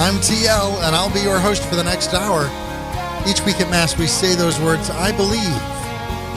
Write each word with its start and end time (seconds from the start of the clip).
I'm 0.00 0.14
TL, 0.14 0.82
and 0.82 0.96
I'll 0.96 1.12
be 1.12 1.20
your 1.20 1.38
host 1.38 1.62
for 1.62 1.76
the 1.76 1.84
next 1.84 2.14
hour. 2.14 2.44
Each 3.28 3.44
week 3.44 3.60
at 3.60 3.68
Mass, 3.68 3.98
we 3.98 4.06
say 4.06 4.34
those 4.34 4.58
words, 4.58 4.88
I 4.88 5.14
believe. 5.14 5.60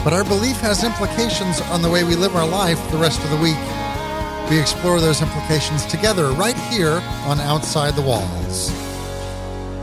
But 0.04 0.12
our 0.12 0.22
belief 0.22 0.58
has 0.60 0.84
implications 0.84 1.62
on 1.72 1.80
the 1.80 1.88
way 1.88 2.04
we 2.04 2.14
live 2.14 2.36
our 2.36 2.46
life 2.46 2.78
the 2.90 2.98
rest 2.98 3.24
of 3.24 3.30
the 3.30 3.38
week. 3.38 3.56
We 4.50 4.60
explore 4.60 5.00
those 5.00 5.22
implications 5.22 5.86
together 5.86 6.26
right 6.32 6.58
here 6.68 7.00
on 7.24 7.40
Outside 7.40 7.94
the 7.94 8.02
Walls. 8.02 8.68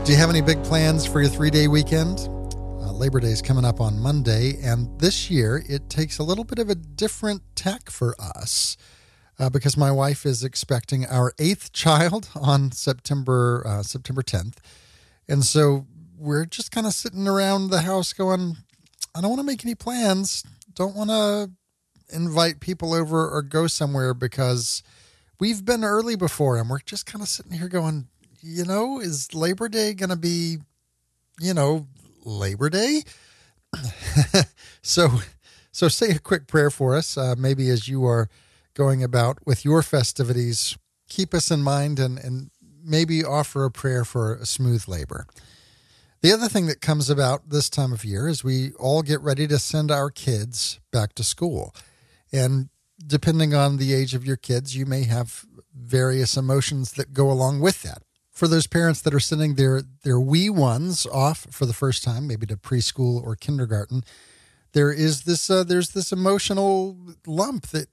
Do 0.06 0.12
you 0.12 0.16
have 0.16 0.30
any 0.30 0.42
big 0.42 0.62
plans 0.62 1.04
for 1.04 1.20
your 1.20 1.28
three 1.28 1.50
day 1.50 1.66
weekend? 1.66 2.20
Uh, 2.20 2.92
Labor 2.92 3.18
Day 3.18 3.32
is 3.32 3.42
coming 3.42 3.64
up 3.64 3.80
on 3.80 3.98
Monday, 3.98 4.60
and 4.62 4.96
this 5.00 5.28
year 5.28 5.60
it 5.68 5.90
takes 5.90 6.20
a 6.20 6.22
little 6.22 6.44
bit 6.44 6.60
of 6.60 6.70
a 6.70 6.76
different 6.76 7.42
tack 7.56 7.90
for 7.90 8.14
us 8.20 8.76
uh, 9.38 9.50
because 9.50 9.76
my 9.76 9.90
wife 9.90 10.24
is 10.26 10.44
expecting 10.44 11.06
our 11.06 11.32
eighth 11.38 11.72
child 11.72 12.28
on 12.34 12.72
September 12.72 13.62
uh, 13.66 13.82
September 13.82 14.22
10th, 14.22 14.56
and 15.28 15.44
so 15.44 15.86
we're 16.18 16.46
just 16.46 16.70
kind 16.70 16.86
of 16.86 16.92
sitting 16.92 17.26
around 17.26 17.68
the 17.68 17.82
house 17.82 18.12
going, 18.12 18.56
I 19.14 19.20
don't 19.20 19.30
want 19.30 19.40
to 19.40 19.46
make 19.46 19.64
any 19.64 19.74
plans. 19.74 20.44
Don't 20.74 20.94
want 20.94 21.10
to 21.10 21.50
invite 22.14 22.60
people 22.60 22.94
over 22.94 23.28
or 23.28 23.42
go 23.42 23.66
somewhere 23.66 24.14
because 24.14 24.82
we've 25.40 25.64
been 25.64 25.82
early 25.82 26.14
before, 26.14 26.56
and 26.56 26.70
we're 26.70 26.78
just 26.80 27.06
kind 27.06 27.22
of 27.22 27.28
sitting 27.28 27.52
here 27.52 27.68
going, 27.68 28.06
you 28.40 28.64
know, 28.64 29.00
is 29.00 29.34
Labor 29.34 29.68
Day 29.68 29.94
going 29.94 30.10
to 30.10 30.16
be, 30.16 30.58
you 31.40 31.54
know, 31.54 31.88
Labor 32.24 32.70
Day? 32.70 33.02
so, 34.82 35.08
so 35.72 35.88
say 35.88 36.10
a 36.10 36.18
quick 36.18 36.46
prayer 36.46 36.70
for 36.70 36.94
us, 36.94 37.16
uh, 37.18 37.34
maybe 37.36 37.68
as 37.68 37.88
you 37.88 38.04
are 38.04 38.28
going 38.74 39.02
about 39.02 39.38
with 39.46 39.64
your 39.64 39.82
festivities, 39.82 40.76
keep 41.08 41.34
us 41.34 41.50
in 41.50 41.62
mind 41.62 41.98
and, 41.98 42.18
and 42.18 42.50
maybe 42.82 43.24
offer 43.24 43.64
a 43.64 43.70
prayer 43.70 44.04
for 44.04 44.34
a 44.34 44.46
smooth 44.46 44.86
labor. 44.88 45.26
The 46.22 46.32
other 46.32 46.48
thing 46.48 46.66
that 46.66 46.80
comes 46.80 47.10
about 47.10 47.50
this 47.50 47.68
time 47.68 47.92
of 47.92 48.04
year 48.04 48.28
is 48.28 48.44
we 48.44 48.72
all 48.78 49.02
get 49.02 49.20
ready 49.20 49.48
to 49.48 49.58
send 49.58 49.90
our 49.90 50.08
kids 50.08 50.78
back 50.92 51.14
to 51.14 51.24
school. 51.24 51.74
And 52.32 52.68
depending 53.04 53.54
on 53.54 53.76
the 53.76 53.92
age 53.92 54.14
of 54.14 54.24
your 54.24 54.36
kids, 54.36 54.76
you 54.76 54.86
may 54.86 55.02
have 55.04 55.44
various 55.74 56.36
emotions 56.36 56.92
that 56.92 57.12
go 57.12 57.30
along 57.30 57.60
with 57.60 57.82
that. 57.82 58.02
For 58.30 58.46
those 58.46 58.66
parents 58.66 59.00
that 59.02 59.12
are 59.12 59.20
sending 59.20 59.56
their, 59.56 59.82
their 60.04 60.20
wee 60.20 60.48
ones 60.48 61.06
off 61.06 61.46
for 61.50 61.66
the 61.66 61.74
first 61.74 62.04
time, 62.04 62.26
maybe 62.26 62.46
to 62.46 62.56
preschool 62.56 63.22
or 63.22 63.34
kindergarten, 63.34 64.04
there 64.72 64.92
is 64.92 65.22
this 65.22 65.50
uh, 65.50 65.64
there's 65.64 65.90
this 65.90 66.12
emotional 66.12 66.96
lump 67.26 67.68
that 67.68 67.88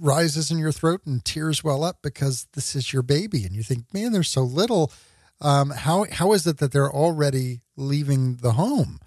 rises 0.00 0.50
in 0.50 0.58
your 0.58 0.72
throat 0.72 1.02
and 1.06 1.24
tears 1.24 1.62
well 1.62 1.84
up 1.84 1.98
because 2.02 2.46
this 2.54 2.74
is 2.74 2.92
your 2.92 3.02
baby. 3.02 3.44
And 3.44 3.54
you 3.54 3.62
think 3.62 3.92
man 3.92 4.12
they're 4.12 4.22
so 4.22 4.42
little. 4.42 4.92
Um, 5.40 5.70
how 5.70 6.06
how 6.10 6.32
is 6.32 6.46
it 6.46 6.58
that 6.58 6.72
they're 6.72 6.92
already 6.92 7.62
leaving 7.76 8.36
the 8.36 8.52
home? 8.52 9.00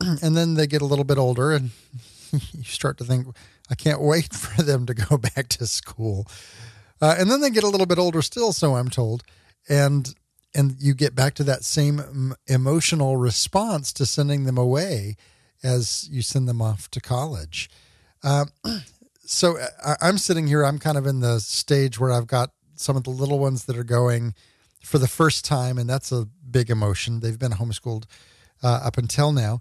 And 0.20 0.36
then 0.36 0.54
they 0.54 0.66
get 0.66 0.82
a 0.82 0.86
little 0.86 1.04
bit 1.04 1.18
older 1.18 1.52
and 1.52 1.70
you 2.32 2.64
start 2.64 2.98
to 2.98 3.04
think 3.04 3.28
i 3.70 3.76
can't 3.76 4.00
wait 4.00 4.34
for 4.34 4.62
them 4.62 4.84
to 4.86 4.94
go 4.94 5.16
back 5.34 5.48
to 5.48 5.66
school. 5.66 6.26
Uh, 7.00 7.14
and 7.18 7.30
then 7.30 7.40
they 7.40 7.50
get 7.50 7.64
a 7.64 7.68
little 7.68 7.86
bit 7.86 7.98
older 7.98 8.20
still 8.22 8.52
so 8.52 8.74
i'm 8.74 8.90
told. 8.90 9.22
And 9.68 10.14
and 10.54 10.76
you 10.80 10.94
get 10.94 11.14
back 11.14 11.34
to 11.34 11.44
that 11.44 11.64
same 11.64 12.34
emotional 12.46 13.16
response 13.16 13.92
to 13.94 14.04
sending 14.04 14.44
them 14.44 14.58
away 14.58 15.16
as 15.62 16.08
you 16.10 16.22
send 16.22 16.48
them 16.48 16.60
off 16.60 16.90
to 16.90 17.00
college. 17.00 17.70
Uh, 18.22 18.46
so 19.32 19.58
uh, 19.58 19.96
I, 20.00 20.08
am 20.08 20.18
sitting 20.18 20.46
here. 20.46 20.64
I'm 20.64 20.78
kind 20.78 20.98
of 20.98 21.06
in 21.06 21.20
the 21.20 21.40
stage 21.40 21.98
where 21.98 22.12
I've 22.12 22.26
got 22.26 22.50
some 22.74 22.96
of 22.96 23.04
the 23.04 23.10
little 23.10 23.38
ones 23.38 23.64
that 23.64 23.76
are 23.76 23.84
going 23.84 24.34
for 24.82 24.98
the 24.98 25.08
first 25.08 25.44
time, 25.44 25.78
and 25.78 25.88
that's 25.88 26.12
a 26.12 26.26
big 26.48 26.70
emotion. 26.70 27.20
They've 27.20 27.38
been 27.38 27.52
homeschooled 27.52 28.04
uh, 28.62 28.80
up 28.84 28.98
until 28.98 29.32
now, 29.32 29.60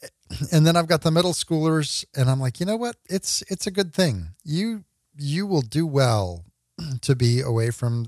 and 0.52 0.66
then 0.66 0.76
I've 0.76 0.86
got 0.86 1.02
the 1.02 1.10
middle 1.10 1.32
schoolers, 1.32 2.04
and 2.16 2.30
I'm 2.30 2.40
like, 2.40 2.60
you 2.60 2.66
know 2.66 2.76
what? 2.76 2.96
It's 3.08 3.42
it's 3.48 3.66
a 3.66 3.70
good 3.70 3.92
thing. 3.92 4.30
You 4.42 4.84
you 5.16 5.46
will 5.46 5.62
do 5.62 5.86
well 5.86 6.46
to 7.02 7.14
be 7.14 7.40
away 7.40 7.70
from 7.70 8.06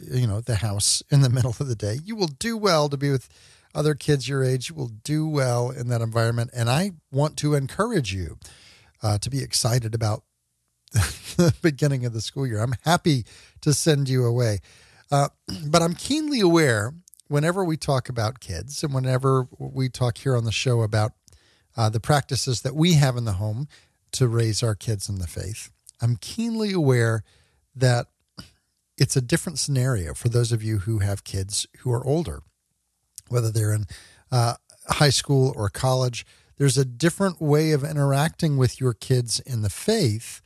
you 0.00 0.26
know 0.26 0.40
the 0.40 0.56
house 0.56 1.02
in 1.10 1.22
the 1.22 1.30
middle 1.36 1.56
of 1.58 1.66
the 1.66 1.76
day. 1.76 1.98
You 2.04 2.14
will 2.14 2.28
do 2.28 2.56
well 2.56 2.88
to 2.88 2.96
be 2.96 3.10
with 3.10 3.28
other 3.74 3.94
kids 3.94 4.28
your 4.28 4.44
age. 4.44 4.68
You 4.68 4.76
will 4.76 4.92
do 5.02 5.26
well 5.26 5.70
in 5.70 5.88
that 5.88 6.02
environment, 6.02 6.50
and 6.54 6.70
I 6.70 6.92
want 7.10 7.36
to 7.38 7.54
encourage 7.54 8.14
you. 8.14 8.38
Uh, 9.04 9.18
to 9.18 9.28
be 9.28 9.42
excited 9.42 9.96
about 9.96 10.22
the 10.92 11.54
beginning 11.62 12.04
of 12.04 12.12
the 12.12 12.20
school 12.20 12.46
year. 12.46 12.60
I'm 12.60 12.74
happy 12.84 13.24
to 13.60 13.72
send 13.72 14.08
you 14.08 14.24
away. 14.24 14.60
Uh, 15.10 15.28
but 15.66 15.82
I'm 15.82 15.94
keenly 15.94 16.40
aware 16.40 16.94
whenever 17.28 17.64
we 17.64 17.76
talk 17.76 18.08
about 18.08 18.40
kids 18.40 18.82
and 18.82 18.92
whenever 18.92 19.48
we 19.58 19.88
talk 19.88 20.18
here 20.18 20.36
on 20.36 20.44
the 20.44 20.52
show 20.52 20.82
about 20.82 21.12
uh, 21.76 21.88
the 21.88 22.00
practices 22.00 22.60
that 22.62 22.74
we 22.74 22.94
have 22.94 23.16
in 23.16 23.24
the 23.24 23.32
home 23.32 23.66
to 24.12 24.28
raise 24.28 24.62
our 24.62 24.74
kids 24.74 25.08
in 25.08 25.18
the 25.18 25.26
faith, 25.26 25.70
I'm 26.00 26.16
keenly 26.16 26.72
aware 26.72 27.24
that 27.74 28.08
it's 28.98 29.16
a 29.16 29.22
different 29.22 29.58
scenario 29.58 30.12
for 30.12 30.28
those 30.28 30.52
of 30.52 30.62
you 30.62 30.80
who 30.80 30.98
have 30.98 31.24
kids 31.24 31.66
who 31.78 31.92
are 31.92 32.06
older, 32.06 32.42
whether 33.28 33.50
they're 33.50 33.72
in 33.72 33.86
uh, 34.30 34.54
high 34.88 35.10
school 35.10 35.54
or 35.56 35.68
college. 35.70 36.26
There's 36.58 36.76
a 36.76 36.84
different 36.84 37.40
way 37.40 37.72
of 37.72 37.82
interacting 37.82 38.58
with 38.58 38.78
your 38.78 38.92
kids 38.92 39.40
in 39.40 39.62
the 39.62 39.70
faith 39.70 40.42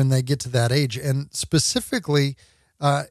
when 0.00 0.08
they 0.08 0.22
get 0.22 0.40
to 0.40 0.48
that 0.48 0.72
age. 0.72 0.96
And 0.96 1.28
specifically, 1.30 2.34
uh, 2.80 3.02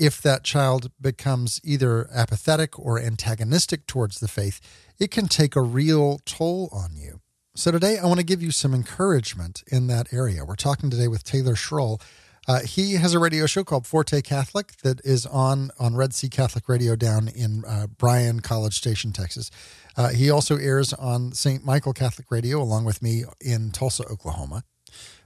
if 0.00 0.22
that 0.22 0.44
child 0.44 0.90
becomes 0.98 1.60
either 1.62 2.08
apathetic 2.10 2.78
or 2.78 2.98
antagonistic 2.98 3.86
towards 3.86 4.18
the 4.18 4.28
faith, 4.28 4.58
it 4.98 5.10
can 5.10 5.28
take 5.28 5.54
a 5.54 5.60
real 5.60 6.20
toll 6.24 6.70
on 6.72 6.96
you. 6.96 7.20
So, 7.54 7.70
today 7.70 7.98
I 7.98 8.06
want 8.06 8.20
to 8.20 8.24
give 8.24 8.42
you 8.42 8.50
some 8.50 8.72
encouragement 8.72 9.62
in 9.70 9.88
that 9.88 10.10
area. 10.10 10.42
We're 10.42 10.54
talking 10.54 10.88
today 10.88 11.06
with 11.06 11.22
Taylor 11.22 11.54
Schroll. 11.54 12.00
Uh, 12.46 12.60
he 12.60 12.94
has 12.94 13.12
a 13.12 13.18
radio 13.18 13.44
show 13.44 13.62
called 13.62 13.86
Forte 13.86 14.22
Catholic 14.22 14.78
that 14.78 15.02
is 15.04 15.26
on 15.26 15.70
on 15.78 15.96
Red 15.96 16.14
Sea 16.14 16.30
Catholic 16.30 16.66
Radio 16.66 16.96
down 16.96 17.28
in 17.28 17.62
uh, 17.66 17.88
Bryan, 17.88 18.40
College 18.40 18.78
Station, 18.78 19.12
Texas. 19.12 19.50
Uh, 19.98 20.08
he 20.08 20.30
also 20.30 20.56
airs 20.56 20.94
on 20.94 21.32
St. 21.32 21.62
Michael 21.62 21.92
Catholic 21.92 22.30
Radio 22.30 22.62
along 22.62 22.86
with 22.86 23.02
me 23.02 23.24
in 23.38 23.70
Tulsa, 23.70 24.04
Oklahoma. 24.06 24.64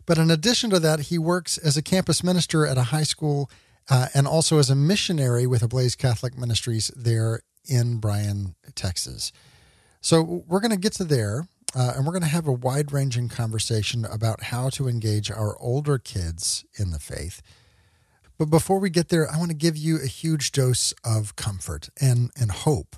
But 0.06 0.18
in 0.18 0.30
addition 0.30 0.70
to 0.70 0.80
that, 0.80 1.00
he 1.00 1.18
works 1.18 1.58
as 1.58 1.76
a 1.76 1.82
campus 1.82 2.24
minister 2.24 2.66
at 2.66 2.78
a 2.78 2.84
high 2.84 3.02
school 3.04 3.50
uh, 3.90 4.08
and 4.14 4.26
also 4.26 4.58
as 4.58 4.70
a 4.70 4.74
missionary 4.74 5.46
with 5.46 5.62
Ablaze 5.62 5.94
Catholic 5.94 6.36
Ministries 6.36 6.90
there 6.96 7.42
in 7.68 7.98
Bryan, 7.98 8.54
Texas. 8.74 9.32
So 10.00 10.44
we're 10.46 10.60
going 10.60 10.72
to 10.72 10.76
get 10.76 10.94
to 10.94 11.04
there. 11.04 11.46
Uh, 11.74 11.94
and 11.96 12.04
we're 12.04 12.12
going 12.12 12.20
to 12.20 12.28
have 12.28 12.46
a 12.46 12.52
wide 12.52 12.92
ranging 12.92 13.30
conversation 13.30 14.04
about 14.04 14.42
how 14.42 14.68
to 14.68 14.88
engage 14.88 15.30
our 15.30 15.56
older 15.58 15.96
kids 15.96 16.66
in 16.78 16.90
the 16.90 16.98
faith. 16.98 17.40
But 18.36 18.50
before 18.50 18.78
we 18.78 18.90
get 18.90 19.08
there, 19.08 19.30
I 19.30 19.38
want 19.38 19.50
to 19.52 19.56
give 19.56 19.76
you 19.76 19.96
a 19.96 20.06
huge 20.06 20.52
dose 20.52 20.92
of 21.02 21.34
comfort 21.36 21.88
and, 21.98 22.30
and 22.38 22.50
hope. 22.50 22.96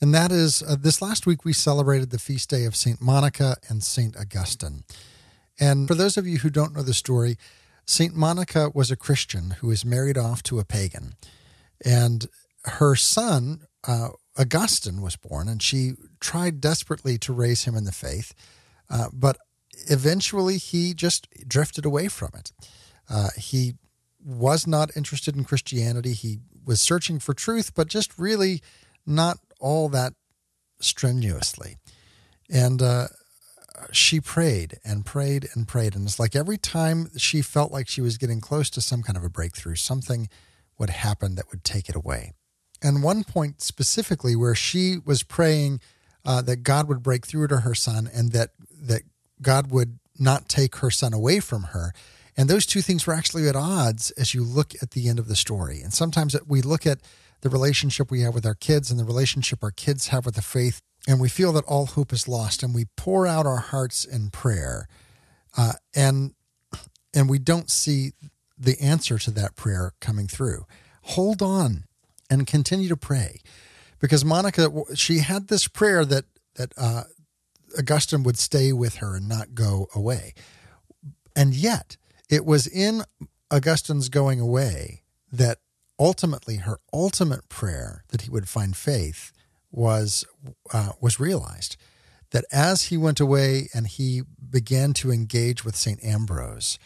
And 0.00 0.14
that 0.14 0.30
is 0.30 0.62
uh, 0.62 0.76
this 0.78 1.00
last 1.00 1.26
week 1.26 1.44
we 1.44 1.52
celebrated 1.52 2.10
the 2.10 2.18
feast 2.18 2.50
day 2.50 2.66
of 2.66 2.76
St. 2.76 3.00
Monica 3.00 3.56
and 3.68 3.82
St. 3.82 4.16
Augustine. 4.16 4.84
And 5.58 5.86
for 5.86 5.94
those 5.94 6.16
of 6.16 6.26
you 6.26 6.38
who 6.38 6.50
don't 6.50 6.74
know 6.74 6.82
the 6.82 6.94
story, 6.94 7.36
St. 7.86 8.14
Monica 8.14 8.70
was 8.74 8.90
a 8.90 8.96
Christian 8.96 9.52
who 9.60 9.68
was 9.68 9.84
married 9.84 10.18
off 10.18 10.42
to 10.44 10.58
a 10.58 10.64
pagan. 10.64 11.14
And 11.84 12.26
her 12.64 12.96
son, 12.96 13.66
uh, 13.86 14.10
Augustine, 14.38 15.02
was 15.02 15.16
born, 15.16 15.48
and 15.48 15.62
she 15.62 15.92
tried 16.20 16.60
desperately 16.60 17.18
to 17.18 17.32
raise 17.32 17.64
him 17.64 17.76
in 17.76 17.84
the 17.84 17.92
faith. 17.92 18.34
Uh, 18.88 19.08
but 19.12 19.36
eventually, 19.88 20.56
he 20.56 20.94
just 20.94 21.28
drifted 21.46 21.84
away 21.84 22.08
from 22.08 22.30
it. 22.34 22.52
Uh, 23.08 23.28
he 23.36 23.74
was 24.24 24.66
not 24.66 24.96
interested 24.96 25.36
in 25.36 25.44
Christianity. 25.44 26.14
He 26.14 26.38
was 26.64 26.80
searching 26.80 27.18
for 27.18 27.34
truth, 27.34 27.74
but 27.74 27.88
just 27.88 28.18
really 28.18 28.62
not 29.06 29.38
all 29.60 29.88
that 29.90 30.14
strenuously. 30.80 31.76
And 32.50 32.80
uh, 32.80 33.08
she 33.92 34.20
prayed 34.20 34.78
and 34.84 35.04
prayed 35.04 35.48
and 35.54 35.66
prayed. 35.66 35.94
And 35.94 36.06
it's 36.06 36.18
like 36.18 36.36
every 36.36 36.58
time 36.58 37.10
she 37.16 37.42
felt 37.42 37.72
like 37.72 37.88
she 37.88 38.00
was 38.00 38.18
getting 38.18 38.40
close 38.40 38.70
to 38.70 38.80
some 38.80 39.02
kind 39.02 39.16
of 39.16 39.24
a 39.24 39.30
breakthrough, 39.30 39.74
something 39.74 40.28
would 40.78 40.90
happen 40.90 41.34
that 41.36 41.50
would 41.50 41.64
take 41.64 41.88
it 41.88 41.94
away. 41.94 42.32
And 42.82 43.02
one 43.02 43.24
point 43.24 43.62
specifically 43.62 44.36
where 44.36 44.54
she 44.54 44.98
was 45.04 45.22
praying 45.22 45.80
uh, 46.24 46.42
that 46.42 46.62
God 46.62 46.88
would 46.88 47.02
break 47.02 47.26
through 47.26 47.48
to 47.48 47.58
her 47.58 47.74
son 47.74 48.08
and 48.12 48.32
that, 48.32 48.50
that 48.70 49.02
God 49.40 49.70
would 49.70 49.98
not 50.18 50.48
take 50.48 50.76
her 50.76 50.90
son 50.90 51.12
away 51.12 51.40
from 51.40 51.64
her. 51.64 51.92
And 52.36 52.48
those 52.48 52.66
two 52.66 52.82
things 52.82 53.06
were 53.06 53.14
actually 53.14 53.48
at 53.48 53.56
odds 53.56 54.10
as 54.12 54.34
you 54.34 54.42
look 54.42 54.72
at 54.82 54.90
the 54.92 55.08
end 55.08 55.18
of 55.18 55.28
the 55.28 55.36
story. 55.36 55.80
And 55.80 55.92
sometimes 55.92 56.36
we 56.46 56.62
look 56.62 56.86
at 56.86 56.98
the 57.42 57.48
relationship 57.50 58.10
we 58.10 58.22
have 58.22 58.34
with 58.34 58.46
our 58.46 58.54
kids 58.54 58.90
and 58.90 58.98
the 58.98 59.04
relationship 59.04 59.62
our 59.62 59.70
kids 59.70 60.08
have 60.08 60.24
with 60.24 60.34
the 60.34 60.42
faith 60.42 60.80
and 61.06 61.20
we 61.20 61.28
feel 61.28 61.52
that 61.52 61.64
all 61.64 61.86
hope 61.86 62.12
is 62.12 62.28
lost 62.28 62.62
and 62.62 62.74
we 62.74 62.86
pour 62.96 63.26
out 63.26 63.46
our 63.46 63.58
hearts 63.58 64.04
in 64.04 64.30
prayer. 64.30 64.88
Uh, 65.56 65.74
and 65.94 66.34
and 67.14 67.28
we 67.28 67.38
don't 67.38 67.70
see 67.70 68.12
the 68.58 68.80
answer 68.80 69.18
to 69.18 69.30
that 69.30 69.56
prayer 69.56 69.92
coming 70.00 70.26
through. 70.26 70.66
Hold 71.02 71.42
on 71.42 71.84
and 72.28 72.46
continue 72.46 72.88
to 72.88 72.96
pray. 72.96 73.40
Because 74.00 74.24
Monica, 74.24 74.70
she 74.94 75.18
had 75.18 75.48
this 75.48 75.68
prayer 75.68 76.04
that, 76.04 76.24
that, 76.56 76.72
uh, 76.76 77.04
Augustine 77.78 78.22
would 78.22 78.38
stay 78.38 78.72
with 78.72 78.96
her 78.96 79.16
and 79.16 79.28
not 79.28 79.54
go 79.54 79.88
away. 79.94 80.34
And 81.34 81.54
yet, 81.54 81.96
it 82.28 82.44
was 82.44 82.66
in 82.66 83.02
Augustine's 83.50 84.08
going 84.08 84.40
away 84.40 85.02
that 85.32 85.58
ultimately 85.98 86.56
her 86.56 86.78
ultimate 86.92 87.48
prayer 87.48 88.04
that 88.08 88.22
he 88.22 88.30
would 88.30 88.48
find 88.48 88.76
faith 88.76 89.32
was 89.74 90.24
uh, 90.72 90.92
was 91.00 91.20
realized. 91.20 91.76
That 92.30 92.44
as 92.50 92.84
he 92.84 92.96
went 92.96 93.20
away 93.20 93.68
and 93.74 93.86
he 93.86 94.22
began 94.50 94.92
to 94.94 95.12
engage 95.12 95.64
with 95.64 95.76
Saint 95.76 96.02
Ambrose 96.02 96.78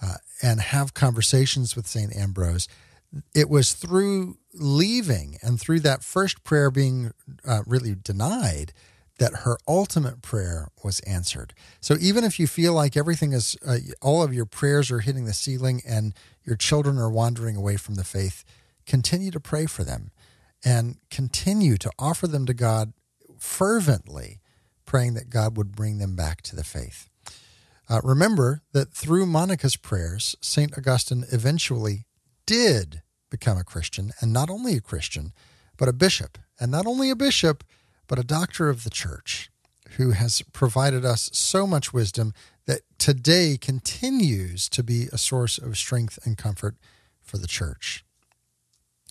uh, 0.00 0.14
and 0.42 0.60
have 0.60 0.94
conversations 0.94 1.76
with 1.76 1.86
Saint 1.86 2.14
Ambrose, 2.16 2.68
it 3.34 3.50
was 3.50 3.74
through 3.74 4.38
leaving 4.54 5.36
and 5.42 5.60
through 5.60 5.80
that 5.80 6.02
first 6.02 6.42
prayer 6.42 6.70
being 6.70 7.12
uh, 7.46 7.62
really 7.66 7.94
denied 7.94 8.72
that 9.18 9.42
her 9.44 9.58
ultimate 9.68 10.22
prayer 10.22 10.68
was 10.82 11.00
answered. 11.00 11.54
So 11.80 11.96
even 12.00 12.24
if 12.24 12.40
you 12.40 12.46
feel 12.46 12.72
like 12.72 12.96
everything 12.96 13.32
is, 13.32 13.56
uh, 13.64 13.78
all 14.02 14.22
of 14.22 14.34
your 14.34 14.46
prayers 14.46 14.90
are 14.90 15.00
hitting 15.00 15.24
the 15.24 15.34
ceiling 15.34 15.82
and 15.86 16.14
your 16.44 16.56
children 16.56 16.98
are 16.98 17.10
wandering 17.10 17.56
away 17.56 17.76
from 17.76 17.94
the 17.94 18.04
faith, 18.04 18.42
continue 18.86 19.30
to 19.30 19.40
pray 19.40 19.66
for 19.66 19.84
them 19.84 20.10
and 20.64 20.96
continue 21.10 21.76
to 21.76 21.90
offer 21.98 22.26
them 22.26 22.46
to 22.46 22.54
God 22.54 22.92
fervently, 23.38 24.40
praying 24.86 25.14
that 25.14 25.30
God 25.30 25.56
would 25.56 25.72
bring 25.76 25.98
them 25.98 26.16
back 26.16 26.42
to 26.42 26.56
the 26.56 26.64
faith. 26.64 27.08
Uh, 27.88 28.00
remember 28.02 28.62
that 28.72 28.92
through 28.92 29.26
Monica's 29.26 29.76
prayers, 29.76 30.34
St. 30.40 30.76
Augustine 30.76 31.24
eventually 31.30 32.06
did 32.46 33.02
become 33.30 33.58
a 33.58 33.64
Christian, 33.64 34.12
and 34.20 34.32
not 34.32 34.48
only 34.48 34.76
a 34.76 34.80
Christian, 34.80 35.32
but 35.76 35.88
a 35.88 35.92
bishop. 35.92 36.38
And 36.58 36.70
not 36.70 36.86
only 36.86 37.10
a 37.10 37.16
bishop, 37.16 37.64
but 38.06 38.18
a 38.18 38.24
doctor 38.24 38.68
of 38.68 38.84
the 38.84 38.90
church 38.90 39.50
who 39.96 40.12
has 40.12 40.42
provided 40.52 41.04
us 41.04 41.30
so 41.32 41.66
much 41.66 41.92
wisdom 41.92 42.32
that 42.66 42.80
today 42.98 43.58
continues 43.60 44.68
to 44.70 44.82
be 44.82 45.08
a 45.12 45.18
source 45.18 45.58
of 45.58 45.76
strength 45.76 46.18
and 46.24 46.38
comfort 46.38 46.76
for 47.22 47.38
the 47.38 47.46
church. 47.46 48.03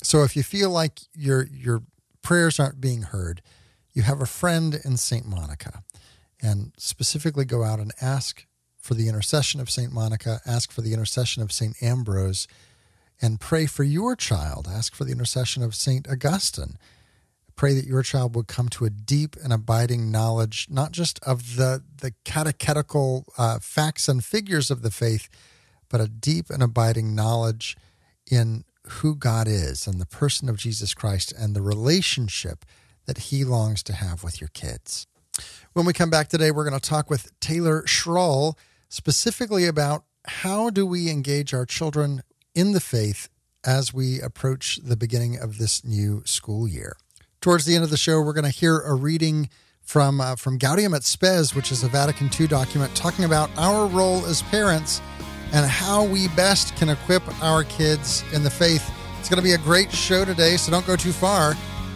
So 0.01 0.23
if 0.23 0.35
you 0.35 0.43
feel 0.43 0.69
like 0.69 1.01
your 1.13 1.45
your 1.45 1.83
prayers 2.21 2.59
aren't 2.59 2.81
being 2.81 3.03
heard, 3.03 3.41
you 3.93 4.01
have 4.03 4.21
a 4.21 4.25
friend 4.25 4.79
in 4.83 4.97
St. 4.97 5.25
Monica 5.25 5.83
and 6.41 6.71
specifically 6.77 7.45
go 7.45 7.63
out 7.63 7.79
and 7.79 7.91
ask 8.01 8.45
for 8.77 8.93
the 8.95 9.07
intercession 9.07 9.61
of 9.61 9.69
St. 9.69 9.93
Monica, 9.93 10.41
ask 10.45 10.71
for 10.71 10.81
the 10.81 10.93
intercession 10.93 11.41
of 11.41 11.53
St. 11.53 11.75
Ambrose, 11.81 12.47
and 13.21 13.39
pray 13.39 13.65
for 13.65 13.83
your 13.83 14.15
child. 14.15 14.67
Ask 14.69 14.93
for 14.93 15.05
the 15.05 15.13
intercession 15.13 15.63
of 15.63 15.73
St. 15.73 16.09
Augustine 16.09 16.77
Pray 17.55 17.73
that 17.75 17.85
your 17.85 18.01
child 18.01 18.35
would 18.35 18.47
come 18.47 18.67
to 18.69 18.85
a 18.85 18.89
deep 18.89 19.35
and 19.43 19.53
abiding 19.53 20.11
knowledge, 20.11 20.67
not 20.69 20.91
just 20.91 21.19
of 21.23 21.55
the, 21.55 21.83
the 22.01 22.13
catechetical 22.25 23.25
uh, 23.37 23.59
facts 23.59 24.07
and 24.07 24.23
figures 24.23 24.71
of 24.71 24.81
the 24.81 24.89
faith, 24.89 25.29
but 25.87 26.01
a 26.01 26.07
deep 26.07 26.49
and 26.49 26.63
abiding 26.63 27.13
knowledge 27.13 27.77
in 28.29 28.63
who 28.87 29.15
God 29.15 29.47
is 29.47 29.87
and 29.87 29.99
the 29.99 30.05
person 30.05 30.49
of 30.49 30.57
Jesus 30.57 30.93
Christ 30.93 31.33
and 31.37 31.55
the 31.55 31.61
relationship 31.61 32.65
that 33.05 33.17
he 33.17 33.43
longs 33.43 33.83
to 33.83 33.93
have 33.93 34.23
with 34.23 34.41
your 34.41 34.49
kids. 34.49 35.07
When 35.73 35.85
we 35.85 35.93
come 35.93 36.09
back 36.09 36.29
today, 36.29 36.51
we're 36.51 36.67
going 36.67 36.79
to 36.79 36.89
talk 36.89 37.09
with 37.09 37.37
Taylor 37.39 37.83
Schroll 37.83 38.57
specifically 38.89 39.65
about 39.65 40.03
how 40.25 40.69
do 40.69 40.85
we 40.85 41.09
engage 41.09 41.53
our 41.53 41.65
children 41.65 42.21
in 42.53 42.71
the 42.71 42.79
faith 42.79 43.29
as 43.65 43.93
we 43.93 44.21
approach 44.21 44.79
the 44.83 44.97
beginning 44.97 45.39
of 45.39 45.57
this 45.57 45.83
new 45.83 46.21
school 46.25 46.67
year. 46.67 46.95
Towards 47.41 47.65
the 47.65 47.75
end 47.75 47.83
of 47.83 47.89
the 47.89 47.97
show, 47.97 48.21
we're 48.21 48.33
going 48.33 48.43
to 48.43 48.49
hear 48.49 48.79
a 48.79 48.93
reading 48.93 49.49
from 49.81 50.21
uh, 50.21 50.35
from 50.37 50.57
Gaudium 50.57 50.93
et 50.93 51.03
Spes, 51.03 51.53
which 51.53 51.71
is 51.71 51.83
a 51.83 51.89
Vatican 51.89 52.29
II 52.39 52.47
document 52.47 52.95
talking 52.95 53.25
about 53.25 53.49
our 53.57 53.85
role 53.87 54.25
as 54.25 54.41
parents 54.43 55.01
and 55.53 55.65
how 55.65 56.03
we 56.03 56.27
best 56.29 56.75
can 56.75 56.89
equip 56.89 57.23
our 57.41 57.63
kids 57.63 58.23
in 58.33 58.43
the 58.43 58.49
faith. 58.49 58.91
It's 59.19 59.29
going 59.29 59.37
to 59.37 59.43
be 59.43 59.53
a 59.53 59.57
great 59.57 59.91
show 59.91 60.25
today, 60.25 60.57
so 60.57 60.71
don't 60.71 60.85
go 60.85 60.95
too 60.95 61.13
far. 61.13 61.55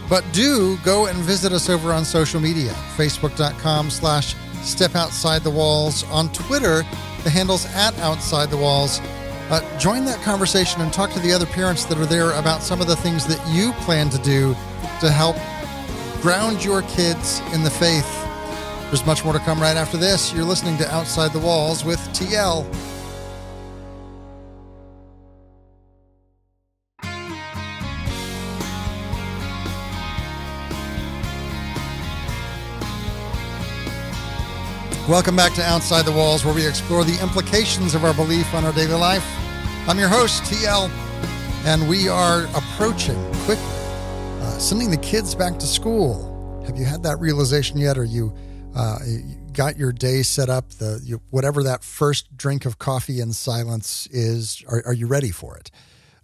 But 0.10 0.24
do 0.32 0.78
go 0.86 1.08
and 1.08 1.18
visit 1.18 1.52
us 1.52 1.70
over 1.70 1.92
on 1.92 2.06
social 2.06 2.40
media, 2.40 2.72
facebook.com 2.96 3.90
slash 3.90 4.36
step 4.62 4.96
outside 4.96 5.44
the 5.44 5.50
walls. 5.50 6.06
On 6.06 6.32
Twitter, 6.32 6.84
the 7.24 7.30
handle's 7.30 7.66
at 7.74 7.98
outside 8.00 8.50
the 8.50 8.58
walls. 8.58 9.02
Uh, 9.50 9.80
join 9.80 10.06
that 10.06 10.22
conversation 10.22 10.82
and 10.82 10.94
talk 10.94 11.12
to 11.12 11.20
the 11.20 11.34
other 11.34 11.46
parents 11.46 11.86
that 11.86 11.98
are 11.98 12.06
there 12.06 12.32
about 12.32 12.62
some 12.62 12.80
of 12.80 12.88
the 12.88 12.96
things 12.96 13.26
that 13.26 13.42
you 13.54 13.74
plan 13.84 14.10
to 14.10 14.18
do 14.20 14.54
to 15.02 15.10
help 15.10 15.36
ground 16.22 16.64
your 16.64 16.84
kids 16.84 17.42
in 17.54 17.64
the 17.64 17.70
faith. 17.70 18.08
There's 18.84 19.06
much 19.06 19.24
more 19.24 19.34
to 19.34 19.40
come 19.40 19.60
right 19.60 19.76
after 19.76 19.98
this. 19.98 20.32
You're 20.34 20.46
listening 20.46 20.78
to 20.78 20.94
Outside 20.94 21.34
the 21.34 21.40
Walls 21.40 21.84
with 21.84 22.00
TL. 22.10 22.66
Welcome 35.08 35.38
back 35.38 35.54
to 35.54 35.64
Outside 35.64 36.04
the 36.04 36.12
Walls, 36.12 36.44
where 36.44 36.54
we 36.54 36.68
explore 36.68 37.06
the 37.06 37.18
implications 37.22 37.96
of 37.96 38.04
our 38.04 38.14
belief 38.14 38.54
on 38.54 38.66
our 38.66 38.74
daily 38.74 38.94
life. 38.94 39.26
I'm 39.88 39.98
your 39.98 40.10
host, 40.10 40.44
TL, 40.44 40.90
and 41.66 41.88
we 41.88 42.10
are 42.10 42.44
approaching 42.56 43.16
quickly 43.46 43.78
sending 44.60 44.92
the 44.92 44.98
kids 44.98 45.36
back 45.36 45.60
to 45.60 45.66
school. 45.66 46.62
Have 46.66 46.78
you 46.78 46.84
had 46.84 47.04
that 47.04 47.20
realization 47.20 47.78
yet? 47.78 47.98
Or 47.98 48.04
you, 48.04 48.36
uh, 48.76 48.98
you 49.06 49.38
got 49.54 49.78
your 49.78 49.94
day 49.94 50.24
set 50.24 50.50
up? 50.50 50.72
The 50.72 51.00
you, 51.04 51.22
whatever 51.30 51.64
that 51.64 51.84
first 51.84 52.36
drink 52.36 52.66
of 52.66 52.80
coffee 52.80 53.22
in 53.22 53.32
silence 53.32 54.08
is. 54.08 54.64
Are, 54.68 54.84
are 54.88 54.94
you 54.94 55.08
ready 55.08 55.32
for 55.32 55.58
it? 55.58 55.72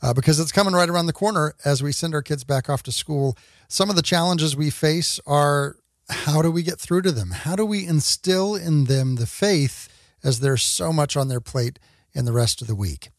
Uh, 0.02 0.14
because 0.14 0.40
it's 0.40 0.52
coming 0.52 0.74
right 0.74 0.90
around 0.90 1.06
the 1.06 1.14
corner 1.14 1.54
as 1.64 1.82
we 1.82 1.94
send 1.94 2.14
our 2.14 2.22
kids 2.22 2.44
back 2.44 2.70
off 2.70 2.84
to 2.84 2.92
school. 2.92 3.38
Some 3.70 3.90
of 3.90 3.96
the 3.96 4.02
challenges 4.02 4.58
we 4.58 4.70
face 4.70 5.20
are 5.26 5.78
how 6.10 6.42
do 6.42 6.52
we 6.52 6.64
get 6.64 6.80
through 6.80 7.02
to 7.04 7.12
them? 7.12 7.32
How 7.32 7.56
do 7.56 7.66
we 7.66 7.86
instill 7.86 8.56
in 8.56 8.86
them 8.86 9.16
the 9.16 9.26
faith 9.26 9.88
as 10.24 10.40
there's 10.40 10.64
so 10.64 10.94
much 10.94 11.16
on 11.16 11.28
their 11.28 11.42
plate 11.42 11.80
in 12.14 12.26
the 12.26 12.34
rest 12.34 12.62
of 12.62 12.68
the 12.68 12.76
week? 12.76 13.10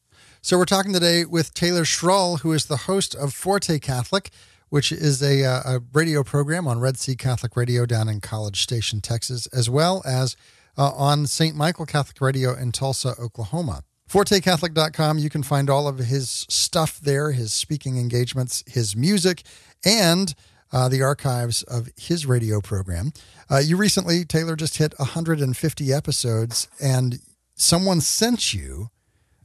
So 0.41 0.59
we're 0.59 0.67
talking 0.67 0.93
today 0.93 1.25
with 1.25 1.55
Taylor 1.55 1.85
Schroll, 1.85 2.41
who 2.41 2.53
is 2.53 2.67
the 2.67 2.77
host 2.77 3.15
of 3.15 3.33
Forte 3.33 3.79
Catholic 3.79 4.31
which 4.75 4.91
is 4.91 5.23
a, 5.23 5.45
uh, 5.45 5.77
a, 5.77 5.81
radio 5.93 6.25
program 6.25 6.67
on 6.67 6.81
Red 6.81 6.99
Sea 6.99 7.15
Catholic 7.15 7.57
Radio 7.57 7.87
down 7.87 8.09
in 8.09 8.21
College 8.21 8.61
Station, 8.61 9.01
Texas, 9.01 9.47
as 9.53 9.71
well 9.71 10.03
as 10.05 10.35
uh, 10.77 10.91
on 10.97 11.29
St. 11.29 11.55
Michael 11.55 11.87
Catholic 11.87 12.21
Radio 12.21 12.55
in 12.55 12.73
Tulsa, 12.73 13.15
Oklahoma. 13.21 13.85
ForteCatholic.com, 14.11 15.19
you 15.19 15.31
can 15.31 15.45
find 15.45 15.71
all 15.71 15.87
of 15.87 15.99
his 15.99 16.45
stuff 16.49 16.99
there, 17.01 17.31
his 17.31 17.53
speaking 17.53 17.99
engagements, 17.99 18.65
his 18.67 18.97
music, 18.97 19.45
and 19.85 20.35
uh, 20.75 20.89
the 20.89 21.01
archives 21.03 21.63
of 21.63 21.89
his 21.97 22.27
radio 22.27 22.61
program. 22.61 23.13
Uh, 23.49 23.59
you 23.59 23.77
recently, 23.77 24.25
Taylor, 24.25 24.57
just 24.57 24.77
hit 24.79 24.93
150 24.99 25.93
episodes, 25.93 26.69
and 26.83 27.21
someone 27.55 28.01
sent 28.01 28.53
you 28.53 28.91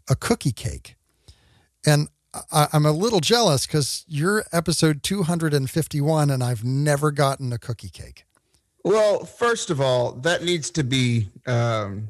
a 0.10 0.16
cookie 0.16 0.52
cake. 0.52 0.96
And 1.86 2.10
I, 2.52 2.68
am 2.74 2.86
a 2.86 2.92
little 2.92 3.20
jealous 3.20 3.68
because 3.68 4.06
you're 4.08 4.44
episode 4.52 5.04
251 5.04 6.32
and 6.32 6.44
I've 6.44 6.64
never 6.64 7.12
gotten 7.12 7.54
a 7.54 7.60
cookie 7.60 7.90
cake. 7.90 8.26
Well, 8.84 9.24
first 9.24 9.70
of 9.70 9.80
all, 9.80 10.14
that 10.14 10.44
needs 10.44 10.72
to 10.72 10.84
be 10.84 11.30
um, 11.46 12.08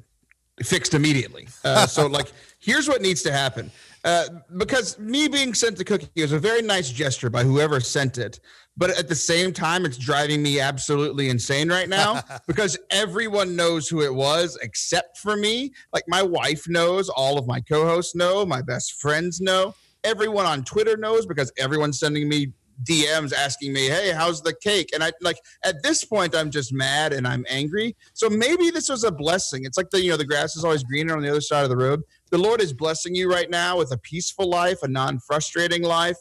fixed 0.64 0.94
immediately. 0.94 1.50
Uh, 1.66 1.86
so, 1.88 2.08
like, 2.08 2.32
here's 2.60 2.88
what 2.88 3.02
needs 3.02 3.22
to 3.24 3.34
happen. 3.34 3.70
Uh, 4.04 4.26
because 4.58 4.98
me 4.98 5.28
being 5.28 5.54
sent 5.54 5.78
the 5.78 5.84
cookie 5.84 6.10
is 6.16 6.32
a 6.32 6.40
very 6.40 6.62
nice 6.62 6.90
gesture 6.90 7.30
by 7.30 7.44
whoever 7.44 7.80
sent 7.82 8.18
it. 8.18 8.40
But 8.80 8.98
at 8.98 9.08
the 9.08 9.16
same 9.16 9.54
time, 9.54 9.86
it's 9.86 9.98
driving 9.98 10.42
me 10.42 10.60
absolutely 10.60 11.30
insane 11.30 11.70
right 11.70 11.88
now 11.88 12.22
because 12.48 12.80
everyone 12.90 13.56
knows 13.56 13.88
who 13.88 14.02
it 14.02 14.14
was 14.14 14.58
except 14.64 15.20
for 15.20 15.38
me. 15.38 15.74
Like, 15.94 16.06
my 16.08 16.24
wife 16.24 16.68
knows, 16.68 17.10
all 17.10 17.38
of 17.38 17.46
my 17.46 17.60
co 17.60 17.86
hosts 17.86 18.16
know, 18.16 18.44
my 18.46 18.64
best 18.64 19.02
friends 19.02 19.40
know 19.40 19.76
everyone 20.04 20.46
on 20.46 20.64
Twitter 20.64 20.98
knows 20.98 21.26
because 21.26 21.52
everyone's 21.58 22.00
sending 22.00 22.28
me 22.30 22.54
DMs 22.84 23.34
asking 23.34 23.74
me, 23.74 23.88
"Hey, 23.88 24.12
how's 24.12 24.42
the 24.42 24.54
cake?" 24.54 24.92
And 24.94 25.04
I 25.04 25.12
like 25.22 25.38
at 25.66 25.84
this 25.84 26.06
point, 26.06 26.34
I'm 26.34 26.50
just 26.50 26.72
mad 26.72 27.12
and 27.12 27.28
I'm 27.28 27.46
angry. 27.50 27.96
So 28.14 28.30
maybe 28.30 28.70
this 28.70 28.88
was 28.88 29.04
a 29.04 29.12
blessing. 29.12 29.66
It's 29.66 29.78
like 29.78 29.90
the 29.90 30.02
you 30.02 30.12
know 30.12 30.18
the 30.18 30.26
grass 30.26 30.56
is 30.56 30.64
always 30.64 30.84
greener 30.84 31.16
on 31.16 31.22
the 31.22 31.30
other 31.30 31.42
side 31.42 31.64
of 31.64 31.70
the 31.70 31.78
road. 31.78 32.02
The 32.32 32.38
Lord 32.38 32.62
is 32.62 32.72
blessing 32.72 33.16
you 33.16 33.30
right 33.30 33.50
now 33.50 33.78
with 33.78 33.92
a 33.92 33.98
peaceful 33.98 34.50
life, 34.50 34.82
a 34.84 34.88
non-frustrating 34.88 35.84
life. 35.84 36.18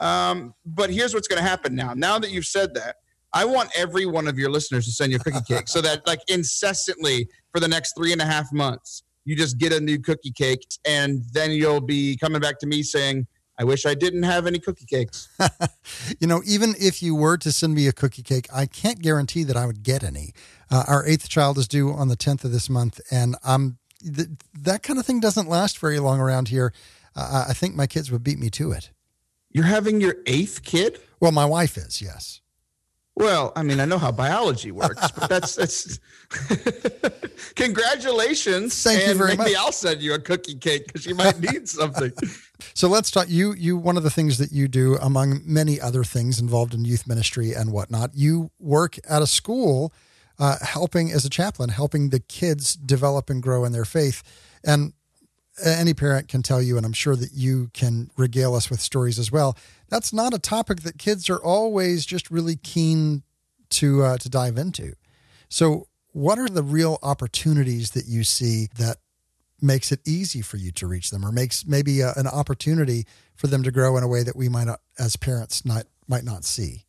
Um, 0.00 0.54
but 0.64 0.90
here's 0.90 1.14
what's 1.14 1.28
going 1.28 1.42
to 1.42 1.48
happen 1.48 1.74
now. 1.74 1.94
Now 1.94 2.18
that 2.18 2.30
you've 2.30 2.46
said 2.46 2.74
that, 2.74 2.96
I 3.32 3.44
want 3.44 3.70
every 3.76 4.06
one 4.06 4.26
of 4.26 4.38
your 4.38 4.50
listeners 4.50 4.86
to 4.86 4.92
send 4.92 5.12
you 5.12 5.18
a 5.18 5.20
cookie 5.20 5.44
cake 5.46 5.68
so 5.68 5.80
that 5.82 6.06
like 6.06 6.20
incessantly 6.28 7.28
for 7.52 7.60
the 7.60 7.68
next 7.68 7.94
three 7.96 8.12
and 8.12 8.20
a 8.20 8.24
half 8.24 8.52
months 8.52 9.04
you 9.24 9.36
just 9.36 9.58
get 9.58 9.72
a 9.72 9.80
new 9.80 9.98
cookie 9.98 10.32
cake 10.32 10.66
and 10.86 11.22
then 11.32 11.52
you'll 11.52 11.80
be 11.80 12.16
coming 12.16 12.40
back 12.40 12.58
to 12.58 12.66
me 12.66 12.82
saying 12.82 13.26
I 13.58 13.64
wish 13.64 13.84
I 13.84 13.94
didn't 13.94 14.22
have 14.22 14.46
any 14.46 14.58
cookie 14.58 14.86
cakes. 14.86 15.28
you 16.20 16.26
know, 16.26 16.40
even 16.46 16.74
if 16.80 17.02
you 17.02 17.14
were 17.14 17.36
to 17.36 17.52
send 17.52 17.74
me 17.74 17.86
a 17.88 17.92
cookie 17.92 18.22
cake, 18.22 18.48
I 18.52 18.64
can't 18.64 19.02
guarantee 19.02 19.44
that 19.44 19.56
I 19.56 19.66
would 19.66 19.82
get 19.82 20.02
any. 20.02 20.32
Uh, 20.70 20.84
our 20.88 21.06
eighth 21.06 21.28
child 21.28 21.58
is 21.58 21.68
due 21.68 21.92
on 21.92 22.08
the 22.08 22.16
10th 22.16 22.44
of 22.44 22.52
this 22.52 22.70
month, 22.70 23.00
and 23.10 23.36
I'm 23.44 23.76
th- 24.02 24.28
that 24.58 24.82
kind 24.82 24.98
of 24.98 25.04
thing 25.04 25.20
doesn't 25.20 25.46
last 25.46 25.78
very 25.78 25.98
long 25.98 26.20
around 26.20 26.48
here. 26.48 26.72
Uh, 27.14 27.44
I 27.48 27.52
think 27.52 27.74
my 27.74 27.86
kids 27.86 28.10
would 28.10 28.24
beat 28.24 28.38
me 28.38 28.48
to 28.50 28.72
it. 28.72 28.92
You're 29.50 29.64
having 29.64 30.00
your 30.00 30.16
eighth 30.26 30.62
kid? 30.62 31.00
Well, 31.18 31.32
my 31.32 31.44
wife 31.44 31.76
is, 31.76 32.00
yes. 32.00 32.40
Well, 33.16 33.52
I 33.54 33.62
mean, 33.62 33.80
I 33.80 33.84
know 33.84 33.98
how 33.98 34.12
biology 34.12 34.70
works, 34.70 35.10
but 35.10 35.28
that's 35.28 35.54
that's. 35.56 35.98
Congratulations! 37.54 38.82
Thank 38.82 39.06
you 39.06 39.14
very 39.14 39.30
maybe 39.30 39.36
much. 39.36 39.46
Maybe 39.48 39.56
I'll 39.56 39.72
send 39.72 40.00
you 40.00 40.14
a 40.14 40.18
cookie 40.18 40.54
cake 40.54 40.86
because 40.86 41.04
you 41.04 41.14
might 41.14 41.38
need 41.38 41.68
something. 41.68 42.12
so 42.74 42.88
let's 42.88 43.10
talk. 43.10 43.28
You, 43.28 43.52
you. 43.52 43.76
One 43.76 43.98
of 43.98 44.04
the 44.04 44.10
things 44.10 44.38
that 44.38 44.52
you 44.52 44.68
do, 44.68 44.96
among 45.02 45.42
many 45.44 45.78
other 45.78 46.02
things 46.02 46.40
involved 46.40 46.72
in 46.72 46.86
youth 46.86 47.06
ministry 47.06 47.52
and 47.52 47.72
whatnot, 47.72 48.12
you 48.14 48.52
work 48.58 48.96
at 49.06 49.20
a 49.20 49.26
school, 49.26 49.92
uh, 50.38 50.56
helping 50.62 51.10
as 51.12 51.26
a 51.26 51.30
chaplain, 51.30 51.68
helping 51.68 52.10
the 52.10 52.20
kids 52.20 52.74
develop 52.74 53.28
and 53.28 53.42
grow 53.42 53.66
in 53.66 53.72
their 53.72 53.84
faith. 53.84 54.22
And 54.64 54.94
any 55.64 55.94
parent 55.94 56.28
can 56.28 56.42
tell 56.42 56.62
you, 56.62 56.76
and 56.76 56.86
I'm 56.86 56.92
sure 56.92 57.16
that 57.16 57.32
you 57.32 57.70
can 57.72 58.10
regale 58.16 58.54
us 58.54 58.70
with 58.70 58.80
stories 58.80 59.18
as 59.18 59.30
well. 59.30 59.56
That's 59.88 60.12
not 60.12 60.34
a 60.34 60.38
topic 60.38 60.80
that 60.82 60.98
kids 60.98 61.28
are 61.28 61.42
always 61.42 62.06
just 62.06 62.30
really 62.30 62.56
keen 62.56 63.22
to 63.70 64.02
uh, 64.02 64.18
to 64.18 64.28
dive 64.28 64.56
into. 64.56 64.94
So, 65.48 65.86
what 66.12 66.38
are 66.38 66.48
the 66.48 66.62
real 66.62 66.98
opportunities 67.02 67.92
that 67.92 68.06
you 68.06 68.24
see 68.24 68.68
that 68.78 68.98
makes 69.62 69.92
it 69.92 70.00
easy 70.06 70.40
for 70.40 70.56
you 70.56 70.72
to 70.72 70.86
reach 70.86 71.10
them, 71.10 71.24
or 71.24 71.32
makes 71.32 71.66
maybe 71.66 72.00
a, 72.00 72.12
an 72.16 72.26
opportunity 72.26 73.06
for 73.34 73.46
them 73.46 73.62
to 73.62 73.70
grow 73.70 73.96
in 73.96 74.02
a 74.02 74.08
way 74.08 74.22
that 74.22 74.36
we 74.36 74.48
might 74.48 74.64
not, 74.64 74.80
as 74.98 75.16
parents, 75.16 75.64
not 75.64 75.84
might 76.08 76.24
not 76.24 76.44
see? 76.44 76.84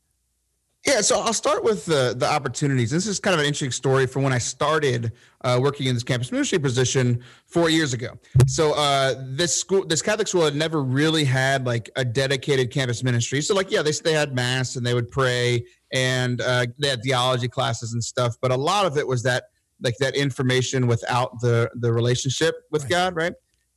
Yeah, 0.86 1.02
so 1.02 1.20
I'll 1.20 1.34
start 1.34 1.64
with 1.64 1.86
the 1.86 2.16
the 2.18 2.28
opportunities. 2.28 2.90
This 2.90 3.06
is 3.06 3.20
kind 3.20 3.36
of 3.36 3.40
an 3.40 3.46
interesting 3.46 3.72
story 3.72 4.08
from 4.08 4.24
when 4.24 4.34
I 4.34 4.40
started 4.40 5.12
uh, 5.42 5.60
working 5.62 5.86
in 5.86 5.94
this 5.94 6.04
campus 6.04 6.32
ministry 6.32 6.58
position 6.58 7.24
four 7.46 7.70
years 7.70 7.94
ago. 7.94 8.18
So 8.48 8.74
uh, 8.74 9.14
this 9.28 9.56
school, 9.56 9.86
this 9.86 10.02
Catholic 10.02 10.28
school, 10.28 10.44
had 10.44 10.56
never 10.56 10.82
really 10.82 11.24
had 11.24 11.68
like 11.68 11.92
a 11.96 12.04
dedicated 12.04 12.72
campus 12.72 13.04
ministry. 13.04 13.42
So 13.42 13.54
like, 13.54 13.70
yeah, 13.70 13.84
they 13.84 13.92
they 13.92 14.14
had 14.14 14.34
mass 14.34 14.76
and 14.76 14.84
they 14.84 14.96
would 14.96 15.12
pray 15.12 15.64
and 15.94 16.42
uh, 16.42 16.66
they 16.80 16.88
had 16.88 17.04
theology 17.04 17.48
classes 17.48 17.94
and 17.94 18.04
stuff. 18.04 18.36
But 18.42 18.50
a 18.50 18.58
lot 18.58 18.88
of 18.88 18.98
it 18.98 19.08
was 19.08 19.22
that 19.22 19.46
like 19.82 19.98
that 20.00 20.16
information 20.16 20.88
without 20.88 21.40
the 21.42 21.70
the 21.76 21.94
relationship 21.94 22.56
with 22.72 22.84
right. 22.84 22.90
God, 22.90 23.16
right? 23.16 23.34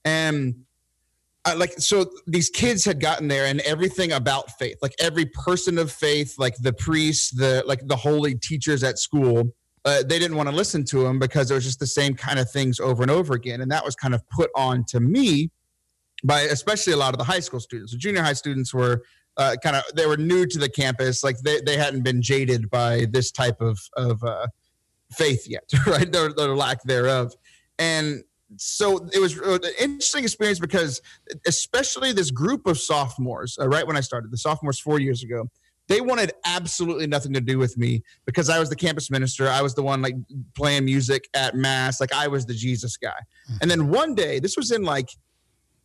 And 0.07 0.64
uh, 1.47 1.55
like 1.57 1.73
so 1.79 2.07
these 2.27 2.49
kids 2.51 2.85
had 2.85 3.01
gotten 3.01 3.29
there 3.29 3.47
and 3.47 3.61
everything 3.61 4.13
about 4.13 4.51
faith 4.59 4.77
like 4.83 4.95
every 4.99 5.27
person 5.27 5.79
of 5.79 5.91
faith 5.93 6.35
like 6.39 6.57
the 6.59 6.73
priests 6.73 7.31
the 7.31 7.63
like 7.67 7.81
the 7.87 7.97
holy 7.97 8.35
teachers 8.35 8.83
at 8.83 8.99
school 8.99 9.45
uh, 9.87 10.03
they 10.03 10.19
didn't 10.19 10.37
want 10.37 10.49
to 10.49 10.55
listen 10.55 10.83
to 10.83 11.03
them 11.03 11.19
because 11.19 11.51
it 11.51 11.55
was 11.55 11.65
just 11.65 11.79
the 11.79 11.87
same 11.87 12.15
kind 12.15 12.39
of 12.39 12.51
things 12.51 12.81
over 12.81 13.03
and 13.03 13.11
over 13.11 13.35
again 13.35 13.61
and 13.61 13.71
that 13.71 13.85
was 13.85 13.95
kind 13.95 14.15
of 14.15 14.23
put 14.31 14.51
on 14.57 14.85
to 14.89 15.01
me 15.01 15.51
by 16.25 16.41
especially 16.41 16.95
a 16.95 16.97
lot 16.97 17.13
of 17.13 17.19
the 17.19 17.25
high 17.25 17.41
school 17.41 17.61
students. 17.61 17.93
The 17.93 17.99
junior 17.99 18.23
high 18.23 18.33
students 18.33 18.73
were 18.73 19.03
uh, 19.37 19.57
kind 19.63 19.77
of 19.77 19.85
they 19.95 20.07
were 20.07 20.17
new 20.17 20.47
to 20.47 20.59
the 20.59 20.69
campus 20.69 21.23
like 21.23 21.39
they, 21.41 21.61
they 21.61 21.77
hadn't 21.77 22.03
been 22.03 22.23
jaded 22.23 22.71
by 22.71 23.07
this 23.11 23.31
type 23.31 23.61
of 23.61 23.79
of 23.97 24.23
uh, 24.25 24.47
faith 25.13 25.47
yet 25.47 25.71
right? 25.87 26.11
Their 26.11 26.31
lack 26.31 26.83
thereof. 26.85 27.35
And 27.79 28.25
so 28.57 29.07
it 29.13 29.19
was 29.19 29.39
an 29.39 29.61
interesting 29.79 30.25
experience 30.25 30.59
because 30.59 31.01
especially 31.47 32.13
this 32.13 32.31
group 32.31 32.67
of 32.67 32.79
sophomores 32.79 33.57
uh, 33.61 33.69
right 33.69 33.87
when 33.87 33.97
i 33.97 34.01
started 34.01 34.31
the 34.31 34.37
sophomores 34.37 34.79
four 34.79 34.99
years 34.99 35.23
ago 35.23 35.49
they 35.89 36.01
wanted 36.01 36.33
absolutely 36.47 37.07
nothing 37.07 37.33
to 37.35 37.41
do 37.41 37.59
with 37.59 37.77
me 37.77 38.03
because 38.27 38.49
i 38.49 38.59
was 38.59 38.69
the 38.69 38.77
campus 38.77 39.11
minister. 39.11 39.49
I 39.49 39.63
was 39.63 39.75
the 39.75 39.83
one 39.83 40.03
like 40.03 40.15
playing 40.55 40.85
music 40.85 41.29
at 41.35 41.55
mass. 41.55 42.01
Like 42.01 42.13
i 42.13 42.27
was 42.27 42.47
the 42.47 42.55
jesus 42.55 42.97
guy. 42.97 43.09
Mm-hmm. 43.11 43.57
and 43.63 43.71
then 43.71 43.89
one 43.89 44.15
day 44.15 44.39
this 44.39 44.57
was 44.57 44.71
in 44.71 44.83
like 44.83 45.09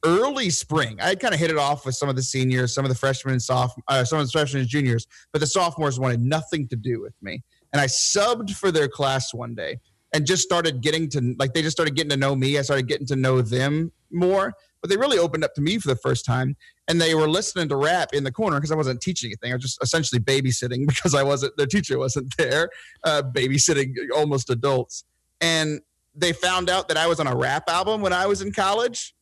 early 0.05 0.49
spring. 0.49 0.97
I 1.01 1.09
had 1.09 1.19
kind 1.19 1.33
of 1.33 1.41
hit 1.41 1.51
it 1.51 1.57
off 1.57 1.85
with 1.85 1.93
some 1.93 2.07
of 2.07 2.15
the 2.15 2.23
seniors 2.23 2.73
some 2.73 2.85
of 2.85 2.89
the 2.89 2.95
freshmen 2.95 3.33
and 3.33 3.41
soph 3.41 3.73
uh, 3.87 4.03
some 4.05 4.19
of 4.19 4.25
the 4.25 4.31
freshmen 4.31 4.61
and 4.61 4.69
juniors 4.69 5.07
but 5.31 5.39
the 5.39 5.47
sophomores 5.47 5.99
wanted 5.99 6.21
nothing 6.21 6.67
to 6.69 6.75
do 6.75 7.01
with 7.01 7.13
me. 7.21 7.43
And 7.73 7.81
i 7.81 7.85
subbed 7.85 8.51
for 8.51 8.71
their 8.71 8.87
class 8.87 9.33
one 9.33 9.55
day 9.55 9.79
and 10.13 10.25
just 10.25 10.43
started 10.43 10.81
getting 10.81 11.09
to 11.09 11.35
like 11.37 11.53
they 11.53 11.61
just 11.61 11.75
started 11.75 11.95
getting 11.95 12.09
to 12.09 12.17
know 12.17 12.35
me. 12.35 12.57
I 12.57 12.61
started 12.61 12.87
getting 12.87 13.07
to 13.07 13.15
know 13.15 13.41
them 13.41 13.91
more, 14.11 14.53
but 14.81 14.89
they 14.89 14.97
really 14.97 15.19
opened 15.19 15.43
up 15.43 15.53
to 15.55 15.61
me 15.61 15.77
for 15.77 15.87
the 15.87 15.95
first 15.95 16.25
time. 16.25 16.55
And 16.87 16.99
they 16.99 17.13
were 17.13 17.27
listening 17.27 17.69
to 17.69 17.75
rap 17.75 18.09
in 18.13 18.23
the 18.23 18.31
corner 18.31 18.57
because 18.57 18.71
I 18.71 18.75
wasn't 18.75 19.01
teaching 19.01 19.29
anything. 19.29 19.51
I 19.51 19.55
was 19.55 19.63
just 19.63 19.83
essentially 19.83 20.19
babysitting 20.19 20.87
because 20.87 21.13
I 21.13 21.23
wasn't 21.23 21.55
their 21.57 21.67
teacher 21.67 21.97
wasn't 21.97 22.35
there, 22.37 22.69
uh, 23.03 23.23
babysitting 23.23 23.93
almost 24.15 24.49
adults. 24.49 25.03
And 25.41 25.81
they 26.15 26.33
found 26.33 26.69
out 26.69 26.87
that 26.87 26.97
I 26.97 27.07
was 27.07 27.19
on 27.19 27.27
a 27.27 27.35
rap 27.35 27.69
album 27.69 28.01
when 28.01 28.13
I 28.13 28.25
was 28.25 28.41
in 28.41 28.51
college. 28.51 29.13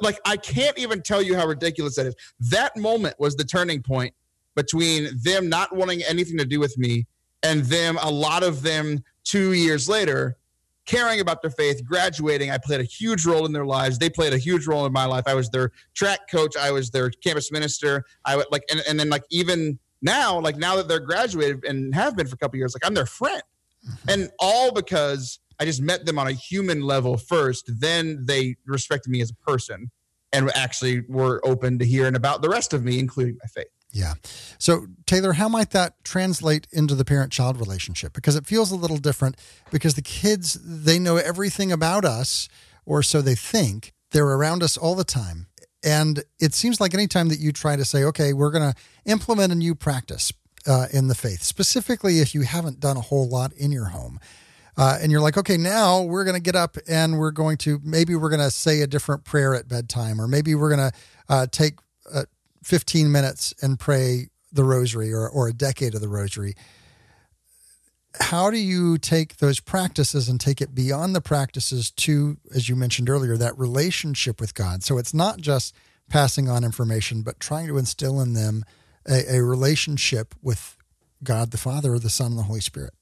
like 0.00 0.18
I 0.24 0.36
can't 0.36 0.78
even 0.78 1.02
tell 1.02 1.22
you 1.22 1.36
how 1.36 1.46
ridiculous 1.46 1.96
that 1.96 2.06
is. 2.06 2.16
That 2.40 2.76
moment 2.76 3.16
was 3.18 3.36
the 3.36 3.44
turning 3.44 3.82
point 3.82 4.14
between 4.56 5.08
them 5.22 5.48
not 5.48 5.74
wanting 5.74 6.02
anything 6.08 6.36
to 6.38 6.44
do 6.44 6.58
with 6.58 6.76
me 6.76 7.06
and 7.42 7.62
them 7.64 7.98
a 8.02 8.10
lot 8.10 8.42
of 8.42 8.62
them 8.62 9.02
two 9.24 9.52
years 9.52 9.88
later 9.88 10.36
caring 10.86 11.20
about 11.20 11.40
their 11.42 11.50
faith 11.50 11.84
graduating 11.84 12.50
i 12.50 12.58
played 12.58 12.80
a 12.80 12.84
huge 12.84 13.24
role 13.24 13.46
in 13.46 13.52
their 13.52 13.66
lives. 13.66 13.98
They 13.98 14.10
played 14.10 14.32
a 14.32 14.38
huge 14.38 14.66
role 14.66 14.86
in 14.86 14.92
my 14.92 15.04
life. 15.04 15.24
I 15.26 15.34
was 15.34 15.50
their 15.50 15.70
track 15.94 16.20
coach. 16.30 16.56
I 16.56 16.70
was 16.72 16.90
their 16.90 17.10
campus 17.10 17.52
minister. 17.52 18.04
I 18.24 18.36
would 18.36 18.46
like 18.50 18.64
and, 18.70 18.82
and 18.88 18.98
then 18.98 19.08
like 19.08 19.24
even 19.30 19.78
now 20.02 20.38
like 20.40 20.56
now 20.56 20.76
that 20.76 20.88
they're 20.88 21.00
graduated 21.00 21.64
and 21.64 21.94
have 21.94 22.16
been 22.16 22.26
for 22.26 22.34
a 22.34 22.38
couple 22.38 22.58
years 22.58 22.74
like 22.74 22.86
i'm 22.86 22.94
their 22.94 23.06
friend. 23.06 23.42
Mm-hmm. 23.86 24.10
and 24.10 24.30
all 24.38 24.72
because 24.72 25.38
i 25.58 25.64
just 25.64 25.80
met 25.80 26.04
them 26.04 26.18
on 26.18 26.26
a 26.26 26.32
human 26.32 26.82
level 26.82 27.16
first 27.16 27.70
then 27.80 28.24
they 28.26 28.56
respected 28.66 29.10
me 29.10 29.20
as 29.20 29.30
a 29.30 29.34
person 29.34 29.90
and 30.32 30.50
actually 30.54 31.02
were 31.08 31.40
open 31.44 31.78
to 31.78 31.86
hearing 31.86 32.14
about 32.14 32.42
the 32.42 32.48
rest 32.48 32.72
of 32.74 32.84
me 32.84 32.98
including 32.98 33.38
my 33.42 33.48
faith 33.48 33.70
yeah. 33.92 34.14
So, 34.58 34.86
Taylor, 35.06 35.34
how 35.34 35.48
might 35.48 35.70
that 35.70 36.02
translate 36.04 36.66
into 36.72 36.94
the 36.94 37.04
parent 37.04 37.32
child 37.32 37.58
relationship? 37.58 38.12
Because 38.12 38.36
it 38.36 38.46
feels 38.46 38.70
a 38.70 38.76
little 38.76 38.98
different 38.98 39.36
because 39.70 39.94
the 39.94 40.02
kids, 40.02 40.58
they 40.62 40.98
know 40.98 41.16
everything 41.16 41.72
about 41.72 42.04
us, 42.04 42.48
or 42.86 43.02
so 43.02 43.20
they 43.20 43.34
think. 43.34 43.92
They're 44.12 44.26
around 44.26 44.62
us 44.62 44.76
all 44.76 44.94
the 44.94 45.04
time. 45.04 45.46
And 45.84 46.24
it 46.38 46.54
seems 46.54 46.80
like 46.80 46.94
anytime 46.94 47.28
that 47.28 47.38
you 47.38 47.52
try 47.52 47.76
to 47.76 47.84
say, 47.84 48.04
okay, 48.04 48.32
we're 48.32 48.50
going 48.50 48.72
to 48.72 48.78
implement 49.06 49.52
a 49.52 49.54
new 49.54 49.74
practice 49.74 50.32
uh, 50.66 50.86
in 50.92 51.08
the 51.08 51.14
faith, 51.14 51.42
specifically 51.42 52.18
if 52.18 52.34
you 52.34 52.42
haven't 52.42 52.80
done 52.80 52.96
a 52.96 53.00
whole 53.00 53.28
lot 53.28 53.52
in 53.54 53.72
your 53.72 53.86
home, 53.86 54.20
uh, 54.76 54.98
and 55.00 55.10
you're 55.10 55.20
like, 55.20 55.36
okay, 55.36 55.56
now 55.56 56.02
we're 56.02 56.24
going 56.24 56.36
to 56.36 56.42
get 56.42 56.54
up 56.54 56.76
and 56.88 57.18
we're 57.18 57.30
going 57.30 57.56
to 57.58 57.80
maybe 57.82 58.14
we're 58.14 58.30
going 58.30 58.40
to 58.40 58.50
say 58.50 58.80
a 58.80 58.86
different 58.86 59.24
prayer 59.24 59.54
at 59.54 59.68
bedtime, 59.68 60.20
or 60.20 60.28
maybe 60.28 60.54
we're 60.54 60.74
going 60.74 60.90
to 60.90 60.98
uh, 61.28 61.46
take 61.50 61.78
uh, 62.12 62.24
15 62.62 63.10
minutes 63.10 63.54
and 63.62 63.78
pray 63.78 64.28
the 64.52 64.64
rosary 64.64 65.12
or, 65.12 65.28
or 65.28 65.48
a 65.48 65.52
decade 65.52 65.94
of 65.94 66.00
the 66.00 66.08
rosary. 66.08 66.54
How 68.20 68.50
do 68.50 68.58
you 68.58 68.98
take 68.98 69.36
those 69.36 69.60
practices 69.60 70.28
and 70.28 70.40
take 70.40 70.60
it 70.60 70.74
beyond 70.74 71.14
the 71.14 71.20
practices 71.20 71.90
to, 71.92 72.38
as 72.54 72.68
you 72.68 72.74
mentioned 72.74 73.08
earlier, 73.08 73.36
that 73.36 73.56
relationship 73.56 74.40
with 74.40 74.54
God? 74.54 74.82
So 74.82 74.98
it's 74.98 75.14
not 75.14 75.40
just 75.40 75.74
passing 76.08 76.48
on 76.48 76.64
information, 76.64 77.22
but 77.22 77.38
trying 77.38 77.68
to 77.68 77.78
instill 77.78 78.20
in 78.20 78.34
them 78.34 78.64
a, 79.08 79.36
a 79.36 79.42
relationship 79.44 80.34
with 80.42 80.76
God 81.22 81.52
the 81.52 81.58
Father, 81.58 81.94
or 81.94 81.98
the 81.98 82.10
Son, 82.10 82.32
and 82.32 82.38
the 82.38 82.44
Holy 82.44 82.60
Spirit. 82.60 82.94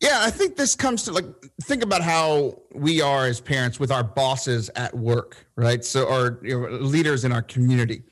Yeah, 0.00 0.20
I 0.22 0.30
think 0.30 0.56
this 0.56 0.76
comes 0.76 1.02
to 1.04 1.12
like 1.12 1.26
think 1.62 1.82
about 1.82 2.02
how 2.02 2.62
we 2.72 3.00
are 3.00 3.26
as 3.26 3.40
parents 3.40 3.80
with 3.80 3.90
our 3.90 4.04
bosses 4.04 4.70
at 4.76 4.96
work, 4.96 5.36
right? 5.56 5.84
So, 5.84 6.04
or 6.04 6.38
you 6.42 6.60
know, 6.60 6.68
leaders 6.76 7.24
in 7.24 7.32
our 7.32 7.42
community 7.42 8.04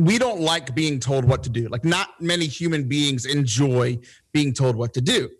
we 0.00 0.18
don't 0.18 0.40
like 0.40 0.74
being 0.74 0.98
told 0.98 1.24
what 1.24 1.42
to 1.44 1.50
do. 1.50 1.68
Like, 1.68 1.84
not 1.84 2.20
many 2.20 2.46
human 2.46 2.88
beings 2.88 3.26
enjoy 3.26 3.98
being 4.32 4.52
told 4.52 4.76
what 4.76 4.94
to 4.94 5.00
do. 5.00 5.30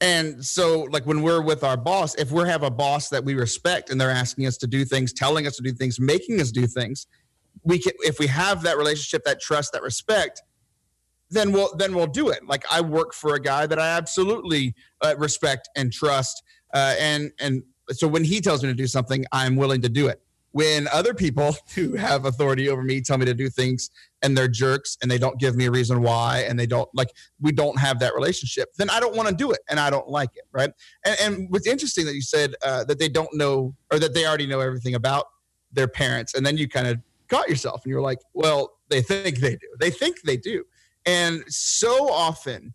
And 0.00 0.44
so, 0.44 0.82
like, 0.90 1.06
when 1.06 1.22
we're 1.22 1.42
with 1.42 1.64
our 1.64 1.76
boss, 1.76 2.14
if 2.14 2.30
we 2.30 2.46
have 2.48 2.62
a 2.62 2.70
boss 2.70 3.08
that 3.08 3.24
we 3.24 3.34
respect 3.34 3.90
and 3.90 4.00
they're 4.00 4.10
asking 4.10 4.46
us 4.46 4.56
to 4.58 4.66
do 4.66 4.84
things, 4.84 5.12
telling 5.12 5.46
us 5.46 5.56
to 5.56 5.62
do 5.62 5.72
things, 5.72 5.98
making 5.98 6.40
us 6.40 6.50
do 6.50 6.66
things, 6.66 7.06
we 7.64 7.78
can, 7.78 7.92
if 8.00 8.18
we 8.18 8.28
have 8.28 8.62
that 8.62 8.78
relationship, 8.78 9.24
that 9.24 9.40
trust, 9.40 9.72
that 9.72 9.82
respect, 9.82 10.42
then 11.30 11.52
we'll, 11.52 11.74
then 11.76 11.94
we'll 11.94 12.06
do 12.06 12.28
it. 12.28 12.46
Like, 12.46 12.64
I 12.70 12.80
work 12.80 13.12
for 13.12 13.34
a 13.34 13.40
guy 13.40 13.66
that 13.66 13.78
I 13.78 13.88
absolutely 13.88 14.74
uh, 15.02 15.14
respect 15.18 15.68
and 15.76 15.92
trust. 15.92 16.42
Uh, 16.72 16.94
and, 16.98 17.32
and 17.40 17.62
so 17.90 18.06
when 18.06 18.24
he 18.24 18.40
tells 18.40 18.62
me 18.62 18.68
to 18.68 18.74
do 18.74 18.86
something, 18.86 19.24
I'm 19.32 19.56
willing 19.56 19.82
to 19.82 19.88
do 19.88 20.06
it 20.06 20.22
when 20.52 20.88
other 20.88 21.14
people 21.14 21.56
who 21.74 21.94
have 21.94 22.24
authority 22.24 22.68
over 22.68 22.82
me 22.82 23.00
tell 23.00 23.18
me 23.18 23.26
to 23.26 23.34
do 23.34 23.48
things 23.48 23.90
and 24.22 24.36
they're 24.36 24.48
jerks 24.48 24.96
and 25.00 25.10
they 25.10 25.18
don't 25.18 25.38
give 25.38 25.54
me 25.54 25.66
a 25.66 25.70
reason 25.70 26.02
why 26.02 26.44
and 26.48 26.58
they 26.58 26.66
don't 26.66 26.88
like 26.94 27.10
we 27.40 27.52
don't 27.52 27.78
have 27.78 28.00
that 28.00 28.14
relationship 28.14 28.68
then 28.76 28.90
i 28.90 28.98
don't 28.98 29.14
want 29.14 29.28
to 29.28 29.34
do 29.34 29.52
it 29.52 29.60
and 29.68 29.78
i 29.78 29.90
don't 29.90 30.08
like 30.08 30.30
it 30.34 30.44
right 30.50 30.70
and, 31.04 31.16
and 31.20 31.46
what's 31.50 31.66
interesting 31.66 32.04
that 32.04 32.14
you 32.14 32.22
said 32.22 32.54
uh, 32.64 32.82
that 32.84 32.98
they 32.98 33.08
don't 33.08 33.32
know 33.32 33.74
or 33.92 33.98
that 33.98 34.14
they 34.14 34.26
already 34.26 34.46
know 34.46 34.60
everything 34.60 34.94
about 34.94 35.26
their 35.72 35.86
parents 35.86 36.34
and 36.34 36.44
then 36.44 36.56
you 36.56 36.68
kind 36.68 36.88
of 36.88 36.98
caught 37.28 37.48
yourself 37.48 37.84
and 37.84 37.90
you're 37.90 38.02
like, 38.02 38.18
well, 38.34 38.78
they 38.88 39.02
think 39.02 39.38
they 39.38 39.56
do. 39.56 39.68
They 39.78 39.90
think 39.90 40.22
they 40.22 40.36
do. 40.36 40.64
And 41.06 41.44
so 41.48 42.10
often, 42.10 42.74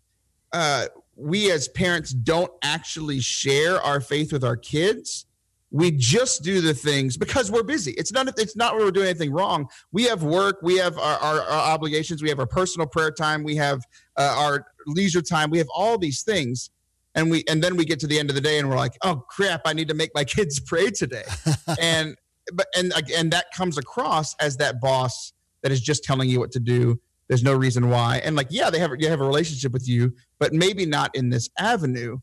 uh, 0.52 0.86
we 1.16 1.50
as 1.50 1.68
parents 1.68 2.10
don't 2.10 2.50
actually 2.62 3.20
share 3.20 3.80
our 3.80 4.00
faith 4.00 4.32
with 4.32 4.44
our 4.44 4.56
kids. 4.56 5.26
We 5.74 5.90
just 5.90 6.44
do 6.44 6.60
the 6.60 6.72
things 6.72 7.16
because 7.16 7.50
we're 7.50 7.64
busy. 7.64 7.90
It's 7.98 8.12
not. 8.12 8.28
It's 8.38 8.54
not 8.54 8.76
where 8.76 8.84
we're 8.84 8.92
doing 8.92 9.08
anything 9.08 9.32
wrong. 9.32 9.66
We 9.90 10.04
have 10.04 10.22
work. 10.22 10.58
We 10.62 10.78
have 10.78 10.96
our, 10.96 11.18
our, 11.18 11.40
our 11.40 11.72
obligations. 11.74 12.22
We 12.22 12.28
have 12.28 12.38
our 12.38 12.46
personal 12.46 12.86
prayer 12.86 13.10
time. 13.10 13.42
We 13.42 13.56
have 13.56 13.82
uh, 14.16 14.36
our 14.38 14.66
leisure 14.86 15.20
time. 15.20 15.50
We 15.50 15.58
have 15.58 15.66
all 15.74 15.98
these 15.98 16.22
things, 16.22 16.70
and 17.16 17.28
we 17.28 17.42
and 17.48 17.60
then 17.60 17.74
we 17.74 17.84
get 17.84 17.98
to 17.98 18.06
the 18.06 18.20
end 18.20 18.30
of 18.30 18.36
the 18.36 18.40
day 18.40 18.60
and 18.60 18.70
we're 18.70 18.76
like, 18.76 18.96
oh 19.02 19.24
crap, 19.28 19.62
I 19.64 19.72
need 19.72 19.88
to 19.88 19.94
make 19.94 20.12
my 20.14 20.22
kids 20.36 20.60
pray 20.60 20.92
today, 20.92 21.24
and 21.80 22.14
but 22.52 22.68
and 22.76 22.92
and 23.12 23.32
that 23.32 23.46
comes 23.52 23.76
across 23.76 24.36
as 24.36 24.56
that 24.58 24.80
boss 24.80 25.32
that 25.62 25.72
is 25.72 25.80
just 25.80 26.04
telling 26.04 26.28
you 26.28 26.38
what 26.38 26.52
to 26.52 26.60
do. 26.60 27.00
There's 27.26 27.42
no 27.42 27.52
reason 27.52 27.90
why, 27.90 28.18
and 28.18 28.36
like 28.36 28.46
yeah, 28.48 28.70
they 28.70 28.78
have 28.78 28.92
you 29.00 29.08
have 29.08 29.20
a 29.20 29.26
relationship 29.26 29.72
with 29.72 29.88
you, 29.88 30.14
but 30.38 30.52
maybe 30.52 30.86
not 30.86 31.10
in 31.16 31.30
this 31.30 31.50
avenue 31.58 32.18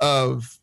of 0.00 0.59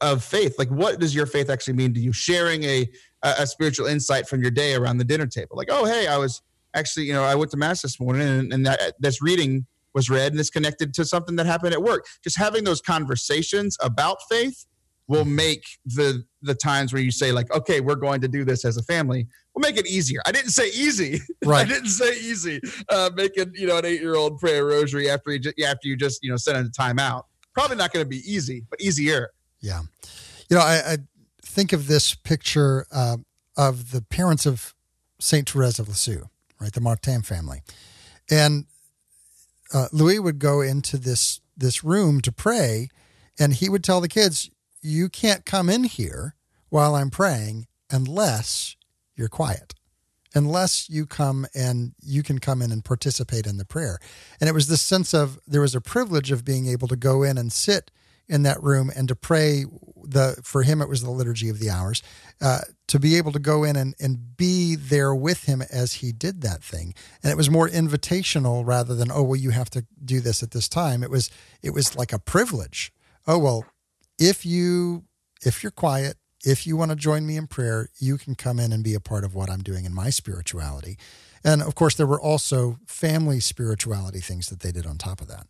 of 0.00 0.24
faith. 0.24 0.58
Like, 0.58 0.68
what 0.68 0.98
does 0.98 1.14
your 1.14 1.26
faith 1.26 1.50
actually 1.50 1.74
mean 1.74 1.94
to 1.94 2.00
you? 2.00 2.12
Sharing 2.12 2.64
a 2.64 2.88
a 3.22 3.46
spiritual 3.46 3.86
insight 3.86 4.26
from 4.26 4.40
your 4.40 4.50
day 4.50 4.74
around 4.74 4.96
the 4.96 5.04
dinner 5.04 5.26
table, 5.26 5.56
like, 5.56 5.68
oh 5.70 5.84
hey, 5.84 6.06
I 6.06 6.16
was 6.16 6.42
actually 6.74 7.06
you 7.06 7.12
know 7.12 7.24
I 7.24 7.34
went 7.34 7.50
to 7.50 7.56
mass 7.56 7.82
this 7.82 8.00
morning 8.00 8.26
and, 8.26 8.52
and 8.52 8.66
that 8.66 8.94
this 8.98 9.22
reading 9.22 9.66
was 9.94 10.08
read 10.08 10.32
and 10.32 10.40
it's 10.40 10.50
connected 10.50 10.94
to 10.94 11.04
something 11.04 11.36
that 11.36 11.46
happened 11.46 11.74
at 11.74 11.82
work. 11.82 12.06
Just 12.22 12.38
having 12.38 12.64
those 12.64 12.80
conversations 12.80 13.76
about 13.82 14.18
faith 14.28 14.66
will 15.10 15.24
make 15.24 15.64
the 15.84 16.24
the 16.40 16.54
times 16.54 16.92
where 16.92 17.02
you 17.02 17.10
say 17.10 17.32
like 17.32 17.52
okay 17.52 17.80
we're 17.80 17.96
going 17.96 18.20
to 18.20 18.28
do 18.28 18.44
this 18.44 18.64
as 18.64 18.76
a 18.76 18.82
family 18.84 19.26
we'll 19.54 19.68
make 19.68 19.76
it 19.76 19.86
easier 19.88 20.20
i 20.24 20.30
didn't 20.30 20.50
say 20.50 20.68
easy 20.68 21.18
right 21.44 21.66
i 21.66 21.68
didn't 21.68 21.88
say 21.88 22.12
easy 22.20 22.60
uh 22.90 23.10
making 23.16 23.50
you 23.54 23.66
know 23.66 23.76
an 23.76 23.84
eight 23.84 24.00
year 24.00 24.14
old 24.14 24.38
pray 24.38 24.58
a 24.58 24.64
rosary 24.64 25.10
after 25.10 25.32
you 25.32 25.40
just, 25.40 25.60
after 25.60 25.88
you 25.88 25.96
just 25.96 26.20
you 26.22 26.30
know 26.30 26.36
send 26.36 26.56
a 26.56 26.70
timeout 26.70 27.24
probably 27.52 27.76
not 27.76 27.92
going 27.92 28.04
to 28.04 28.08
be 28.08 28.22
easy 28.24 28.64
but 28.70 28.80
easier 28.80 29.30
yeah. 29.60 29.82
You 30.48 30.56
know 30.56 30.62
i, 30.62 30.92
I 30.92 30.96
think 31.42 31.72
of 31.72 31.86
this 31.86 32.14
picture 32.14 32.86
uh, 32.92 33.18
of 33.56 33.90
the 33.90 34.02
parents 34.02 34.46
of 34.46 34.74
saint 35.18 35.50
therese 35.50 35.78
of 35.78 35.88
lisieux 35.88 36.24
right 36.60 36.72
the 36.72 36.80
martin 36.80 37.22
family. 37.22 37.62
And 38.30 38.66
uh, 39.72 39.88
louis 39.92 40.18
would 40.18 40.38
go 40.38 40.60
into 40.60 40.96
this 40.96 41.40
this 41.56 41.84
room 41.84 42.20
to 42.22 42.32
pray 42.32 42.88
and 43.38 43.54
he 43.54 43.68
would 43.68 43.84
tell 43.84 44.00
the 44.00 44.08
kids 44.08 44.50
you 44.82 45.08
can't 45.08 45.44
come 45.44 45.68
in 45.68 45.84
here 45.84 46.34
while 46.68 46.94
I'm 46.94 47.10
praying 47.10 47.66
unless 47.90 48.76
you're 49.16 49.28
quiet, 49.28 49.74
unless 50.34 50.88
you 50.88 51.06
come 51.06 51.46
and 51.54 51.92
you 52.00 52.22
can 52.22 52.38
come 52.38 52.62
in 52.62 52.72
and 52.72 52.84
participate 52.84 53.46
in 53.46 53.58
the 53.58 53.64
prayer. 53.64 53.98
And 54.40 54.48
it 54.48 54.52
was 54.52 54.68
this 54.68 54.80
sense 54.80 55.12
of 55.12 55.38
there 55.46 55.60
was 55.60 55.74
a 55.74 55.80
privilege 55.80 56.30
of 56.30 56.44
being 56.44 56.66
able 56.66 56.88
to 56.88 56.96
go 56.96 57.22
in 57.22 57.36
and 57.36 57.52
sit 57.52 57.90
in 58.30 58.44
that 58.44 58.62
room 58.62 58.90
and 58.94 59.08
to 59.08 59.16
pray 59.16 59.64
the 60.02 60.40
for 60.42 60.62
him 60.62 60.80
it 60.80 60.88
was 60.88 61.02
the 61.02 61.10
liturgy 61.10 61.48
of 61.48 61.58
the 61.58 61.68
hours 61.68 62.02
uh, 62.40 62.60
to 62.86 62.98
be 62.98 63.16
able 63.16 63.32
to 63.32 63.38
go 63.38 63.64
in 63.64 63.76
and, 63.76 63.94
and 64.00 64.36
be 64.36 64.76
there 64.76 65.14
with 65.14 65.44
him 65.44 65.62
as 65.70 65.94
he 65.94 66.12
did 66.12 66.40
that 66.40 66.62
thing. 66.62 66.94
And 67.22 67.30
it 67.30 67.36
was 67.36 67.50
more 67.50 67.68
invitational 67.68 68.66
rather 68.66 68.94
than 68.94 69.10
oh 69.10 69.22
well 69.22 69.36
you 69.36 69.50
have 69.50 69.68
to 69.70 69.84
do 70.02 70.20
this 70.20 70.42
at 70.42 70.52
this 70.52 70.68
time. 70.68 71.02
It 71.02 71.10
was 71.10 71.30
it 71.62 71.70
was 71.70 71.96
like 71.96 72.12
a 72.12 72.18
privilege. 72.18 72.92
Oh 73.26 73.38
well 73.38 73.66
if 74.18 74.46
you 74.46 75.04
if 75.44 75.62
you're 75.62 75.72
quiet 75.72 76.16
if 76.44 76.66
you 76.66 76.76
want 76.76 76.90
to 76.90 76.96
join 76.96 77.26
me 77.26 77.36
in 77.36 77.46
prayer 77.46 77.88
you 77.98 78.16
can 78.16 78.34
come 78.34 78.58
in 78.58 78.72
and 78.72 78.82
be 78.82 78.94
a 78.94 79.00
part 79.00 79.24
of 79.24 79.34
what 79.34 79.50
i'm 79.50 79.62
doing 79.62 79.84
in 79.84 79.94
my 79.94 80.08
spirituality. 80.08 80.96
And 81.42 81.62
of 81.62 81.74
course 81.74 81.96
there 81.96 82.06
were 82.06 82.20
also 82.20 82.78
family 82.86 83.40
spirituality 83.40 84.20
things 84.20 84.48
that 84.48 84.60
they 84.60 84.72
did 84.72 84.86
on 84.86 84.98
top 84.98 85.20
of 85.20 85.28
that 85.28 85.46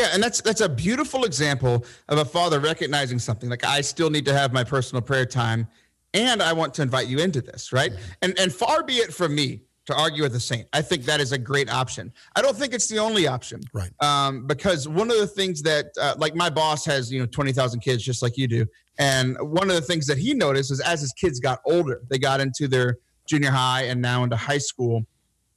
yeah 0.00 0.08
and 0.12 0.22
that's 0.22 0.40
that's 0.40 0.60
a 0.60 0.68
beautiful 0.68 1.24
example 1.24 1.84
of 2.08 2.18
a 2.18 2.24
father 2.24 2.60
recognizing 2.60 3.18
something 3.18 3.48
like 3.50 3.64
i 3.64 3.80
still 3.80 4.10
need 4.10 4.24
to 4.24 4.32
have 4.32 4.52
my 4.52 4.64
personal 4.64 5.02
prayer 5.02 5.26
time 5.26 5.66
and 6.14 6.42
i 6.42 6.52
want 6.52 6.72
to 6.74 6.82
invite 6.82 7.06
you 7.06 7.18
into 7.18 7.40
this 7.40 7.72
right 7.72 7.92
and 8.22 8.38
and 8.38 8.52
far 8.52 8.82
be 8.82 8.94
it 8.94 9.12
from 9.12 9.34
me 9.34 9.60
to 9.86 9.96
argue 9.96 10.22
with 10.22 10.34
a 10.34 10.40
saint. 10.40 10.68
I 10.72 10.82
think 10.82 11.04
that 11.04 11.20
is 11.20 11.32
a 11.32 11.38
great 11.38 11.70
option. 11.72 12.12
I 12.36 12.42
don't 12.42 12.56
think 12.56 12.72
it's 12.72 12.86
the 12.86 12.98
only 12.98 13.26
option, 13.26 13.60
right? 13.72 13.90
Um, 14.00 14.46
because 14.46 14.88
one 14.88 15.10
of 15.10 15.18
the 15.18 15.26
things 15.26 15.62
that, 15.62 15.86
uh, 16.00 16.14
like, 16.16 16.34
my 16.34 16.50
boss 16.50 16.84
has 16.86 17.12
you 17.12 17.20
know 17.20 17.26
twenty 17.26 17.52
thousand 17.52 17.80
kids 17.80 18.02
just 18.02 18.22
like 18.22 18.36
you 18.36 18.46
do, 18.46 18.66
and 18.98 19.36
one 19.40 19.68
of 19.68 19.76
the 19.76 19.82
things 19.82 20.06
that 20.06 20.18
he 20.18 20.34
noticed 20.34 20.70
is 20.70 20.80
as 20.80 21.00
his 21.00 21.12
kids 21.12 21.40
got 21.40 21.60
older, 21.66 22.02
they 22.08 22.18
got 22.18 22.40
into 22.40 22.68
their 22.68 22.98
junior 23.26 23.50
high 23.50 23.82
and 23.82 24.00
now 24.00 24.22
into 24.22 24.36
high 24.36 24.58
school. 24.58 25.04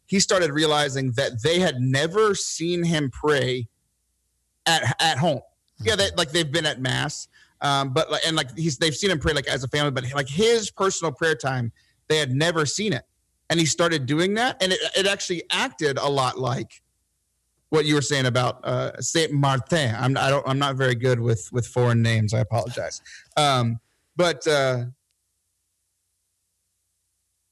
He 0.05 0.19
started 0.19 0.51
realizing 0.51 1.11
that 1.13 1.43
they 1.43 1.59
had 1.59 1.79
never 1.79 2.35
seen 2.35 2.83
him 2.83 3.09
pray 3.11 3.67
at 4.65 4.95
at 5.01 5.17
home. 5.17 5.37
Mm-hmm. 5.37 5.87
Yeah, 5.87 5.95
they, 5.95 6.09
like 6.17 6.31
they've 6.31 6.51
been 6.51 6.65
at 6.65 6.81
mass, 6.81 7.27
um, 7.61 7.93
but 7.93 8.11
like 8.11 8.21
and 8.25 8.35
like 8.35 8.55
he's 8.57 8.77
they've 8.77 8.95
seen 8.95 9.11
him 9.11 9.19
pray 9.19 9.33
like 9.33 9.47
as 9.47 9.63
a 9.63 9.67
family, 9.67 9.91
but 9.91 10.05
like 10.13 10.29
his 10.29 10.71
personal 10.71 11.11
prayer 11.11 11.35
time, 11.35 11.71
they 12.07 12.17
had 12.17 12.31
never 12.31 12.65
seen 12.65 12.93
it 12.93 13.03
and 13.49 13.59
he 13.59 13.65
started 13.65 14.05
doing 14.05 14.33
that 14.33 14.61
and 14.63 14.71
it, 14.71 14.79
it 14.97 15.05
actually 15.05 15.43
acted 15.51 15.97
a 15.97 16.09
lot 16.09 16.39
like 16.39 16.81
what 17.69 17.85
you 17.85 17.95
were 17.95 18.01
saying 18.01 18.27
about 18.27 18.63
uh, 18.63 18.99
Saint 19.01 19.31
Martin. 19.31 19.95
I'm 19.97 20.15
I 20.15 20.29
don't 20.29 20.47
I'm 20.47 20.59
not 20.59 20.75
very 20.75 20.93
good 20.93 21.19
with 21.19 21.51
with 21.51 21.65
foreign 21.65 22.03
names. 22.03 22.33
I 22.33 22.39
apologize. 22.39 23.01
Um, 23.35 23.79
but 24.15 24.47
uh, 24.47 24.85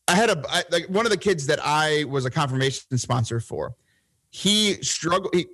I 0.07 0.15
had 0.15 0.29
a 0.29 0.43
I, 0.47 0.63
like 0.69 0.85
one 0.85 1.07
of 1.07 1.11
the 1.11 1.17
kids 1.17 1.47
that 1.47 1.59
I 1.63 2.03
was 2.03 2.25
a 2.25 2.29
confirmation 2.29 2.97
sponsor 2.99 3.39
for. 3.39 3.73
He 4.29 4.75
struggled. 4.83 5.33
He 5.33 5.47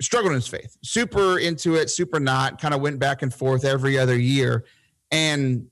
struggled 0.00 0.32
in 0.32 0.36
his 0.36 0.48
faith. 0.48 0.76
Super 0.82 1.38
into 1.38 1.76
it. 1.76 1.90
Super 1.90 2.20
not. 2.20 2.60
Kind 2.60 2.74
of 2.74 2.80
went 2.80 2.98
back 2.98 3.22
and 3.22 3.32
forth 3.32 3.64
every 3.64 3.98
other 3.98 4.18
year, 4.18 4.64
and 5.10 5.66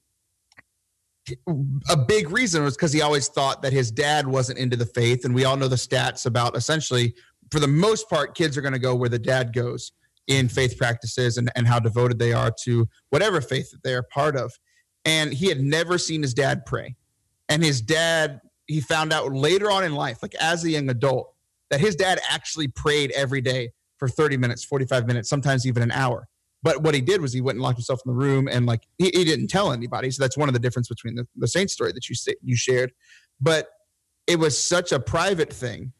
a 1.88 1.96
big 1.96 2.30
reason 2.30 2.64
was 2.64 2.76
because 2.76 2.92
he 2.92 3.00
always 3.00 3.28
thought 3.28 3.62
that 3.62 3.72
his 3.72 3.90
dad 3.90 4.26
wasn't 4.26 4.58
into 4.58 4.76
the 4.76 4.86
faith. 4.86 5.24
And 5.24 5.34
we 5.34 5.44
all 5.44 5.56
know 5.56 5.68
the 5.68 5.76
stats 5.76 6.26
about 6.26 6.56
essentially, 6.56 7.14
for 7.50 7.60
the 7.60 7.68
most 7.68 8.08
part, 8.10 8.34
kids 8.34 8.56
are 8.56 8.60
going 8.60 8.72
to 8.72 8.78
go 8.78 8.94
where 8.94 9.08
the 9.08 9.18
dad 9.18 9.52
goes 9.52 9.92
in 10.26 10.48
faith 10.48 10.76
practices 10.76 11.36
and, 11.36 11.50
and 11.54 11.66
how 11.66 11.78
devoted 11.78 12.18
they 12.18 12.32
are 12.32 12.52
to 12.64 12.88
whatever 13.10 13.40
faith 13.40 13.70
that 13.70 13.82
they 13.82 13.94
are 13.94 14.02
part 14.02 14.36
of. 14.36 14.52
And 15.04 15.32
he 15.32 15.46
had 15.46 15.60
never 15.60 15.98
seen 15.98 16.22
his 16.22 16.34
dad 16.34 16.64
pray. 16.64 16.96
And 17.48 17.62
his 17.62 17.80
dad, 17.80 18.40
he 18.66 18.80
found 18.80 19.12
out 19.12 19.32
later 19.32 19.70
on 19.70 19.84
in 19.84 19.94
life, 19.94 20.18
like 20.22 20.34
as 20.36 20.64
a 20.64 20.70
young 20.70 20.88
adult, 20.88 21.34
that 21.70 21.80
his 21.80 21.96
dad 21.96 22.20
actually 22.28 22.68
prayed 22.68 23.10
every 23.12 23.40
day 23.40 23.70
for 24.02 24.08
30 24.08 24.36
minutes, 24.36 24.64
45 24.64 25.06
minutes, 25.06 25.28
sometimes 25.28 25.64
even 25.64 25.80
an 25.80 25.92
hour. 25.92 26.26
But 26.60 26.82
what 26.82 26.92
he 26.92 27.00
did 27.00 27.20
was 27.20 27.32
he 27.32 27.40
went 27.40 27.54
and 27.54 27.62
locked 27.62 27.76
himself 27.78 28.00
in 28.04 28.10
the 28.10 28.18
room 28.18 28.48
and 28.48 28.66
like 28.66 28.82
he, 28.98 29.12
he 29.14 29.24
didn't 29.24 29.46
tell 29.46 29.72
anybody. 29.72 30.10
So 30.10 30.20
that's 30.20 30.36
one 30.36 30.48
of 30.48 30.54
the 30.54 30.58
difference 30.58 30.88
between 30.88 31.14
the, 31.14 31.24
the 31.36 31.46
Saint 31.46 31.70
story 31.70 31.92
that 31.92 32.08
you 32.08 32.16
you 32.42 32.56
shared. 32.56 32.92
But 33.40 33.68
it 34.26 34.40
was 34.40 34.60
such 34.60 34.90
a 34.90 34.98
private 34.98 35.52
thing, 35.52 35.92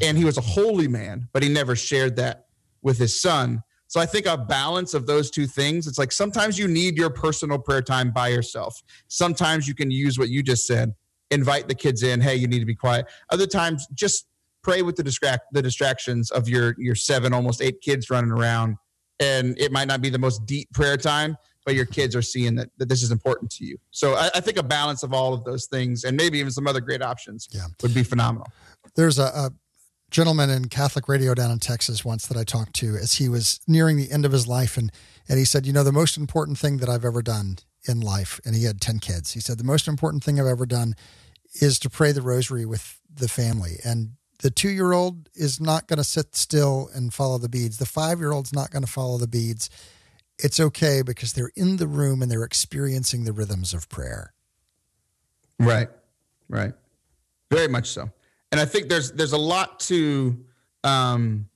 and 0.00 0.16
he 0.16 0.24
was 0.24 0.38
a 0.38 0.40
holy 0.40 0.88
man, 0.88 1.28
but 1.34 1.42
he 1.42 1.50
never 1.50 1.76
shared 1.76 2.16
that 2.16 2.46
with 2.80 2.96
his 2.96 3.20
son. 3.20 3.62
So 3.88 4.00
I 4.00 4.06
think 4.06 4.24
a 4.24 4.38
balance 4.38 4.94
of 4.94 5.06
those 5.06 5.30
two 5.30 5.46
things. 5.46 5.86
It's 5.86 5.98
like 5.98 6.12
sometimes 6.12 6.58
you 6.58 6.66
need 6.66 6.96
your 6.96 7.10
personal 7.10 7.58
prayer 7.58 7.82
time 7.82 8.10
by 8.10 8.28
yourself. 8.28 8.82
Sometimes 9.08 9.68
you 9.68 9.74
can 9.74 9.90
use 9.90 10.18
what 10.18 10.30
you 10.30 10.42
just 10.42 10.66
said, 10.66 10.94
invite 11.30 11.68
the 11.68 11.74
kids 11.74 12.02
in. 12.02 12.22
Hey, 12.22 12.36
you 12.36 12.46
need 12.46 12.60
to 12.60 12.66
be 12.66 12.74
quiet. 12.74 13.04
Other 13.28 13.46
times, 13.46 13.86
just 13.92 14.28
pray 14.64 14.82
with 14.82 14.96
the 14.96 15.02
distract 15.02 15.52
the 15.52 15.62
distractions 15.62 16.30
of 16.30 16.48
your 16.48 16.74
your 16.78 16.94
seven, 16.94 17.32
almost 17.32 17.62
eight 17.62 17.80
kids 17.80 18.10
running 18.10 18.30
around. 18.30 18.76
And 19.20 19.56
it 19.58 19.70
might 19.70 19.86
not 19.86 20.00
be 20.00 20.10
the 20.10 20.18
most 20.18 20.44
deep 20.46 20.70
prayer 20.72 20.96
time 20.96 21.36
but 21.66 21.74
your 21.74 21.86
kids 21.86 22.14
are 22.14 22.20
seeing 22.20 22.54
that, 22.56 22.68
that 22.76 22.90
this 22.90 23.02
is 23.02 23.10
important 23.10 23.50
to 23.50 23.64
you. 23.64 23.78
So 23.90 24.16
I, 24.16 24.28
I 24.34 24.40
think 24.40 24.58
a 24.58 24.62
balance 24.62 25.02
of 25.02 25.14
all 25.14 25.32
of 25.32 25.44
those 25.44 25.64
things 25.64 26.04
and 26.04 26.14
maybe 26.14 26.38
even 26.38 26.52
some 26.52 26.66
other 26.66 26.82
great 26.82 27.00
options 27.00 27.48
yeah. 27.52 27.68
would 27.80 27.94
be 27.94 28.02
phenomenal. 28.02 28.46
There's 28.96 29.18
a, 29.18 29.24
a 29.24 29.50
gentleman 30.10 30.50
in 30.50 30.66
catholic 30.66 31.08
radio 31.08 31.34
down 31.34 31.50
in 31.50 31.58
texas 31.58 32.04
once 32.04 32.28
that 32.28 32.36
i 32.36 32.44
talked 32.44 32.72
to 32.72 32.94
as 32.94 33.14
he 33.14 33.28
was 33.28 33.58
nearing 33.66 33.96
the 33.96 34.12
end 34.12 34.24
of 34.24 34.30
his 34.30 34.46
life 34.46 34.76
and 34.76 34.92
and 35.28 35.40
he 35.40 35.44
said 35.44 35.66
you 35.66 35.72
know 35.72 35.82
the 35.82 35.90
most 35.90 36.16
important 36.16 36.56
thing 36.56 36.76
that 36.76 36.88
i've 36.88 37.04
ever 37.04 37.20
done 37.20 37.56
in 37.88 38.00
life 38.00 38.38
and 38.44 38.54
he 38.54 38.62
had 38.62 38.80
10 38.80 39.00
kids 39.00 39.32
he 39.32 39.40
said 39.40 39.58
the 39.58 39.64
most 39.64 39.88
important 39.88 40.22
thing 40.22 40.38
i've 40.38 40.46
ever 40.46 40.66
done 40.66 40.94
is 41.54 41.78
to 41.80 41.90
pray 41.90 42.12
the 42.12 42.22
rosary 42.22 42.66
with 42.66 43.00
the 43.12 43.28
family. 43.28 43.76
And 43.84 44.12
the 44.44 44.50
two 44.50 44.68
year 44.68 44.92
old 44.92 45.30
is 45.34 45.58
not 45.58 45.86
going 45.86 45.96
to 45.96 46.04
sit 46.04 46.36
still 46.36 46.90
and 46.94 47.14
follow 47.14 47.38
the 47.38 47.48
beads. 47.48 47.78
The 47.78 47.86
five 47.86 48.18
year 48.18 48.30
old's 48.30 48.52
not 48.52 48.70
going 48.70 48.84
to 48.84 48.90
follow 48.90 49.16
the 49.16 49.26
beads. 49.26 49.70
It's 50.38 50.60
okay 50.60 51.00
because 51.00 51.32
they're 51.32 51.52
in 51.56 51.78
the 51.78 51.86
room 51.86 52.20
and 52.20 52.30
they're 52.30 52.44
experiencing 52.44 53.24
the 53.24 53.32
rhythms 53.32 53.72
of 53.72 53.88
prayer. 53.88 54.34
Right, 55.58 55.88
right, 56.50 56.74
very 57.50 57.68
much 57.68 57.88
so. 57.88 58.10
And 58.52 58.60
I 58.60 58.66
think 58.66 58.90
there's 58.90 59.12
there's 59.12 59.32
a 59.32 59.38
lot 59.38 59.80
to. 59.80 60.38
Um, 60.82 61.48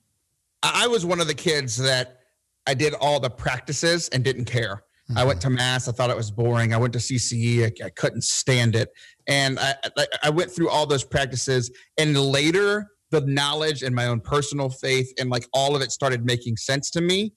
I 0.62 0.86
was 0.86 1.04
one 1.04 1.20
of 1.20 1.26
the 1.26 1.34
kids 1.34 1.76
that 1.76 2.20
I 2.66 2.72
did 2.72 2.94
all 2.94 3.20
the 3.20 3.28
practices 3.28 4.08
and 4.08 4.24
didn't 4.24 4.46
care. 4.46 4.82
Mm-hmm. 5.10 5.18
I 5.18 5.24
went 5.24 5.42
to 5.42 5.50
mass. 5.50 5.88
I 5.88 5.92
thought 5.92 6.08
it 6.08 6.16
was 6.16 6.30
boring. 6.30 6.72
I 6.72 6.78
went 6.78 6.94
to 6.94 7.00
CCE. 7.00 7.64
I, 7.64 7.86
I 7.86 7.90
couldn't 7.90 8.24
stand 8.24 8.74
it. 8.74 8.88
And 9.28 9.58
I, 9.60 9.74
I, 10.22 10.30
went 10.30 10.50
through 10.50 10.70
all 10.70 10.86
those 10.86 11.04
practices. 11.04 11.70
And 11.98 12.18
later, 12.18 12.88
the 13.10 13.20
knowledge 13.20 13.82
and 13.82 13.94
my 13.94 14.06
own 14.06 14.20
personal 14.20 14.70
faith 14.70 15.12
and 15.18 15.28
like 15.30 15.46
all 15.52 15.76
of 15.76 15.82
it 15.82 15.92
started 15.92 16.24
making 16.24 16.56
sense 16.56 16.90
to 16.92 17.00
me. 17.02 17.34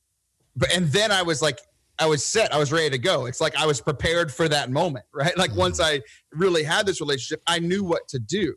But 0.56 0.74
and 0.74 0.88
then 0.88 1.12
I 1.12 1.22
was 1.22 1.42
like, 1.42 1.60
I 2.00 2.06
was 2.08 2.26
set. 2.26 2.54
I 2.54 2.58
was 2.58 2.72
ready 2.72 2.90
to 2.90 2.98
go. 2.98 3.26
It's 3.26 3.40
like 3.40 3.56
I 3.56 3.66
was 3.66 3.80
prepared 3.80 4.32
for 4.32 4.48
that 4.50 4.72
moment, 4.72 5.06
right? 5.14 5.38
Like 5.38 5.52
mm-hmm. 5.52 5.60
once 5.60 5.80
I 5.80 6.02
really 6.32 6.64
had 6.64 6.86
this 6.86 7.00
relationship, 7.02 7.42
I 7.48 7.60
knew 7.60 7.84
what 7.84 8.08
to 8.10 8.20
do. 8.20 8.56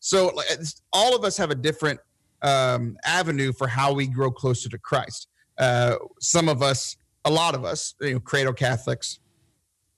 So 0.00 0.26
like, 0.34 0.46
all 0.92 1.16
of 1.16 1.24
us 1.24 1.36
have 1.36 1.50
a 1.50 1.54
different 1.54 2.00
um, 2.42 2.96
avenue 3.04 3.52
for 3.52 3.68
how 3.68 3.92
we 3.92 4.08
grow 4.08 4.30
closer 4.30 4.68
to 4.68 4.78
Christ. 4.78 5.28
Uh, 5.58 5.96
some 6.20 6.48
of 6.48 6.62
us, 6.62 6.96
a 7.24 7.30
lot 7.30 7.54
of 7.54 7.64
us, 7.64 7.94
you 8.00 8.14
know, 8.14 8.20
cradle 8.20 8.52
Catholics, 8.52 9.20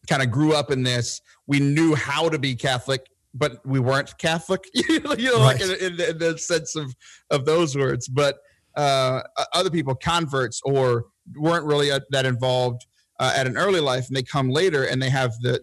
kind 0.08 0.22
of 0.22 0.30
grew 0.30 0.54
up 0.54 0.70
in 0.70 0.82
this. 0.82 1.20
We 1.46 1.60
knew 1.60 1.94
how 1.94 2.28
to 2.28 2.38
be 2.38 2.54
Catholic, 2.54 3.06
but 3.34 3.64
we 3.64 3.80
weren't 3.80 4.16
Catholic. 4.18 4.64
you 4.74 5.00
know, 5.00 5.10
right. 5.10 5.58
like 5.58 5.60
in, 5.60 5.70
in, 5.70 6.00
in, 6.00 6.18
the 6.18 6.38
sense 6.38 6.76
of 6.76 6.94
of 7.30 7.44
those 7.44 7.76
words. 7.76 8.08
But 8.08 8.38
uh, 8.76 9.22
other 9.52 9.70
people, 9.70 9.94
converts, 9.94 10.60
or 10.64 11.06
weren't 11.36 11.64
really 11.64 11.90
uh, 11.90 12.00
that 12.10 12.26
involved 12.26 12.86
uh, 13.20 13.32
at 13.36 13.46
an 13.46 13.56
early 13.56 13.80
life, 13.80 14.08
and 14.08 14.16
they 14.16 14.22
come 14.22 14.50
later 14.50 14.84
and 14.84 15.00
they 15.00 15.10
have 15.10 15.32
the 15.40 15.60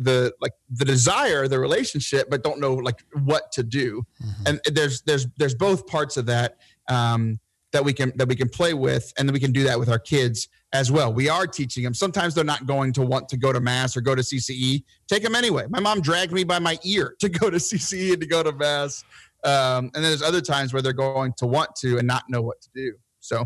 the 0.00 0.32
like 0.40 0.52
the 0.70 0.84
desire 0.84 1.46
the 1.46 1.58
relationship 1.58 2.30
but 2.30 2.42
don't 2.42 2.58
know 2.58 2.74
like 2.74 3.04
what 3.24 3.52
to 3.52 3.62
do 3.62 4.02
mm-hmm. 4.24 4.46
and 4.46 4.60
there's 4.72 5.02
there's 5.02 5.26
there's 5.36 5.54
both 5.54 5.86
parts 5.86 6.16
of 6.16 6.24
that 6.24 6.56
um, 6.88 7.38
that 7.72 7.84
we 7.84 7.92
can 7.92 8.12
that 8.16 8.28
we 8.28 8.36
can 8.36 8.48
play 8.48 8.74
with 8.74 9.12
and 9.16 9.28
then 9.28 9.32
we 9.32 9.40
can 9.40 9.52
do 9.52 9.64
that 9.64 9.78
with 9.78 9.88
our 9.88 9.98
kids 9.98 10.48
as 10.72 10.90
well 10.90 11.12
we 11.12 11.28
are 11.28 11.46
teaching 11.46 11.82
them 11.82 11.94
sometimes 11.94 12.34
they're 12.34 12.44
not 12.44 12.66
going 12.66 12.92
to 12.92 13.02
want 13.02 13.28
to 13.28 13.36
go 13.36 13.52
to 13.52 13.60
mass 13.60 13.96
or 13.96 14.00
go 14.00 14.14
to 14.14 14.22
cce 14.22 14.82
take 15.08 15.22
them 15.22 15.34
anyway 15.34 15.64
my 15.68 15.80
mom 15.80 16.00
dragged 16.00 16.32
me 16.32 16.44
by 16.44 16.58
my 16.58 16.78
ear 16.84 17.14
to 17.20 17.28
go 17.28 17.50
to 17.50 17.58
cce 17.58 18.12
and 18.12 18.20
to 18.20 18.26
go 18.26 18.42
to 18.42 18.52
mass 18.52 19.04
um, 19.42 19.90
and 19.94 19.96
then 19.96 20.02
there's 20.02 20.22
other 20.22 20.42
times 20.42 20.72
where 20.72 20.82
they're 20.82 20.92
going 20.92 21.32
to 21.34 21.46
want 21.46 21.74
to 21.74 21.96
and 21.98 22.06
not 22.06 22.24
know 22.28 22.42
what 22.42 22.60
to 22.60 22.68
do 22.74 22.92
so 23.20 23.44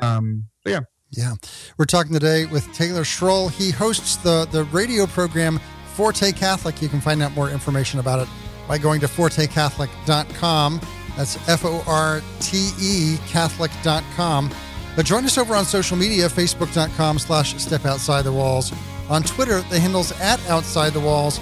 um, 0.00 0.44
yeah 0.66 0.80
yeah. 1.14 1.34
We're 1.76 1.84
talking 1.84 2.12
today 2.14 2.46
with 2.46 2.72
Taylor 2.72 3.02
Schroll. 3.02 3.50
He 3.50 3.70
hosts 3.70 4.16
the, 4.16 4.48
the 4.50 4.64
radio 4.64 5.06
program 5.06 5.60
Forte 5.94 6.32
Catholic. 6.32 6.80
You 6.80 6.88
can 6.88 7.02
find 7.02 7.22
out 7.22 7.32
more 7.32 7.50
information 7.50 8.00
about 8.00 8.20
it 8.20 8.28
by 8.66 8.78
going 8.78 9.00
to 9.00 9.06
fortecatholic.com. 9.06 10.80
That's 11.16 11.36
F 11.48 11.64
O 11.64 11.82
R 11.86 12.22
T 12.40 12.70
E 12.80 13.18
Catholic.com. 13.28 14.50
But 14.94 15.06
join 15.06 15.24
us 15.24 15.38
over 15.38 15.54
on 15.54 15.64
social 15.64 15.96
media, 15.96 16.28
facebook.com 16.28 17.18
slash 17.18 17.56
step 17.56 17.86
outside 17.86 18.22
the 18.22 18.32
walls. 18.32 18.72
On 19.08 19.22
Twitter, 19.22 19.60
the 19.62 19.78
handle's 19.80 20.12
at 20.20 20.44
outside 20.48 20.92
the 20.92 21.00
walls. 21.00 21.38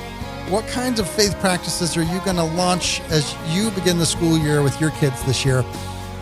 What 0.48 0.66
kinds 0.68 0.98
of 0.98 1.08
faith 1.08 1.38
practices 1.40 1.96
are 1.96 2.02
you 2.02 2.20
going 2.24 2.36
to 2.36 2.44
launch 2.44 3.00
as 3.02 3.34
you 3.48 3.70
begin 3.70 3.98
the 3.98 4.06
school 4.06 4.38
year 4.38 4.62
with 4.62 4.80
your 4.80 4.90
kids 4.92 5.22
this 5.24 5.44
year? 5.44 5.64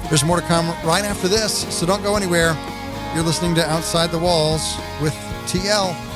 There's 0.09 0.25
more 0.25 0.41
to 0.41 0.47
come 0.47 0.67
right 0.87 1.05
after 1.05 1.29
this, 1.29 1.67
so 1.75 1.87
don't 1.87 2.03
go 2.03 2.17
anywhere. 2.17 2.57
You're 3.15 3.25
listening 3.25 3.55
to 3.57 3.71
Outside 3.71 4.11
the 4.11 4.19
Walls 4.19 4.77
with 5.01 5.15
TL. 5.47 6.08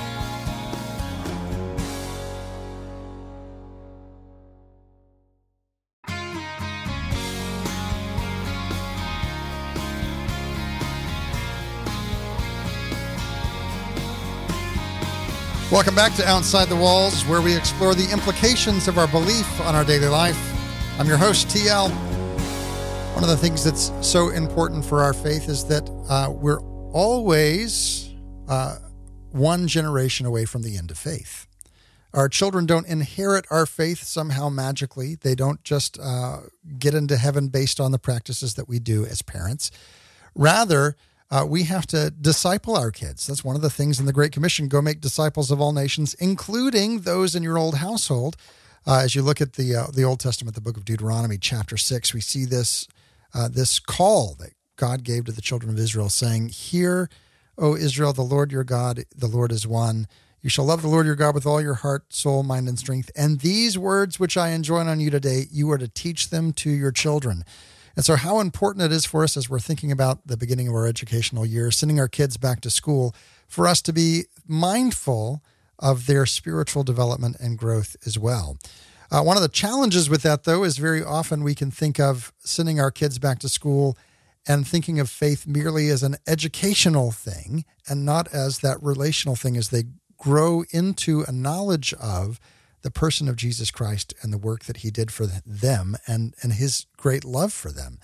Welcome 15.72 15.94
back 15.94 16.14
to 16.16 16.28
Outside 16.28 16.68
the 16.68 16.76
Walls, 16.76 17.24
where 17.24 17.40
we 17.40 17.56
explore 17.56 17.94
the 17.94 18.06
implications 18.12 18.88
of 18.88 18.98
our 18.98 19.08
belief 19.08 19.58
on 19.62 19.74
our 19.74 19.86
daily 19.86 20.06
life. 20.06 20.38
I'm 21.00 21.06
your 21.08 21.16
host, 21.16 21.48
TL. 21.48 21.90
One 23.14 23.24
of 23.24 23.30
the 23.30 23.38
things 23.38 23.64
that's 23.64 23.90
so 24.06 24.28
important 24.28 24.84
for 24.84 25.02
our 25.02 25.14
faith 25.14 25.48
is 25.48 25.64
that 25.68 25.88
uh, 26.10 26.30
we're 26.30 26.60
always 26.92 28.10
uh, 28.48 28.80
one 29.30 29.66
generation 29.66 30.26
away 30.26 30.44
from 30.44 30.60
the 30.60 30.76
end 30.76 30.90
of 30.90 30.98
faith. 30.98 31.46
Our 32.12 32.28
children 32.28 32.66
don't 32.66 32.86
inherit 32.86 33.46
our 33.50 33.64
faith 33.64 34.02
somehow 34.02 34.50
magically. 34.50 35.14
They 35.14 35.34
don't 35.34 35.64
just 35.64 35.98
uh, 35.98 36.40
get 36.78 36.92
into 36.92 37.16
heaven 37.16 37.48
based 37.48 37.80
on 37.80 37.92
the 37.92 37.98
practices 37.98 38.56
that 38.56 38.68
we 38.68 38.78
do 38.78 39.06
as 39.06 39.22
parents. 39.22 39.70
Rather, 40.34 40.96
uh, 41.32 41.46
we 41.46 41.62
have 41.62 41.86
to 41.86 42.10
disciple 42.10 42.76
our 42.76 42.90
kids. 42.90 43.26
That's 43.26 43.42
one 43.42 43.56
of 43.56 43.62
the 43.62 43.70
things 43.70 43.98
in 43.98 44.04
the 44.04 44.12
Great 44.12 44.32
Commission 44.32 44.68
go 44.68 44.82
make 44.82 45.00
disciples 45.00 45.50
of 45.50 45.62
all 45.62 45.72
nations, 45.72 46.12
including 46.14 47.00
those 47.00 47.34
in 47.34 47.42
your 47.42 47.56
old 47.56 47.76
household. 47.76 48.36
Uh, 48.86 49.00
as 49.02 49.14
you 49.14 49.22
look 49.22 49.40
at 49.40 49.54
the 49.54 49.74
uh, 49.74 49.86
the 49.90 50.04
Old 50.04 50.20
Testament, 50.20 50.54
the 50.54 50.60
book 50.60 50.76
of 50.76 50.84
Deuteronomy, 50.84 51.38
chapter 51.38 51.78
six, 51.78 52.12
we 52.12 52.20
see 52.20 52.44
this 52.44 52.86
uh, 53.32 53.48
this 53.48 53.78
call 53.78 54.34
that 54.40 54.50
God 54.76 55.04
gave 55.04 55.24
to 55.24 55.32
the 55.32 55.40
children 55.40 55.72
of 55.72 55.78
Israel, 55.78 56.10
saying, 56.10 56.50
Hear, 56.50 57.08
O 57.56 57.76
Israel, 57.76 58.12
the 58.12 58.20
Lord 58.20 58.52
your 58.52 58.64
God, 58.64 59.04
the 59.16 59.26
Lord 59.26 59.52
is 59.52 59.66
one. 59.66 60.08
You 60.42 60.50
shall 60.50 60.66
love 60.66 60.82
the 60.82 60.88
Lord 60.88 61.06
your 61.06 61.14
God 61.14 61.34
with 61.34 61.46
all 61.46 61.62
your 61.62 61.74
heart, 61.74 62.12
soul, 62.12 62.42
mind, 62.42 62.68
and 62.68 62.78
strength. 62.78 63.10
And 63.16 63.40
these 63.40 63.78
words 63.78 64.20
which 64.20 64.36
I 64.36 64.50
enjoin 64.50 64.86
on 64.86 65.00
you 65.00 65.08
today, 65.08 65.46
you 65.50 65.70
are 65.70 65.78
to 65.78 65.88
teach 65.88 66.28
them 66.28 66.52
to 66.54 66.68
your 66.68 66.92
children. 66.92 67.44
And 67.94 68.04
so, 68.04 68.16
how 68.16 68.40
important 68.40 68.84
it 68.84 68.92
is 68.92 69.04
for 69.04 69.22
us 69.22 69.36
as 69.36 69.50
we're 69.50 69.58
thinking 69.60 69.92
about 69.92 70.26
the 70.26 70.36
beginning 70.36 70.68
of 70.68 70.74
our 70.74 70.86
educational 70.86 71.44
year, 71.44 71.70
sending 71.70 72.00
our 72.00 72.08
kids 72.08 72.36
back 72.36 72.60
to 72.62 72.70
school, 72.70 73.14
for 73.48 73.66
us 73.68 73.82
to 73.82 73.92
be 73.92 74.24
mindful 74.46 75.42
of 75.78 76.06
their 76.06 76.24
spiritual 76.24 76.84
development 76.84 77.36
and 77.40 77.58
growth 77.58 77.96
as 78.06 78.18
well. 78.18 78.56
Uh, 79.10 79.22
one 79.22 79.36
of 79.36 79.42
the 79.42 79.48
challenges 79.48 80.08
with 80.08 80.22
that, 80.22 80.44
though, 80.44 80.64
is 80.64 80.78
very 80.78 81.04
often 81.04 81.42
we 81.42 81.54
can 81.54 81.70
think 81.70 82.00
of 82.00 82.32
sending 82.38 82.80
our 82.80 82.90
kids 82.90 83.18
back 83.18 83.38
to 83.40 83.48
school 83.48 83.96
and 84.48 84.66
thinking 84.66 84.98
of 84.98 85.10
faith 85.10 85.46
merely 85.46 85.88
as 85.88 86.02
an 86.02 86.16
educational 86.26 87.10
thing 87.10 87.64
and 87.88 88.06
not 88.06 88.26
as 88.32 88.60
that 88.60 88.82
relational 88.82 89.36
thing 89.36 89.56
as 89.56 89.68
they 89.68 89.84
grow 90.16 90.64
into 90.70 91.24
a 91.28 91.32
knowledge 91.32 91.92
of 91.94 92.40
the 92.82 92.90
person 92.90 93.28
of 93.28 93.36
Jesus 93.36 93.70
Christ 93.70 94.14
and 94.22 94.32
the 94.32 94.38
work 94.38 94.64
that 94.64 94.78
he 94.78 94.90
did 94.90 95.10
for 95.10 95.26
them 95.26 95.96
and, 96.06 96.34
and 96.42 96.54
his 96.54 96.86
great 96.96 97.24
love 97.24 97.52
for 97.52 97.70
them. 97.70 97.98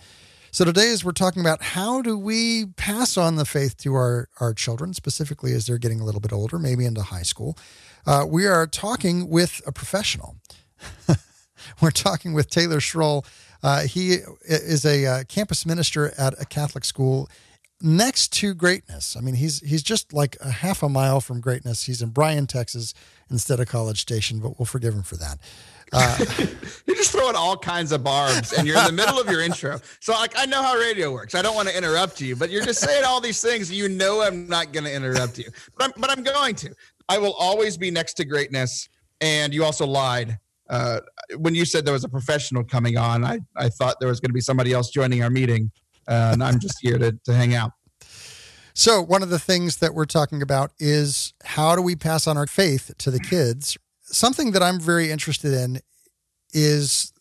So 0.50 0.64
today, 0.64 0.90
as 0.90 1.04
we're 1.04 1.12
talking 1.12 1.42
about 1.42 1.62
how 1.62 2.00
do 2.00 2.16
we 2.16 2.66
pass 2.76 3.18
on 3.18 3.36
the 3.36 3.44
faith 3.44 3.76
to 3.78 3.94
our, 3.94 4.28
our 4.40 4.54
children, 4.54 4.94
specifically 4.94 5.52
as 5.52 5.66
they're 5.66 5.78
getting 5.78 6.00
a 6.00 6.04
little 6.04 6.22
bit 6.22 6.32
older, 6.32 6.58
maybe 6.58 6.86
into 6.86 7.02
high 7.02 7.22
school, 7.22 7.56
uh, 8.06 8.24
we 8.26 8.46
are 8.46 8.66
talking 8.66 9.28
with 9.28 9.60
a 9.66 9.72
professional. 9.72 10.36
we're 11.82 11.90
talking 11.90 12.32
with 12.32 12.48
Taylor 12.48 12.78
Schroll. 12.78 13.26
Uh, 13.62 13.82
he 13.82 14.18
is 14.44 14.86
a 14.86 15.04
uh, 15.04 15.24
campus 15.24 15.66
minister 15.66 16.12
at 16.16 16.40
a 16.40 16.46
Catholic 16.46 16.84
school 16.84 17.28
next 17.80 18.32
to 18.34 18.54
greatness. 18.54 19.16
I 19.16 19.20
mean, 19.20 19.34
he's 19.34 19.60
he's 19.60 19.82
just 19.82 20.12
like 20.12 20.36
a 20.40 20.50
half 20.50 20.82
a 20.82 20.88
mile 20.88 21.20
from 21.20 21.40
greatness. 21.40 21.84
He's 21.84 22.02
in 22.02 22.10
Bryan, 22.10 22.46
Texas, 22.46 22.94
instead 23.30 23.60
of 23.60 23.68
College 23.68 24.00
Station, 24.00 24.38
but 24.40 24.58
we'll 24.58 24.66
forgive 24.66 24.94
him 24.94 25.02
for 25.02 25.16
that. 25.16 25.38
Uh, 25.90 26.18
you're 26.86 26.96
just 26.96 27.12
throwing 27.12 27.34
all 27.34 27.56
kinds 27.56 27.92
of 27.92 28.04
barbs, 28.04 28.52
and 28.52 28.66
you're 28.66 28.76
in 28.76 28.84
the 28.84 28.92
middle 28.92 29.18
of 29.18 29.26
your 29.30 29.40
intro. 29.40 29.80
So, 30.00 30.12
like, 30.12 30.34
I 30.36 30.44
know 30.44 30.62
how 30.62 30.74
radio 30.74 31.10
works. 31.10 31.34
I 31.34 31.40
don't 31.40 31.54
want 31.54 31.66
to 31.66 31.74
interrupt 31.74 32.20
you, 32.20 32.36
but 32.36 32.50
you're 32.50 32.62
just 32.62 32.80
saying 32.80 33.04
all 33.06 33.22
these 33.22 33.40
things. 33.40 33.72
You 33.72 33.88
know, 33.88 34.20
I'm 34.20 34.46
not 34.46 34.74
going 34.74 34.84
to 34.84 34.92
interrupt 34.92 35.38
you, 35.38 35.46
but 35.78 35.86
I'm, 35.86 35.92
but 35.96 36.10
I'm 36.10 36.22
going 36.22 36.56
to. 36.56 36.74
I 37.08 37.16
will 37.16 37.32
always 37.38 37.78
be 37.78 37.90
next 37.90 38.14
to 38.18 38.26
greatness. 38.26 38.90
And 39.20 39.54
you 39.54 39.64
also 39.64 39.86
lied. 39.86 40.38
Uh, 40.68 41.00
when 41.38 41.54
you 41.54 41.64
said 41.64 41.84
there 41.84 41.94
was 41.94 42.04
a 42.04 42.08
professional 42.08 42.62
coming 42.62 42.98
on, 42.98 43.24
I, 43.24 43.40
I 43.56 43.70
thought 43.70 43.96
there 44.00 44.08
was 44.08 44.20
going 44.20 44.30
to 44.30 44.34
be 44.34 44.40
somebody 44.40 44.72
else 44.72 44.90
joining 44.90 45.22
our 45.22 45.30
meeting, 45.30 45.70
uh, 46.06 46.30
and 46.32 46.44
I'm 46.44 46.60
just 46.60 46.78
here 46.82 46.98
to, 46.98 47.18
to 47.24 47.32
hang 47.32 47.54
out. 47.54 47.72
So, 48.78 49.02
one 49.02 49.24
of 49.24 49.28
the 49.28 49.40
things 49.40 49.78
that 49.78 49.92
we're 49.92 50.04
talking 50.04 50.40
about 50.40 50.70
is 50.78 51.34
how 51.42 51.74
do 51.74 51.82
we 51.82 51.96
pass 51.96 52.28
on 52.28 52.36
our 52.36 52.46
faith 52.46 52.92
to 52.98 53.10
the 53.10 53.18
kids? 53.18 53.76
Something 54.02 54.52
that 54.52 54.62
I'm 54.62 54.78
very 54.78 55.10
interested 55.10 55.52
in 55.52 55.80
is 56.52 57.12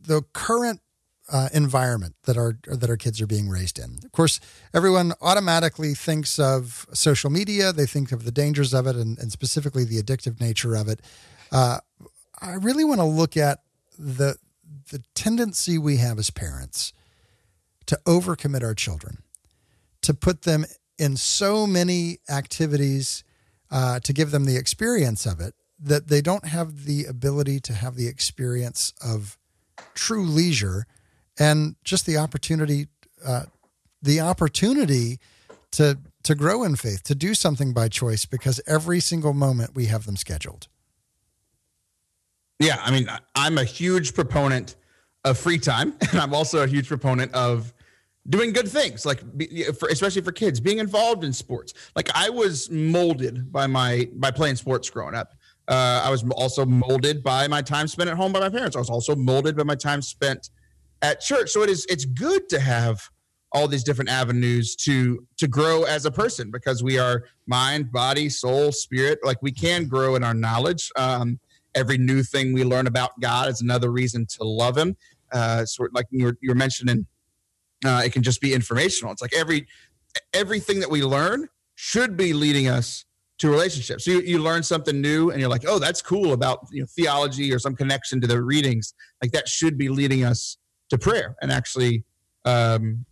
the 0.00 0.22
current 0.32 0.80
uh, 1.28 1.48
environment 1.52 2.14
that 2.22 2.36
our 2.36 2.56
that 2.68 2.88
our 2.88 2.96
kids 2.96 3.20
are 3.20 3.26
being 3.26 3.48
raised 3.48 3.80
in. 3.80 3.98
Of 4.04 4.12
course, 4.12 4.38
everyone 4.72 5.12
automatically 5.20 5.94
thinks 5.94 6.38
of 6.38 6.86
social 6.92 7.30
media. 7.30 7.72
They 7.72 7.86
think 7.86 8.12
of 8.12 8.24
the 8.24 8.30
dangers 8.30 8.72
of 8.72 8.86
it, 8.86 8.94
and, 8.94 9.18
and 9.18 9.32
specifically 9.32 9.82
the 9.82 10.00
addictive 10.00 10.40
nature 10.40 10.76
of 10.76 10.86
it. 10.86 11.00
Uh, 11.50 11.78
I 12.40 12.52
really 12.52 12.84
want 12.84 13.00
to 13.00 13.06
look 13.06 13.36
at 13.36 13.58
the 13.98 14.36
the 14.92 15.02
tendency 15.16 15.78
we 15.78 15.96
have 15.96 16.20
as 16.20 16.30
parents 16.30 16.92
to 17.86 17.98
overcommit 18.06 18.62
our 18.62 18.74
children, 18.74 19.24
to 20.02 20.14
put 20.14 20.42
them 20.42 20.64
in 21.02 21.16
so 21.16 21.66
many 21.66 22.18
activities 22.30 23.24
uh, 23.72 23.98
to 23.98 24.12
give 24.12 24.30
them 24.30 24.44
the 24.44 24.56
experience 24.56 25.26
of 25.26 25.40
it 25.40 25.52
that 25.76 26.06
they 26.06 26.20
don't 26.20 26.44
have 26.44 26.84
the 26.84 27.04
ability 27.06 27.58
to 27.58 27.72
have 27.72 27.96
the 27.96 28.06
experience 28.06 28.92
of 29.04 29.36
true 29.94 30.24
leisure 30.24 30.86
and 31.40 31.74
just 31.82 32.06
the 32.06 32.16
opportunity 32.16 32.86
uh, 33.26 33.46
the 34.00 34.20
opportunity 34.20 35.18
to 35.72 35.98
to 36.22 36.36
grow 36.36 36.62
in 36.62 36.76
faith, 36.76 37.02
to 37.02 37.16
do 37.16 37.34
something 37.34 37.72
by 37.72 37.88
choice, 37.88 38.24
because 38.24 38.60
every 38.64 39.00
single 39.00 39.32
moment 39.32 39.74
we 39.74 39.86
have 39.86 40.06
them 40.06 40.16
scheduled. 40.16 40.68
Yeah, 42.60 42.80
I 42.80 42.92
mean, 42.92 43.08
I'm 43.34 43.58
a 43.58 43.64
huge 43.64 44.14
proponent 44.14 44.76
of 45.24 45.36
free 45.36 45.58
time, 45.58 45.94
and 46.12 46.20
I'm 46.20 46.32
also 46.32 46.62
a 46.62 46.68
huge 46.68 46.86
proponent 46.86 47.34
of 47.34 47.74
doing 48.28 48.52
good 48.52 48.68
things, 48.68 49.04
like 49.04 49.20
for, 49.78 49.88
especially 49.88 50.22
for 50.22 50.32
kids, 50.32 50.60
being 50.60 50.78
involved 50.78 51.24
in 51.24 51.32
sports. 51.32 51.74
Like 51.96 52.08
I 52.14 52.30
was 52.30 52.70
molded 52.70 53.52
by 53.52 53.66
my 53.66 54.08
by 54.14 54.30
playing 54.30 54.56
sports 54.56 54.88
growing 54.90 55.14
up. 55.14 55.32
Uh, 55.68 56.02
I 56.04 56.10
was 56.10 56.24
also 56.32 56.64
molded 56.66 57.22
by 57.22 57.46
my 57.48 57.62
time 57.62 57.88
spent 57.88 58.10
at 58.10 58.16
home 58.16 58.32
by 58.32 58.40
my 58.40 58.48
parents. 58.48 58.76
I 58.76 58.80
was 58.80 58.90
also 58.90 59.14
molded 59.14 59.56
by 59.56 59.62
my 59.62 59.74
time 59.74 60.02
spent 60.02 60.50
at 61.02 61.20
church. 61.20 61.50
So 61.50 61.62
it 61.62 61.70
is 61.70 61.86
it's 61.88 62.04
good 62.04 62.48
to 62.50 62.60
have 62.60 63.08
all 63.52 63.68
these 63.68 63.84
different 63.84 64.10
avenues 64.10 64.74
to 64.76 65.26
to 65.38 65.46
grow 65.46 65.82
as 65.84 66.06
a 66.06 66.10
person 66.10 66.50
because 66.50 66.82
we 66.82 66.98
are 66.98 67.24
mind 67.46 67.92
body 67.92 68.28
soul 68.28 68.72
spirit 68.72 69.18
like 69.24 69.40
we 69.42 69.52
can 69.52 69.86
grow 69.86 70.16
in 70.16 70.24
our 70.24 70.34
knowledge 70.34 70.90
um, 70.96 71.38
every 71.74 71.98
new 71.98 72.22
thing 72.22 72.52
we 72.52 72.64
learn 72.64 72.86
about 72.86 73.10
god 73.20 73.48
is 73.48 73.60
another 73.60 73.90
reason 73.90 74.26
to 74.26 74.42
love 74.42 74.76
him 74.76 74.96
uh, 75.32 75.64
sort 75.64 75.94
like 75.94 76.06
you 76.10 76.24
were, 76.24 76.36
you 76.40 76.48
were 76.48 76.54
mentioning 76.54 77.06
uh, 77.84 78.02
it 78.04 78.12
can 78.12 78.22
just 78.22 78.40
be 78.40 78.54
informational. 78.54 79.12
It's 79.12 79.22
like 79.22 79.34
every 79.34 79.66
everything 80.34 80.80
that 80.80 80.90
we 80.90 81.02
learn 81.02 81.48
should 81.74 82.16
be 82.16 82.32
leading 82.32 82.68
us 82.68 83.04
to 83.38 83.50
relationships. 83.50 84.04
So 84.04 84.12
you, 84.12 84.20
you 84.20 84.38
learn 84.38 84.62
something 84.62 85.00
new 85.00 85.30
and 85.30 85.40
you're 85.40 85.50
like 85.50 85.64
oh 85.66 85.78
that's 85.78 86.02
cool 86.02 86.32
about 86.32 86.66
you 86.70 86.82
know, 86.82 86.86
theology 86.86 87.52
or 87.52 87.58
some 87.58 87.74
connection 87.74 88.20
to 88.20 88.26
the 88.26 88.42
readings. 88.42 88.94
Like 89.22 89.32
that 89.32 89.48
should 89.48 89.78
be 89.78 89.88
leading 89.88 90.24
us 90.24 90.58
to 90.90 90.98
prayer 90.98 91.34
and 91.40 91.50
actually 91.50 92.04
um, 92.44 93.04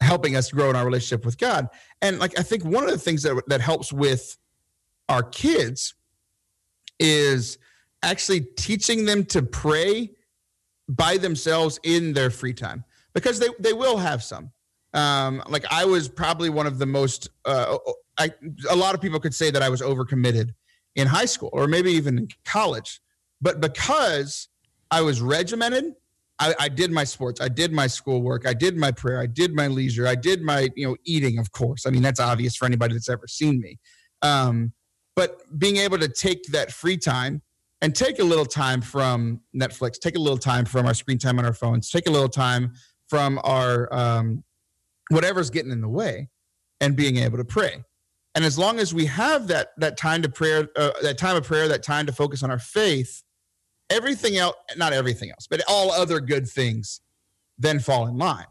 helping 0.00 0.36
us 0.36 0.50
grow 0.50 0.70
in 0.70 0.76
our 0.76 0.84
relationship 0.84 1.24
with 1.24 1.38
God. 1.38 1.68
And 2.00 2.18
like 2.18 2.38
I 2.38 2.42
think 2.42 2.64
one 2.64 2.84
of 2.84 2.90
the 2.90 2.98
things 2.98 3.22
that 3.22 3.40
that 3.48 3.60
helps 3.60 3.92
with 3.92 4.36
our 5.08 5.22
kids 5.22 5.94
is 6.98 7.58
actually 8.02 8.40
teaching 8.40 9.04
them 9.04 9.24
to 9.26 9.42
pray 9.42 10.10
by 10.88 11.18
themselves 11.18 11.78
in 11.82 12.12
their 12.14 12.30
free 12.30 12.54
time 12.54 12.84
because 13.14 13.38
they 13.38 13.48
they 13.58 13.72
will 13.72 13.96
have 13.96 14.22
some. 14.22 14.50
Um, 14.94 15.42
like 15.48 15.64
I 15.70 15.84
was 15.84 16.08
probably 16.08 16.50
one 16.50 16.66
of 16.66 16.78
the 16.78 16.86
most. 16.86 17.28
Uh, 17.44 17.76
I 18.18 18.30
a 18.70 18.76
lot 18.76 18.94
of 18.94 19.00
people 19.00 19.20
could 19.20 19.34
say 19.34 19.50
that 19.50 19.62
I 19.62 19.68
was 19.68 19.80
overcommitted 19.80 20.50
in 20.96 21.06
high 21.06 21.26
school 21.26 21.50
or 21.52 21.68
maybe 21.68 21.92
even 21.92 22.18
in 22.18 22.28
college, 22.44 23.00
but 23.40 23.60
because 23.60 24.48
I 24.90 25.02
was 25.02 25.20
regimented 25.20 25.94
I, 26.40 26.54
I, 26.58 26.68
did 26.68 26.92
my 26.92 27.04
sports, 27.04 27.40
I 27.40 27.48
did 27.48 27.72
my 27.72 27.86
schoolwork, 27.86 28.46
I 28.46 28.54
did 28.54 28.76
my 28.76 28.92
prayer, 28.92 29.20
I 29.20 29.26
did 29.26 29.54
my 29.54 29.66
leisure, 29.66 30.06
I 30.06 30.14
did 30.14 30.42
my 30.42 30.68
you 30.76 30.86
know 30.86 30.96
eating. 31.04 31.38
Of 31.38 31.50
course, 31.52 31.86
I 31.86 31.90
mean 31.90 32.02
that's 32.02 32.20
obvious 32.20 32.56
for 32.56 32.64
anybody 32.64 32.94
that's 32.94 33.08
ever 33.08 33.26
seen 33.26 33.60
me. 33.60 33.78
Um, 34.22 34.72
but 35.16 35.40
being 35.58 35.78
able 35.78 35.98
to 35.98 36.08
take 36.08 36.44
that 36.52 36.70
free 36.70 36.96
time 36.96 37.42
and 37.80 37.94
take 37.94 38.20
a 38.20 38.24
little 38.24 38.46
time 38.46 38.80
from 38.80 39.40
Netflix, 39.54 39.98
take 39.98 40.16
a 40.16 40.20
little 40.20 40.38
time 40.38 40.64
from 40.64 40.86
our 40.86 40.94
screen 40.94 41.18
time 41.18 41.38
on 41.38 41.44
our 41.44 41.52
phones, 41.52 41.90
take 41.90 42.08
a 42.08 42.10
little 42.10 42.28
time 42.28 42.72
from 43.08 43.40
our 43.44 43.92
um, 43.92 44.44
whatever's 45.10 45.50
getting 45.50 45.72
in 45.72 45.80
the 45.80 45.88
way, 45.88 46.28
and 46.80 46.96
being 46.96 47.16
able 47.16 47.38
to 47.38 47.44
pray. 47.44 47.84
And 48.34 48.44
as 48.44 48.58
long 48.58 48.78
as 48.78 48.94
we 48.94 49.06
have 49.06 49.48
that 49.48 49.68
that 49.78 49.96
time 49.96 50.22
to 50.22 50.28
prayer, 50.28 50.68
uh, 50.76 50.92
that 51.02 51.18
time 51.18 51.36
of 51.36 51.44
prayer, 51.44 51.68
that 51.68 51.82
time 51.82 52.06
to 52.06 52.12
focus 52.12 52.42
on 52.42 52.50
our 52.50 52.58
faith, 52.58 53.22
everything 53.90 54.36
else, 54.36 54.54
not 54.76 54.92
everything 54.92 55.30
else, 55.30 55.46
but 55.48 55.62
all 55.68 55.90
other 55.90 56.20
good 56.20 56.48
things 56.48 57.00
then 57.58 57.80
fall 57.80 58.06
in 58.06 58.16
line. 58.16 58.46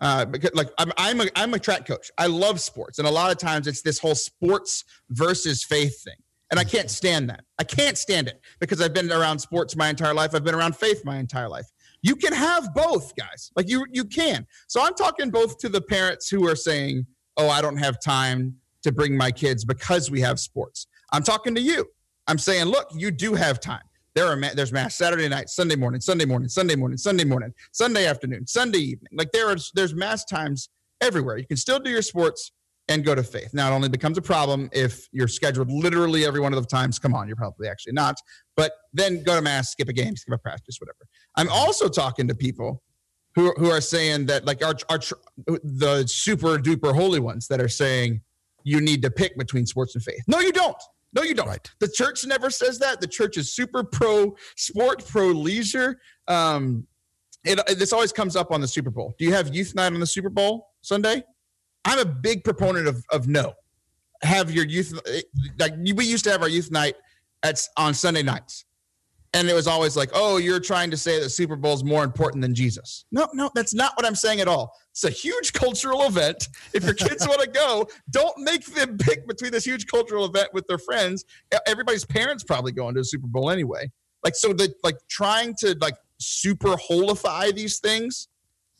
Uh, 0.00 0.24
because 0.24 0.50
like 0.54 0.68
I'm, 0.78 0.90
I'm 0.98 1.20
a, 1.20 1.26
I'm 1.36 1.54
a 1.54 1.58
track 1.58 1.86
coach. 1.86 2.10
I 2.18 2.26
love 2.26 2.60
sports. 2.60 2.98
And 2.98 3.06
a 3.06 3.10
lot 3.10 3.30
of 3.30 3.38
times 3.38 3.66
it's 3.66 3.82
this 3.82 3.98
whole 3.98 4.16
sports 4.16 4.84
versus 5.10 5.62
faith 5.62 6.02
thing. 6.02 6.16
And 6.50 6.58
I 6.58 6.64
can't 6.64 6.90
stand 6.90 7.30
that. 7.30 7.44
I 7.58 7.64
can't 7.64 7.96
stand 7.96 8.28
it 8.28 8.40
because 8.60 8.80
I've 8.80 8.92
been 8.92 9.10
around 9.10 9.38
sports 9.38 9.76
my 9.76 9.88
entire 9.88 10.14
life. 10.14 10.34
I've 10.34 10.44
been 10.44 10.54
around 10.54 10.76
faith 10.76 11.04
my 11.04 11.18
entire 11.18 11.48
life. 11.48 11.66
You 12.04 12.16
can 12.16 12.34
have 12.34 12.74
both, 12.74 13.16
guys. 13.16 13.50
Like 13.56 13.66
you, 13.66 13.86
you 13.90 14.04
can. 14.04 14.46
So 14.68 14.84
I'm 14.84 14.92
talking 14.92 15.30
both 15.30 15.56
to 15.60 15.70
the 15.70 15.80
parents 15.80 16.28
who 16.28 16.46
are 16.46 16.54
saying, 16.54 17.06
"Oh, 17.38 17.48
I 17.48 17.62
don't 17.62 17.78
have 17.78 17.98
time 17.98 18.56
to 18.82 18.92
bring 18.92 19.16
my 19.16 19.30
kids 19.30 19.64
because 19.64 20.10
we 20.10 20.20
have 20.20 20.38
sports." 20.38 20.86
I'm 21.12 21.22
talking 21.22 21.54
to 21.54 21.62
you. 21.62 21.86
I'm 22.26 22.36
saying, 22.36 22.66
"Look, 22.66 22.88
you 22.94 23.10
do 23.10 23.32
have 23.32 23.58
time. 23.58 23.84
There 24.14 24.26
are 24.26 24.38
there's 24.54 24.70
mass 24.70 24.94
Saturday 24.96 25.28
night, 25.30 25.48
Sunday 25.48 25.76
morning, 25.76 26.02
Sunday 26.02 26.26
morning, 26.26 26.50
Sunday 26.50 26.76
morning, 26.76 26.98
Sunday 26.98 27.24
morning, 27.24 27.54
Sunday 27.72 28.06
afternoon, 28.06 28.46
Sunday 28.46 28.80
evening. 28.80 29.12
Like 29.14 29.32
there 29.32 29.50
is 29.54 29.72
there's 29.74 29.94
mass 29.94 30.26
times 30.26 30.68
everywhere. 31.00 31.38
You 31.38 31.46
can 31.46 31.56
still 31.56 31.78
do 31.78 31.88
your 31.88 32.02
sports 32.02 32.52
and 32.88 33.04
go 33.04 33.14
to 33.14 33.22
faith. 33.22 33.54
Now 33.54 33.72
it 33.72 33.74
only 33.74 33.88
becomes 33.88 34.18
a 34.18 34.22
problem 34.22 34.68
if 34.72 35.08
you're 35.10 35.28
scheduled 35.28 35.72
literally 35.72 36.26
every 36.26 36.40
one 36.40 36.52
of 36.52 36.62
the 36.62 36.68
times. 36.68 36.98
Come 36.98 37.14
on, 37.14 37.26
you're 37.26 37.36
probably 37.36 37.66
actually 37.66 37.94
not. 37.94 38.16
But 38.56 38.72
then 38.92 39.22
go 39.22 39.34
to 39.34 39.42
mass, 39.42 39.70
skip 39.70 39.88
a 39.88 39.92
game, 39.92 40.16
skip 40.16 40.34
a 40.34 40.38
practice, 40.38 40.76
whatever. 40.78 40.98
I'm 41.36 41.48
also 41.48 41.88
talking 41.88 42.28
to 42.28 42.34
people 42.34 42.82
who 43.34 43.52
who 43.56 43.70
are 43.70 43.80
saying 43.80 44.26
that 44.26 44.44
like 44.44 44.64
our, 44.64 44.74
our 44.88 44.98
the 45.46 46.04
super 46.06 46.58
duper 46.58 46.94
holy 46.94 47.20
ones 47.20 47.48
that 47.48 47.60
are 47.60 47.68
saying 47.68 48.20
you 48.62 48.80
need 48.80 49.02
to 49.02 49.10
pick 49.10 49.36
between 49.36 49.66
sports 49.66 49.94
and 49.94 50.02
faith. 50.02 50.22
No, 50.26 50.40
you 50.40 50.52
don't. 50.52 50.76
No, 51.12 51.22
you 51.22 51.34
don't. 51.34 51.46
Right. 51.46 51.70
The 51.80 51.88
church 51.88 52.24
never 52.26 52.50
says 52.50 52.78
that. 52.80 53.00
The 53.00 53.06
church 53.06 53.36
is 53.36 53.54
super 53.54 53.84
pro 53.84 54.34
sport, 54.56 55.06
pro 55.06 55.28
leisure. 55.28 56.00
Um, 56.26 56.86
it, 57.44 57.60
it, 57.68 57.78
this 57.78 57.92
always 57.92 58.12
comes 58.12 58.36
up 58.36 58.50
on 58.50 58.60
the 58.60 58.66
Super 58.66 58.90
Bowl. 58.90 59.14
Do 59.18 59.24
you 59.24 59.32
have 59.32 59.54
youth 59.54 59.74
night 59.74 59.92
on 59.92 60.00
the 60.00 60.06
Super 60.06 60.30
Bowl 60.30 60.70
Sunday? 60.80 61.22
I'm 61.84 61.98
a 61.98 62.04
big 62.04 62.42
proponent 62.42 62.88
of 62.88 63.04
of 63.12 63.28
no. 63.28 63.52
Have 64.22 64.50
your 64.50 64.64
youth 64.64 64.98
like 65.58 65.74
we 65.76 66.04
used 66.04 66.24
to 66.24 66.30
have 66.30 66.42
our 66.42 66.48
youth 66.48 66.70
night 66.70 66.94
at 67.42 67.60
on 67.76 67.92
Sunday 67.92 68.22
nights 68.22 68.64
and 69.34 69.50
it 69.50 69.54
was 69.54 69.66
always 69.66 69.96
like, 69.96 70.10
oh, 70.14 70.36
you're 70.36 70.60
trying 70.60 70.90
to 70.92 70.96
say 70.96 71.20
that 71.20 71.30
Super 71.30 71.56
Bowl 71.56 71.74
is 71.74 71.82
more 71.82 72.04
important 72.04 72.40
than 72.40 72.54
Jesus. 72.54 73.04
No, 73.10 73.28
no, 73.34 73.50
that's 73.54 73.74
not 73.74 73.92
what 73.96 74.06
I'm 74.06 74.14
saying 74.14 74.40
at 74.40 74.46
all. 74.46 74.72
It's 74.92 75.02
a 75.02 75.10
huge 75.10 75.52
cultural 75.52 76.04
event. 76.04 76.48
If 76.72 76.84
your 76.84 76.94
kids 76.94 77.26
want 77.28 77.40
to 77.40 77.48
go, 77.48 77.88
don't 78.10 78.38
make 78.38 78.64
them 78.64 78.96
pick 78.96 79.26
between 79.26 79.50
this 79.50 79.64
huge 79.64 79.86
cultural 79.86 80.24
event 80.24 80.50
with 80.52 80.66
their 80.68 80.78
friends. 80.78 81.24
Everybody's 81.66 82.04
parents 82.04 82.44
probably 82.44 82.70
going 82.70 82.94
to 82.94 83.00
a 83.00 83.04
Super 83.04 83.26
Bowl 83.26 83.50
anyway. 83.50 83.90
Like 84.22 84.36
so, 84.36 84.52
the 84.52 84.72
like 84.84 84.96
trying 85.08 85.54
to 85.58 85.76
like 85.80 85.96
super 86.18 86.76
holify 86.76 87.52
these 87.52 87.80
things 87.80 88.28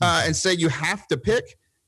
uh, 0.01 0.23
and 0.25 0.35
say 0.35 0.55
you 0.55 0.69
have 0.69 1.07
to 1.09 1.17
pick 1.17 1.45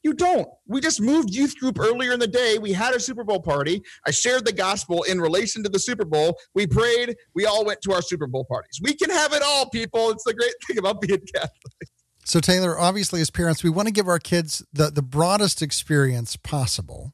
you 0.06 0.14
don't. 0.14 0.46
We 0.68 0.80
just 0.80 1.00
moved 1.00 1.34
youth 1.34 1.58
group 1.58 1.80
earlier 1.80 2.12
in 2.12 2.20
the 2.20 2.28
day. 2.28 2.58
We 2.58 2.72
had 2.72 2.94
a 2.94 3.00
Super 3.00 3.24
Bowl 3.24 3.40
party. 3.40 3.82
I 4.06 4.12
shared 4.12 4.44
the 4.44 4.52
gospel 4.52 5.02
in 5.02 5.20
relation 5.20 5.64
to 5.64 5.68
the 5.68 5.80
Super 5.80 6.04
Bowl. 6.04 6.38
We 6.54 6.68
prayed. 6.68 7.16
We 7.34 7.44
all 7.44 7.64
went 7.64 7.82
to 7.82 7.92
our 7.92 8.00
Super 8.00 8.28
Bowl 8.28 8.44
parties. 8.44 8.78
We 8.80 8.94
can 8.94 9.10
have 9.10 9.32
it 9.32 9.42
all, 9.44 9.68
people. 9.68 10.10
It's 10.10 10.22
the 10.22 10.32
great 10.32 10.54
thing 10.64 10.78
about 10.78 11.00
being 11.00 11.18
Catholic. 11.34 11.88
So, 12.24 12.38
Taylor, 12.38 12.78
obviously, 12.78 13.20
as 13.20 13.30
parents, 13.30 13.64
we 13.64 13.70
want 13.70 13.88
to 13.88 13.92
give 13.92 14.06
our 14.06 14.20
kids 14.20 14.64
the, 14.72 14.90
the 14.90 15.02
broadest 15.02 15.60
experience 15.60 16.36
possible, 16.36 17.12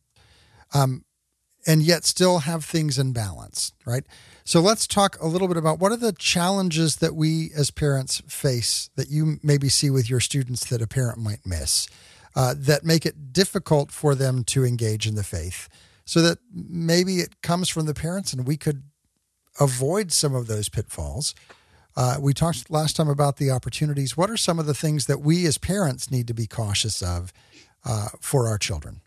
um, 0.75 1.07
and 1.67 1.83
yet 1.83 2.05
still 2.05 2.41
have 2.41 2.65
things 2.65 2.99
in 2.99 3.15
balance, 3.15 3.73
right? 3.87 4.05
So, 4.45 4.61
let's 4.61 4.87
talk 4.87 5.17
a 5.19 5.27
little 5.27 5.49
bit 5.49 5.57
about 5.57 5.79
what 5.79 5.93
are 5.93 5.97
the 5.97 6.13
challenges 6.13 6.97
that 6.97 7.15
we 7.15 7.51
as 7.57 7.71
parents 7.71 8.23
face 8.27 8.91
that 8.97 9.09
you 9.09 9.39
maybe 9.43 9.71
see 9.71 9.89
with 9.89 10.11
your 10.11 10.21
students 10.21 10.67
that 10.67 10.83
a 10.83 10.87
parent 10.87 11.19
might 11.19 11.47
miss 11.47 11.89
uh, 12.35 12.55
that 12.57 12.85
make 12.85 13.07
it 13.07 13.33
difficult 13.33 13.91
for 13.91 14.15
them 14.15 14.45
to 14.45 14.65
engage 14.65 15.07
in 15.07 15.15
the 15.15 15.25
faith. 15.25 15.69
So 16.05 16.21
that 16.23 16.39
maybe 16.53 17.17
it 17.17 17.43
comes 17.43 17.69
from 17.69 17.87
the 17.87 17.95
parents 17.95 18.33
and 18.33 18.47
we 18.47 18.57
could 18.57 18.83
avoid 19.61 20.13
some 20.13 20.35
of 20.35 20.47
those 20.47 20.69
pitfalls. 20.69 21.35
Uh, 21.97 22.17
we 22.21 22.33
talked 22.33 22.71
last 22.71 22.97
time 22.97 23.09
about 23.09 23.37
the 23.37 23.51
opportunities. 23.51 24.17
What 24.17 24.31
are 24.31 24.37
some 24.37 24.59
of 24.59 24.67
the 24.67 24.75
things 24.75 25.07
that 25.07 25.21
we 25.21 25.47
as 25.47 25.59
parents 25.59 26.11
need 26.11 26.27
to 26.27 26.35
be 26.35 26.47
cautious 26.47 27.03
of 27.03 27.33
uh, 27.85 28.09
for 28.21 28.49
our 28.49 28.59
children? 28.59 29.03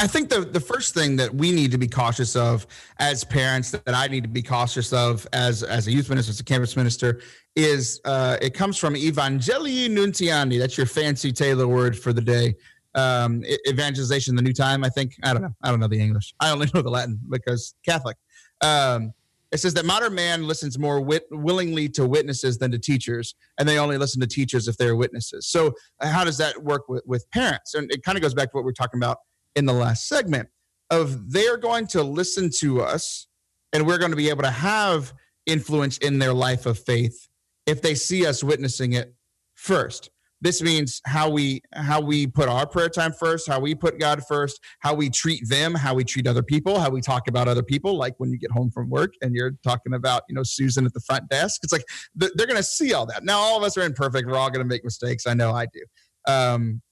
I 0.00 0.08
think 0.08 0.28
the 0.28 0.40
the 0.40 0.60
first 0.60 0.92
thing 0.92 1.16
that 1.16 1.34
we 1.34 1.52
need 1.52 1.70
to 1.70 1.78
be 1.78 1.86
cautious 1.86 2.34
of 2.34 2.66
as 2.98 3.22
parents, 3.22 3.70
that 3.70 3.94
I 3.94 4.08
need 4.08 4.24
to 4.24 4.28
be 4.28 4.42
cautious 4.42 4.92
of 4.92 5.26
as 5.32 5.62
as 5.62 5.86
a 5.86 5.92
youth 5.92 6.08
minister, 6.08 6.30
as 6.30 6.40
a 6.40 6.44
campus 6.44 6.76
minister, 6.76 7.20
is 7.56 8.00
uh, 8.04 8.36
it 8.42 8.54
comes 8.54 8.76
from 8.76 8.94
Evangelii 8.94 9.88
Nuntiandi. 9.88 10.58
That's 10.58 10.76
your 10.76 10.86
fancy 10.86 11.32
Taylor 11.32 11.68
word 11.68 11.96
for 11.98 12.12
the 12.12 12.20
day. 12.20 12.54
Um, 12.96 13.42
evangelization, 13.68 14.36
the 14.36 14.42
new 14.42 14.52
time. 14.52 14.84
I 14.84 14.88
think 14.88 15.14
I 15.22 15.32
don't 15.32 15.42
know. 15.42 15.54
I 15.62 15.70
don't 15.70 15.80
know 15.80 15.88
the 15.88 16.00
English. 16.00 16.34
I 16.40 16.50
only 16.50 16.68
know 16.74 16.82
the 16.82 16.90
Latin 16.90 17.18
because 17.28 17.74
Catholic. 17.84 18.16
Um, 18.60 19.12
it 19.52 19.58
says 19.58 19.74
that 19.74 19.84
modern 19.84 20.14
man 20.14 20.48
listens 20.48 20.80
more 20.80 21.00
wit- 21.00 21.28
willingly 21.30 21.88
to 21.90 22.06
witnesses 22.06 22.58
than 22.58 22.72
to 22.72 22.78
teachers, 22.78 23.36
and 23.58 23.68
they 23.68 23.78
only 23.78 23.98
listen 23.98 24.20
to 24.20 24.26
teachers 24.26 24.66
if 24.66 24.76
they're 24.76 24.96
witnesses. 24.96 25.46
So, 25.46 25.74
uh, 26.00 26.08
how 26.08 26.24
does 26.24 26.38
that 26.38 26.60
work 26.60 26.88
with, 26.88 27.04
with 27.06 27.30
parents? 27.30 27.74
And 27.74 27.90
it 27.92 28.02
kind 28.02 28.18
of 28.18 28.22
goes 28.22 28.34
back 28.34 28.50
to 28.50 28.56
what 28.56 28.64
we 28.64 28.70
are 28.70 28.74
talking 28.74 28.98
about 28.98 29.18
in 29.54 29.64
the 29.64 29.72
last 29.72 30.08
segment. 30.08 30.48
Of 30.90 31.30
they're 31.30 31.56
going 31.56 31.86
to 31.88 32.02
listen 32.02 32.50
to 32.58 32.80
us, 32.80 33.28
and 33.72 33.86
we're 33.86 33.98
going 33.98 34.10
to 34.10 34.16
be 34.16 34.28
able 34.28 34.42
to 34.42 34.50
have 34.50 35.12
influence 35.46 35.98
in 35.98 36.18
their 36.18 36.32
life 36.32 36.66
of 36.66 36.78
faith 36.78 37.28
if 37.66 37.82
they 37.82 37.94
see 37.94 38.26
us 38.26 38.44
witnessing 38.44 38.92
it 38.92 39.14
first. 39.54 40.10
this 40.40 40.60
means 40.60 41.00
how 41.06 41.30
we 41.30 41.62
how 41.74 42.00
we 42.00 42.26
put 42.26 42.48
our 42.48 42.66
prayer 42.66 42.88
time 42.88 43.12
first 43.12 43.48
how 43.48 43.58
we 43.58 43.74
put 43.74 43.98
god 43.98 44.22
first 44.26 44.60
how 44.80 44.92
we 44.92 45.08
treat 45.08 45.40
them 45.48 45.74
how 45.74 45.94
we 45.94 46.04
treat 46.04 46.26
other 46.26 46.42
people 46.42 46.78
how 46.78 46.90
we 46.90 47.00
talk 47.00 47.28
about 47.28 47.48
other 47.48 47.62
people 47.62 47.96
like 47.96 48.14
when 48.18 48.30
you 48.30 48.38
get 48.38 48.50
home 48.50 48.70
from 48.70 48.90
work 48.90 49.14
and 49.22 49.34
you're 49.34 49.52
talking 49.62 49.94
about 49.94 50.22
you 50.28 50.34
know 50.34 50.42
susan 50.42 50.84
at 50.84 50.92
the 50.92 51.00
front 51.00 51.26
desk. 51.30 51.60
It's 51.62 51.72
like 51.72 51.84
they're 52.14 52.46
going 52.46 52.56
to 52.56 52.62
see 52.62 52.92
all 52.92 53.06
that. 53.06 53.24
Now 53.24 53.38
all 53.38 53.56
of 53.56 53.62
us 53.62 53.78
are 53.78 53.82
imperfect. 53.82 54.28
We're 54.28 54.36
all 54.36 54.50
going 54.50 54.64
to 54.64 54.68
make 54.68 54.84
mistakes. 54.84 55.26
I 55.26 55.34
know 55.34 55.52
i 55.52 55.66
do. 55.66 55.82
Um, 56.26 56.82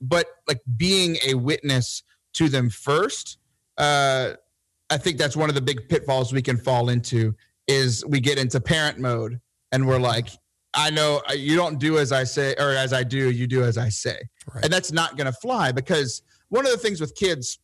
but 0.00 0.26
like 0.46 0.60
being 0.76 1.16
a 1.26 1.34
witness 1.34 2.02
to 2.34 2.48
them 2.48 2.70
first 2.70 3.38
uh, 3.78 4.32
i 4.90 4.96
think 4.96 5.18
that's 5.18 5.36
one 5.36 5.48
of 5.48 5.54
the 5.54 5.60
big 5.60 5.88
pitfalls 5.88 6.32
we 6.32 6.42
can 6.42 6.56
fall 6.56 6.88
into 6.88 7.34
is 7.66 8.04
we 8.06 8.20
get 8.20 8.38
into 8.38 8.60
parent 8.60 8.98
mode 8.98 9.40
and 9.72 9.86
we're 9.86 9.98
like 9.98 10.28
I 10.74 10.90
know 10.90 11.22
uh, 11.28 11.32
you 11.32 11.56
don't 11.56 11.78
do 11.78 11.98
as 11.98 12.12
I 12.12 12.24
say 12.24 12.54
or 12.58 12.70
as 12.70 12.92
I 12.92 13.02
do, 13.02 13.30
you 13.30 13.46
do 13.46 13.64
as 13.64 13.78
I 13.78 13.88
say. 13.88 14.18
Right. 14.52 14.64
And 14.64 14.72
that's 14.72 14.92
not 14.92 15.16
going 15.16 15.26
to 15.26 15.32
fly 15.32 15.72
because 15.72 16.22
one 16.50 16.66
of 16.66 16.72
the 16.72 16.78
things 16.78 17.00
with 17.00 17.14
kids 17.14 17.58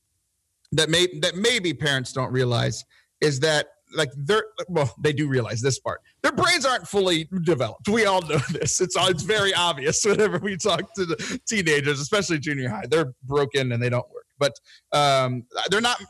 that 0.73 0.91
may 0.91 1.07
that 1.21 1.37
maybe 1.37 1.73
parents 1.75 2.13
don't 2.13 2.33
realize 2.33 2.85
is 3.21 3.41
that 3.41 3.69
like 3.95 4.11
they're 4.17 4.45
well 4.69 4.93
they 5.01 5.13
do 5.13 5.29
realize 5.29 5.61
this 5.61 5.79
part. 5.79 6.01
Their 6.23 6.33
brains 6.33 6.65
aren't 6.65 6.89
fully 6.89 7.29
developed. 7.45 7.89
We 7.89 8.07
all 8.07 8.23
know 8.23 8.39
this. 8.51 8.81
It's 8.81 8.97
it's 8.99 9.23
very 9.23 9.55
obvious 9.55 10.05
whenever 10.05 10.39
we 10.39 10.57
talk 10.57 10.93
to 10.95 11.05
the 11.05 11.41
teenagers 11.47 12.01
especially 12.01 12.39
junior 12.39 12.69
high. 12.69 12.87
They're 12.89 13.13
broken 13.23 13.73
and 13.73 13.83
they 13.83 13.91
don't 13.91 14.09
work. 14.11 14.25
But 14.39 14.55
um, 14.93 15.45
they're 15.71 15.81
not 15.81 16.03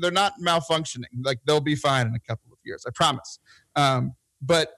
they're 0.00 0.10
not 0.10 0.34
malfunctioning. 0.40 1.04
Like 1.22 1.38
they'll 1.46 1.60
be 1.60 1.76
fine 1.76 2.06
in 2.06 2.14
a 2.14 2.20
couple 2.20 2.52
of 2.52 2.58
years 2.64 2.84
i 2.86 2.90
promise. 2.94 3.38
Um, 3.74 4.12
but 4.42 4.74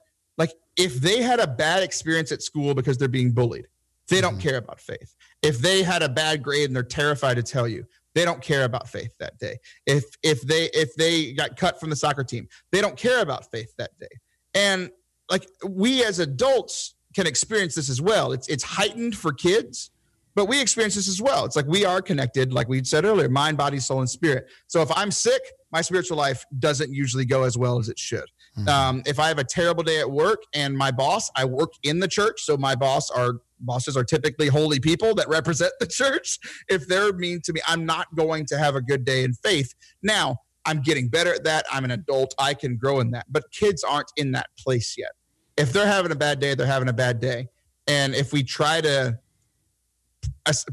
if 0.76 0.96
they 0.96 1.22
had 1.22 1.40
a 1.40 1.46
bad 1.46 1.82
experience 1.82 2.32
at 2.32 2.42
school 2.42 2.74
because 2.74 2.98
they're 2.98 3.08
being 3.08 3.32
bullied, 3.32 3.66
they 4.08 4.20
don't 4.20 4.34
mm-hmm. 4.34 4.48
care 4.48 4.56
about 4.58 4.80
faith. 4.80 5.14
If 5.42 5.58
they 5.58 5.82
had 5.82 6.02
a 6.02 6.08
bad 6.08 6.42
grade 6.42 6.66
and 6.66 6.76
they're 6.76 6.82
terrified 6.82 7.36
to 7.36 7.42
tell 7.42 7.68
you, 7.68 7.84
they 8.14 8.24
don't 8.24 8.40
care 8.40 8.64
about 8.64 8.88
faith 8.88 9.14
that 9.18 9.38
day. 9.38 9.58
If 9.86 10.04
if 10.22 10.42
they 10.42 10.70
if 10.72 10.94
they 10.94 11.32
got 11.32 11.56
cut 11.56 11.80
from 11.80 11.90
the 11.90 11.96
soccer 11.96 12.24
team, 12.24 12.48
they 12.70 12.80
don't 12.80 12.96
care 12.96 13.22
about 13.22 13.50
faith 13.50 13.74
that 13.78 13.90
day. 13.98 14.06
And 14.54 14.90
like 15.30 15.46
we 15.66 16.04
as 16.04 16.18
adults 16.18 16.94
can 17.14 17.26
experience 17.26 17.74
this 17.74 17.88
as 17.88 18.00
well. 18.00 18.32
It's 18.32 18.48
it's 18.48 18.62
heightened 18.62 19.16
for 19.16 19.32
kids, 19.32 19.90
but 20.34 20.46
we 20.46 20.60
experience 20.60 20.94
this 20.94 21.08
as 21.08 21.20
well. 21.20 21.44
It's 21.44 21.56
like 21.56 21.66
we 21.66 21.84
are 21.84 22.00
connected, 22.00 22.52
like 22.52 22.68
we 22.68 22.84
said 22.84 23.04
earlier, 23.04 23.28
mind, 23.28 23.56
body, 23.56 23.80
soul, 23.80 24.00
and 24.00 24.10
spirit. 24.10 24.46
So 24.68 24.80
if 24.80 24.90
I'm 24.96 25.10
sick, 25.10 25.42
my 25.72 25.80
spiritual 25.80 26.16
life 26.16 26.44
doesn't 26.58 26.92
usually 26.92 27.24
go 27.24 27.42
as 27.42 27.58
well 27.58 27.78
as 27.78 27.88
it 27.88 27.98
should. 27.98 28.26
Mm-hmm. 28.56 28.68
Um, 28.68 29.02
if 29.06 29.18
I 29.18 29.28
have 29.28 29.38
a 29.38 29.44
terrible 29.44 29.82
day 29.82 30.00
at 30.00 30.10
work 30.10 30.42
and 30.54 30.76
my 30.76 30.90
boss, 30.90 31.30
I 31.36 31.44
work 31.44 31.72
in 31.82 31.98
the 31.98 32.08
church, 32.08 32.42
so 32.42 32.56
my 32.56 32.74
boss 32.74 33.10
are 33.10 33.40
bosses 33.60 33.96
are 33.96 34.04
typically 34.04 34.48
holy 34.48 34.78
people 34.78 35.14
that 35.14 35.28
represent 35.28 35.72
the 35.80 35.86
church. 35.86 36.38
If 36.68 36.86
they're 36.86 37.12
mean 37.12 37.40
to 37.42 37.52
me, 37.52 37.60
I'm 37.66 37.84
not 37.84 38.14
going 38.14 38.46
to 38.46 38.58
have 38.58 38.76
a 38.76 38.80
good 38.80 39.04
day 39.04 39.24
in 39.24 39.32
faith. 39.34 39.74
Now, 40.02 40.38
I'm 40.66 40.80
getting 40.80 41.08
better 41.08 41.34
at 41.34 41.44
that. 41.44 41.66
I'm 41.70 41.84
an 41.84 41.90
adult. 41.90 42.34
I 42.38 42.54
can 42.54 42.76
grow 42.76 43.00
in 43.00 43.10
that. 43.10 43.26
But 43.28 43.50
kids 43.50 43.84
aren't 43.84 44.10
in 44.16 44.32
that 44.32 44.48
place 44.58 44.96
yet. 44.96 45.12
If 45.56 45.72
they're 45.72 45.86
having 45.86 46.10
a 46.10 46.16
bad 46.16 46.40
day, 46.40 46.54
they're 46.54 46.66
having 46.66 46.88
a 46.88 46.94
bad 46.94 47.20
day. 47.20 47.48
And 47.86 48.14
if 48.14 48.32
we 48.32 48.42
try 48.42 48.80
to 48.80 49.18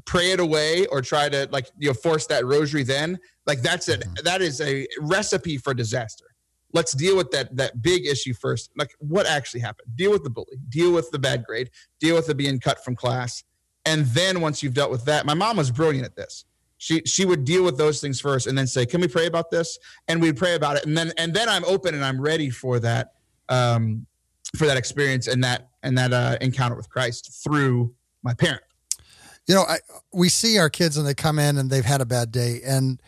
pray 0.05 0.31
it 0.31 0.39
away 0.39 0.85
or 0.87 1.01
try 1.01 1.29
to 1.29 1.47
like 1.51 1.69
you 1.77 1.87
know 1.87 1.93
force 1.93 2.27
that 2.27 2.45
rosary 2.45 2.83
then 2.83 3.17
like 3.45 3.61
that's 3.61 3.87
it 3.89 4.01
mm-hmm. 4.01 4.13
that 4.23 4.41
is 4.41 4.59
a 4.61 4.85
recipe 4.99 5.57
for 5.57 5.73
disaster 5.73 6.25
let's 6.73 6.93
deal 6.93 7.17
with 7.17 7.31
that 7.31 7.55
that 7.55 7.81
big 7.81 8.05
issue 8.05 8.33
first. 8.33 8.71
Like 8.75 8.91
what 8.99 9.25
actually 9.25 9.61
happened? 9.61 9.95
Deal 9.95 10.11
with 10.11 10.23
the 10.23 10.29
bully, 10.29 10.57
deal 10.69 10.91
with 10.91 11.09
the 11.11 11.19
bad 11.19 11.43
grade, 11.43 11.69
deal 11.99 12.15
with 12.15 12.27
the 12.27 12.35
being 12.35 12.59
cut 12.59 12.83
from 12.83 12.95
class. 12.95 13.43
And 13.85 14.05
then 14.07 14.41
once 14.41 14.61
you've 14.61 14.73
dealt 14.73 14.91
with 14.91 15.05
that, 15.05 15.25
my 15.25 15.33
mom 15.33 15.57
was 15.57 15.71
brilliant 15.71 16.05
at 16.05 16.15
this. 16.15 16.45
She 16.77 17.01
she 17.05 17.25
would 17.25 17.45
deal 17.45 17.63
with 17.63 17.77
those 17.77 18.01
things 18.01 18.19
first 18.19 18.47
and 18.47 18.57
then 18.57 18.65
say, 18.65 18.85
"Can 18.85 19.01
we 19.01 19.07
pray 19.07 19.27
about 19.27 19.51
this?" 19.51 19.77
And 20.07 20.21
we'd 20.21 20.37
pray 20.37 20.55
about 20.55 20.77
it. 20.77 20.85
And 20.85 20.97
then 20.97 21.13
and 21.17 21.33
then 21.33 21.47
I'm 21.47 21.63
open 21.65 21.93
and 21.93 22.03
I'm 22.03 22.19
ready 22.19 22.49
for 22.49 22.79
that 22.79 23.13
um 23.49 24.07
for 24.55 24.65
that 24.65 24.77
experience 24.77 25.27
and 25.27 25.43
that 25.43 25.69
and 25.83 25.97
that 25.97 26.11
uh 26.11 26.37
encounter 26.41 26.75
with 26.75 26.89
Christ 26.89 27.43
through 27.43 27.93
my 28.23 28.33
parent. 28.33 28.63
You 29.47 29.55
know, 29.55 29.61
I 29.61 29.77
we 30.11 30.29
see 30.29 30.57
our 30.57 30.69
kids 30.69 30.97
and 30.97 31.05
they 31.05 31.13
come 31.13 31.37
in 31.37 31.57
and 31.57 31.69
they've 31.69 31.85
had 31.85 32.01
a 32.01 32.05
bad 32.05 32.31
day 32.31 32.61
and 32.65 32.99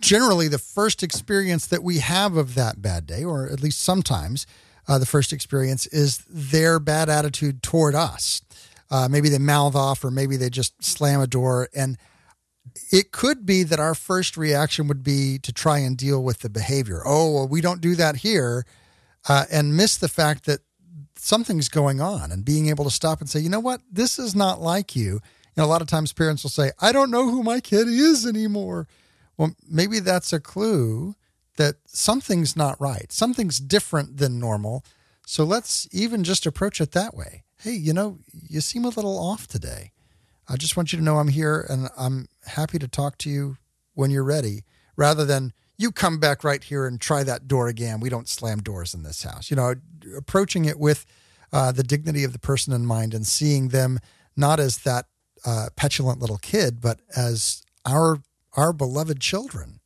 generally 0.00 0.48
the 0.48 0.58
first 0.58 1.02
experience 1.02 1.66
that 1.66 1.82
we 1.82 1.98
have 1.98 2.36
of 2.36 2.54
that 2.54 2.80
bad 2.80 3.06
day, 3.06 3.24
or 3.24 3.48
at 3.48 3.62
least 3.62 3.80
sometimes 3.80 4.46
uh, 4.86 4.98
the 4.98 5.06
first 5.06 5.32
experience, 5.32 5.86
is 5.86 6.18
their 6.28 6.78
bad 6.78 7.08
attitude 7.08 7.62
toward 7.62 7.94
us. 7.94 8.42
Uh, 8.90 9.08
maybe 9.10 9.28
they 9.28 9.38
mouth 9.38 9.74
off, 9.74 10.02
or 10.04 10.10
maybe 10.10 10.36
they 10.36 10.48
just 10.48 10.82
slam 10.82 11.20
a 11.20 11.26
door. 11.26 11.68
And 11.74 11.98
it 12.90 13.12
could 13.12 13.44
be 13.44 13.62
that 13.64 13.80
our 13.80 13.94
first 13.94 14.36
reaction 14.36 14.88
would 14.88 15.02
be 15.02 15.38
to 15.40 15.52
try 15.52 15.78
and 15.78 15.96
deal 15.96 16.22
with 16.22 16.40
the 16.40 16.48
behavior. 16.48 17.02
Oh, 17.04 17.34
well, 17.34 17.48
we 17.48 17.60
don't 17.60 17.80
do 17.80 17.94
that 17.96 18.16
here, 18.16 18.64
uh, 19.28 19.44
and 19.50 19.76
miss 19.76 19.96
the 19.96 20.08
fact 20.08 20.46
that 20.46 20.60
something's 21.16 21.68
going 21.68 22.00
on 22.00 22.32
and 22.32 22.44
being 22.44 22.68
able 22.68 22.84
to 22.84 22.90
stop 22.90 23.20
and 23.20 23.28
say, 23.28 23.40
you 23.40 23.48
know 23.48 23.60
what, 23.60 23.80
this 23.90 24.18
is 24.18 24.34
not 24.34 24.60
like 24.60 24.94
you. 24.94 25.20
And 25.56 25.64
a 25.64 25.68
lot 25.68 25.82
of 25.82 25.88
times 25.88 26.12
parents 26.12 26.42
will 26.42 26.50
say, 26.50 26.70
I 26.80 26.92
don't 26.92 27.10
know 27.10 27.28
who 27.28 27.42
my 27.42 27.60
kid 27.60 27.88
is 27.88 28.24
anymore. 28.24 28.86
Well, 29.38 29.54
maybe 29.70 30.00
that's 30.00 30.32
a 30.32 30.40
clue 30.40 31.14
that 31.56 31.76
something's 31.86 32.56
not 32.56 32.80
right. 32.80 33.10
Something's 33.10 33.58
different 33.58 34.18
than 34.18 34.38
normal. 34.38 34.84
So 35.26 35.44
let's 35.44 35.88
even 35.92 36.24
just 36.24 36.44
approach 36.44 36.80
it 36.80 36.92
that 36.92 37.14
way. 37.14 37.44
Hey, 37.60 37.72
you 37.72 37.92
know, 37.92 38.18
you 38.48 38.60
seem 38.60 38.84
a 38.84 38.88
little 38.88 39.18
off 39.18 39.46
today. 39.46 39.92
I 40.48 40.56
just 40.56 40.76
want 40.76 40.92
you 40.92 40.98
to 40.98 41.04
know 41.04 41.18
I'm 41.18 41.28
here 41.28 41.66
and 41.68 41.88
I'm 41.96 42.28
happy 42.46 42.78
to 42.78 42.88
talk 42.88 43.18
to 43.18 43.30
you 43.30 43.58
when 43.94 44.10
you're 44.10 44.24
ready 44.24 44.64
rather 44.96 45.24
than 45.24 45.52
you 45.76 45.92
come 45.92 46.18
back 46.18 46.42
right 46.42 46.62
here 46.62 46.86
and 46.86 47.00
try 47.00 47.22
that 47.22 47.46
door 47.46 47.68
again. 47.68 48.00
We 48.00 48.08
don't 48.08 48.28
slam 48.28 48.60
doors 48.60 48.94
in 48.94 49.02
this 49.02 49.22
house. 49.22 49.50
You 49.50 49.56
know, 49.56 49.74
approaching 50.16 50.64
it 50.64 50.78
with 50.78 51.06
uh, 51.52 51.72
the 51.72 51.82
dignity 51.82 52.24
of 52.24 52.32
the 52.32 52.38
person 52.38 52.72
in 52.72 52.86
mind 52.86 53.14
and 53.14 53.26
seeing 53.26 53.68
them 53.68 54.00
not 54.36 54.58
as 54.58 54.78
that 54.78 55.06
uh, 55.44 55.68
petulant 55.76 56.20
little 56.20 56.38
kid, 56.38 56.80
but 56.80 57.00
as 57.16 57.62
our 57.84 58.18
our 58.58 58.72
beloved 58.72 59.20
children. 59.20 59.78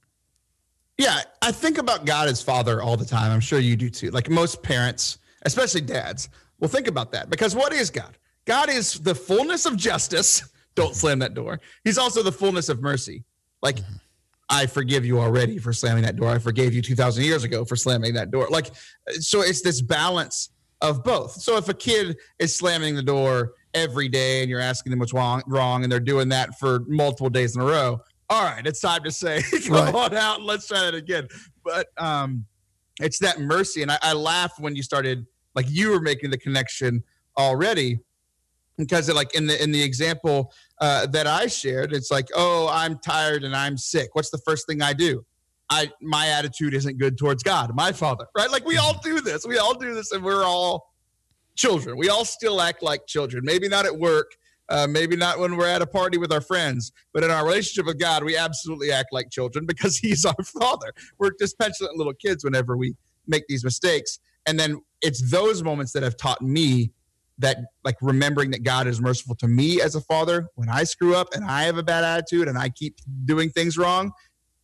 Yeah, 0.97 1.21
I 1.43 1.53
think 1.53 1.77
about 1.77 2.07
God 2.07 2.27
as 2.29 2.41
father 2.41 2.81
all 2.81 2.97
the 2.97 3.05
time. 3.05 3.31
I'm 3.31 3.41
sure 3.41 3.59
you 3.59 3.77
do 3.77 3.91
too. 3.91 4.11
Like 4.11 4.31
most 4.31 4.63
parents, 4.63 5.19
especially 5.43 5.83
dads, 5.83 6.31
will 6.59 6.69
think 6.69 6.87
about 6.87 7.13
that 7.13 7.29
because 7.29 7.55
what 7.55 7.75
is 7.75 7.91
God? 7.91 8.17
God 8.47 8.71
is 8.71 8.95
the 8.95 9.15
fullness 9.15 9.67
of 9.67 9.77
justice. 9.77 10.43
Don't 10.75 10.97
slam 10.97 11.19
that 11.19 11.35
door. 11.35 11.61
He's 11.85 11.99
also 11.99 12.23
the 12.23 12.33
fullness 12.33 12.71
of 12.71 12.81
mercy. 12.81 13.25
Like, 13.61 13.77
mm-hmm. 13.77 13.95
I 14.49 14.65
forgive 14.67 15.05
you 15.05 15.21
already 15.21 15.59
for 15.59 15.75
slamming 15.75 16.05
that 16.05 16.17
door. 16.17 16.31
I 16.31 16.39
forgave 16.39 16.73
you 16.73 16.81
2,000 16.81 17.25
years 17.25 17.45
ago 17.45 17.67
for 17.67 17.77
slamming 17.77 18.15
that 18.15 18.31
door. 18.31 18.49
Like, 18.49 18.71
so 19.21 19.43
it's 19.43 19.61
this 19.61 19.83
balance 19.83 20.49
of 20.81 21.05
both. 21.05 21.33
So 21.33 21.59
if 21.59 21.69
a 21.69 21.75
kid 21.75 22.17
is 22.39 22.57
slamming 22.57 22.95
the 22.95 23.03
door 23.03 23.53
every 23.75 24.09
day 24.09 24.41
and 24.41 24.51
you're 24.51 24.61
asking 24.61 24.91
them 24.91 24.99
what's 24.99 25.13
wrong, 25.13 25.43
wrong, 25.47 25.83
and 25.83 25.93
they're 25.93 26.01
doing 26.01 26.29
that 26.31 26.59
for 26.59 26.81
multiple 26.87 27.31
days 27.31 27.55
in 27.55 27.63
a 27.63 27.65
row, 27.65 28.01
all 28.33 28.45
right, 28.45 28.67
it's 28.67 28.81
time 28.81 29.03
to 29.05 29.11
say, 29.11 29.43
come 29.67 29.75
right. 29.75 29.95
on 29.95 30.17
out 30.17 30.39
and 30.39 30.47
let's 30.47 30.67
try 30.67 30.81
that 30.81 30.95
again. 30.95 31.29
But 31.65 31.89
um, 31.99 32.47
it's 32.99 33.19
that 33.19 33.41
mercy. 33.41 33.83
And 33.83 33.91
I, 33.91 33.99
I 34.03 34.13
laugh 34.15 34.55
when 34.59 34.75
you 34.75 34.83
started, 34.83 35.27
like 35.55 35.67
you 35.69 35.91
were 35.91 36.01
making 36.01 36.31
the 36.31 36.39
connection 36.39 37.05
already 37.37 38.01
because 38.79 39.13
like 39.13 39.35
in 39.35 39.47
the 39.47 39.63
in 39.63 39.71
the 39.71 39.83
example 39.83 40.53
uh, 40.81 41.07
that 41.07 41.27
I 41.27 41.47
shared, 41.47 41.93
it's 41.93 42.11
like, 42.11 42.29
oh, 42.35 42.69
I'm 42.73 42.99
tired 42.99 43.45
and 43.45 43.55
I'm 43.55 43.77
sick. 43.77 44.15
What's 44.15 44.31
the 44.31 44.39
first 44.39 44.67
thing 44.67 44.81
I 44.81 44.95
do? 44.95 45.25
I 45.69 45.91
my 46.01 46.29
attitude 46.29 46.75
isn't 46.75 46.99
good 46.99 47.19
towards 47.19 47.43
God, 47.43 47.75
my 47.75 47.93
Father, 47.93 48.27
right? 48.37 48.51
Like 48.51 48.65
we 48.65 48.79
all 48.79 48.99
do 49.03 49.21
this. 49.21 49.47
We 49.47 49.59
all 49.59 49.75
do 49.75 49.95
this, 49.95 50.13
and 50.13 50.25
we're 50.25 50.45
all 50.45 50.91
children. 51.55 51.97
We 51.99 52.09
all 52.09 52.25
still 52.25 52.61
act 52.61 52.83
like 52.83 53.07
children. 53.07 53.45
Maybe 53.45 53.69
not 53.69 53.85
at 53.85 53.97
work, 53.97 54.33
uh, 54.73 54.87
maybe 54.87 55.17
not 55.17 55.39
when 55.39 55.57
we're 55.57 55.69
at 55.69 55.83
a 55.83 55.87
party 55.87 56.17
with 56.17 56.33
our 56.33 56.41
friends, 56.41 56.93
but 57.13 57.23
in 57.23 57.31
our 57.31 57.45
relationship 57.45 57.85
with 57.85 58.01
God, 58.01 58.25
we 58.25 58.39
absolutely 58.39 58.91
act 58.91 59.13
like 59.13 59.31
children 59.31 59.67
because 59.69 59.99
He's 59.99 60.25
our 60.25 60.43
Father. 60.43 60.93
We're 61.19 61.33
just 61.39 61.59
petulant 61.59 61.97
little 61.97 62.15
kids 62.15 62.43
whenever 62.43 62.77
we 62.77 62.95
make 63.27 63.45
these 63.49 63.63
mistakes. 63.63 64.19
And 64.47 64.59
then 64.59 64.81
it's 65.03 65.31
those 65.31 65.63
moments 65.63 65.93
that 65.93 66.03
have 66.03 66.17
taught 66.17 66.41
me 66.41 66.91
that, 67.39 67.59
like, 67.85 67.97
remembering 68.01 68.51
that 68.53 68.63
God 68.63 68.87
is 68.87 69.01
merciful 69.01 69.35
to 69.37 69.49
me 69.49 69.81
as 69.81 69.95
a 69.95 70.01
father 70.01 70.49
when 70.55 70.69
I 70.69 70.85
screw 70.85 71.15
up 71.15 71.29
and 71.35 71.45
I 71.45 71.65
have 71.65 71.77
a 71.77 71.83
bad 71.83 72.03
attitude 72.03 72.49
and 72.49 72.59
I 72.59 72.71
keep 72.71 72.97
doing 73.27 73.51
things 73.51 73.77
wrong, 73.77 74.13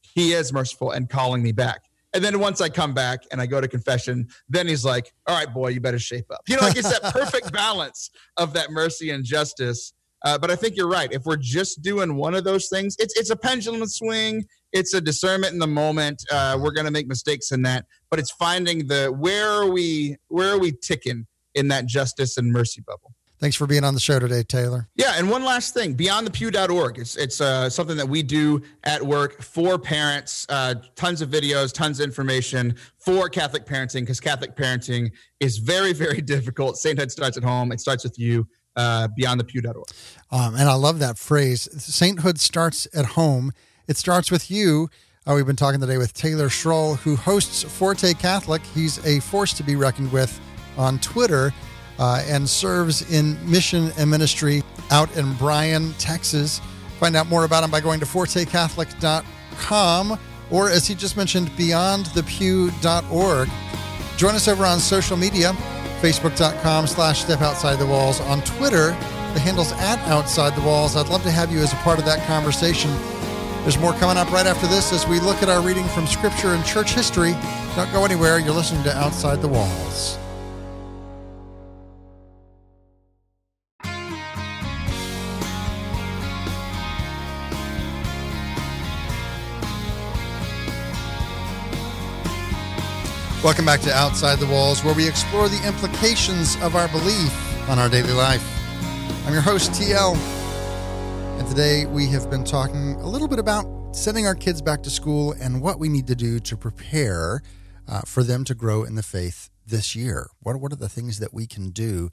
He 0.01 0.33
is 0.33 0.55
merciful 0.55 0.93
and 0.93 1.09
calling 1.09 1.43
me 1.43 1.53
back. 1.53 1.83
And 2.15 2.25
then 2.25 2.41
once 2.41 2.63
I 2.63 2.71
come 2.71 2.95
back 2.95 3.25
and 3.31 3.41
I 3.41 3.47
go 3.47 3.61
to 3.61 3.69
confession, 3.69 4.29
then 4.49 4.67
he's 4.67 4.83
like, 4.83 5.13
all 5.27 5.37
right, 5.37 5.53
boy, 5.53 5.69
you 5.69 5.81
better 5.81 5.99
shape 5.99 6.31
up. 6.31 6.41
You 6.49 6.57
know, 6.57 6.63
like 6.63 6.79
it's 6.79 6.89
that 6.89 7.13
perfect 7.13 7.53
balance 7.53 8.11
of 8.39 8.55
that 8.55 8.71
mercy 8.71 9.11
and 9.11 9.23
justice 9.25 9.93
uh, 10.25 10.39
but 10.39 10.51
I 10.51 10.57
think 10.57 10.77
you're 10.77 10.89
right. 10.89 11.13
If 11.13 11.25
we're 11.25 11.37
just 11.37 11.83
doing 11.83 12.17
one 12.17 12.35
of 12.35 12.45
those 12.45 12.69
things, 12.69 12.97
it's 12.99 13.17
it's 13.19 13.31
a 13.31 13.37
pendulum 13.37 13.87
swing. 13.87 14.45
It's 14.73 14.93
a 14.95 15.01
discernment 15.01 15.53
in 15.53 15.59
the 15.59 15.67
moment. 15.67 16.23
Uh, 16.31 16.59
we're 16.61 16.73
going 16.73 16.85
to 16.85 16.91
make 16.91 17.07
mistakes 17.07 17.53
in 17.53 17.63
that, 17.63 17.87
but 18.11 18.19
it's 18.19 18.31
finding 18.31 18.87
the 18.87 19.09
where 19.09 19.49
are 19.49 19.67
we 19.67 20.17
where 20.29 20.53
are 20.53 20.59
we 20.59 20.73
ticking 20.73 21.27
in 21.55 21.69
that 21.69 21.87
justice 21.87 22.37
and 22.37 22.53
mercy 22.53 22.81
bubble. 22.81 23.13
Thanks 23.41 23.55
for 23.55 23.69
being 23.69 23.85
on 23.85 23.95
the 23.95 24.01
show 24.01 24.19
today, 24.19 24.43
Taylor. 24.43 24.89
Yeah, 24.97 25.15
and 25.17 25.31
one 25.31 25.45
last 25.45 25.73
thing, 25.73 25.95
beyondthepew.org. 25.97 26.99
It's 26.99 27.15
it's 27.15 27.41
uh, 27.41 27.71
something 27.71 27.97
that 27.97 28.09
we 28.09 28.25
do 28.25 28.63
at 28.83 29.01
work 29.01 29.43
for 29.43 29.79
parents. 29.79 30.45
Uh, 30.49 30.75
tons 30.97 31.23
of 31.23 31.31
videos, 31.31 31.73
tons 31.73 32.01
of 32.01 32.05
information 32.05 32.75
for 32.99 33.29
Catholic 33.29 33.65
parenting 33.65 34.01
because 34.01 34.19
Catholic 34.19 34.57
parenting 34.57 35.13
is 35.39 35.59
very 35.59 35.93
very 36.05 36.21
difficult. 36.21 36.79
Sainthood 36.79 37.13
starts 37.13 37.37
at 37.37 37.45
home. 37.45 37.71
It 37.71 37.81
starts 37.81 38.03
with 38.03 38.19
you. 38.19 38.47
Uh, 38.79 39.09
beyondthepew.org. 39.09 39.89
Um, 40.31 40.55
and 40.55 40.69
I 40.69 40.75
love 40.75 41.01
that 41.01 41.19
phrase. 41.19 41.69
Sainthood 41.83 42.39
starts 42.39 42.87
at 42.95 43.07
home. 43.07 43.53
It 43.89 43.97
starts 43.97 44.31
with 44.31 44.53
you. 44.53 44.89
Uh, 45.27 45.35
we've 45.35 45.47
been 45.47 45.57
talking 45.57 45.81
today 45.81 45.99
with 45.99 46.15
Taylor 46.15 46.49
Schroll, 46.49 46.97
who 46.99 47.17
hosts 47.17 47.65
Forte 47.65 48.15
Catholic. 48.15 48.63
He's 48.75 49.05
a 49.05 49.19
force 49.19 49.53
to 49.55 49.65
be 49.65 49.75
reckoned 49.75 50.13
with 50.13 50.39
on 50.77 51.01
Twitter 51.01 51.53
uh, 51.99 52.23
and 52.27 52.49
serves 52.49 53.13
in 53.13 53.37
mission 53.51 53.91
and 53.99 54.09
ministry 54.09 54.63
out 54.91 55.15
in 55.17 55.35
Bryan, 55.35 55.93
Texas. 55.95 56.61
Find 57.01 57.17
out 57.17 57.27
more 57.27 57.45
about 57.45 57.65
him 57.65 57.71
by 57.71 57.81
going 57.81 57.99
to 58.01 58.07
fortecatholic.com 58.07 60.19
or, 60.51 60.71
as 60.71 60.87
he 60.87 60.95
just 60.95 61.17
mentioned, 61.17 61.49
beyondthepew.org. 61.51 63.49
Join 64.17 64.35
us 64.35 64.49
over 64.49 64.65
on 64.65 64.81
social 64.81 65.17
media, 65.17 65.53
facebook.com 65.99 66.87
slash 66.87 67.23
step 67.23 67.41
outside 67.41 67.77
the 67.77 67.87
walls. 67.87 68.21
On 68.23 68.41
Twitter, 68.43 68.91
the 69.35 69.41
handle's 69.41 69.73
at 69.73 69.99
outside 70.09 70.55
the 70.55 70.67
walls. 70.67 70.97
I'd 70.97 71.09
love 71.09 71.23
to 71.25 71.31
have 71.31 71.53
you 71.53 71.59
as 71.59 71.73
a 71.73 71.77
part 71.77 71.99
of 71.99 72.05
that 72.07 72.27
conversation. 72.27 72.91
There's 73.63 73.79
more 73.79 73.93
coming 73.95 74.17
up 74.17 74.31
right 74.33 74.47
after 74.47 74.67
this 74.67 74.93
as 74.93 75.07
we 75.07 75.21
look 75.21 75.43
at 75.43 75.49
our 75.49 75.61
reading 75.61 75.87
from 75.89 76.07
Scripture 76.07 76.55
and 76.55 76.65
church 76.65 76.93
history. 76.93 77.33
Don't 77.77 77.93
go 77.93 78.05
anywhere. 78.05 78.39
You're 78.39 78.55
listening 78.55 78.83
to 78.85 78.97
Outside 78.97 79.43
the 79.43 79.49
Walls. 79.49 80.19
Welcome 93.45 93.67
back 93.67 93.81
to 93.83 93.93
Outside 93.93 94.41
the 94.41 94.49
Walls, 94.49 94.83
where 94.83 94.95
we 94.95 95.07
explore 95.07 95.49
the 95.49 95.65
implications 95.65 96.57
of 96.61 96.75
our 96.75 96.89
belief 96.89 97.69
on 97.69 97.79
our 97.79 97.89
daily 97.89 98.13
life. 98.13 98.43
I'm 99.25 99.33
your 99.33 99.43
host, 99.43 99.71
TL, 99.71 100.17
and 101.39 101.47
today 101.47 101.87
we 101.87 102.09
have 102.09 102.29
been 102.31 102.43
talking 102.43 102.95
a 102.97 103.07
little 103.07 103.29
bit 103.29 103.39
about 103.39 103.95
sending 103.95 104.27
our 104.27 104.35
kids 104.35 104.61
back 104.61 104.83
to 104.83 104.91
school 104.91 105.37
and 105.41 105.63
what 105.63 105.79
we 105.79 105.89
need 105.89 106.09
to 106.09 106.17
do 106.17 106.41
to 106.41 106.57
prepare 106.57 107.41
uh, 107.87 108.01
for 108.01 108.25
them 108.25 108.43
to 108.43 108.57
grow 108.57 108.83
in 108.83 108.97
the 108.97 109.05
faith 109.05 109.51
this 109.65 109.95
year. 109.95 110.31
What, 110.41 110.57
what 110.57 110.73
are 110.73 110.77
the 110.77 110.89
things 110.89 111.21
that 111.21 111.33
we 111.33 111.47
can 111.47 111.71
do 111.71 112.11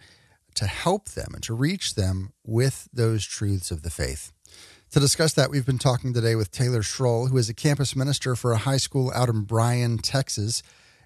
to 0.54 0.68
help 0.68 1.10
them 1.10 1.32
and 1.34 1.42
to 1.42 1.56
reach 1.56 1.96
them 1.96 2.34
with 2.46 2.88
those 2.94 3.26
truths 3.26 3.72
of 3.72 3.82
the 3.82 3.90
faith? 3.90 4.32
To 4.92 5.00
discuss 5.00 5.34
that, 5.34 5.50
we've 5.50 5.66
been 5.66 5.80
talking 5.80 6.14
today 6.14 6.36
with 6.36 6.52
Taylor 6.52 6.84
Schroll, 6.84 7.30
who 7.30 7.38
is 7.38 7.50
a 7.50 7.56
campus 7.56 7.96
minister 7.96 8.36
for 8.36 8.52
a 8.52 8.58
high 8.58 8.78
school 8.78 9.12
out 9.16 9.28
in 9.28 9.42
Bryan, 9.42 9.98
Texas. 9.98 10.62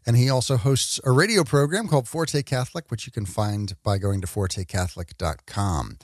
And 0.10 0.18
he 0.18 0.28
also 0.28 0.58
hosts 0.58 1.00
a 1.04 1.12
radio 1.12 1.44
program 1.44 1.88
called 1.88 2.08
Forte 2.08 2.42
Catholic, 2.42 2.90
which 2.90 3.06
you 3.06 3.12
can 3.12 3.28
find 3.28 3.76
by 3.84 4.00
going 4.00 4.22
to 4.22 4.28
fortecatholic.com. 4.28 6.00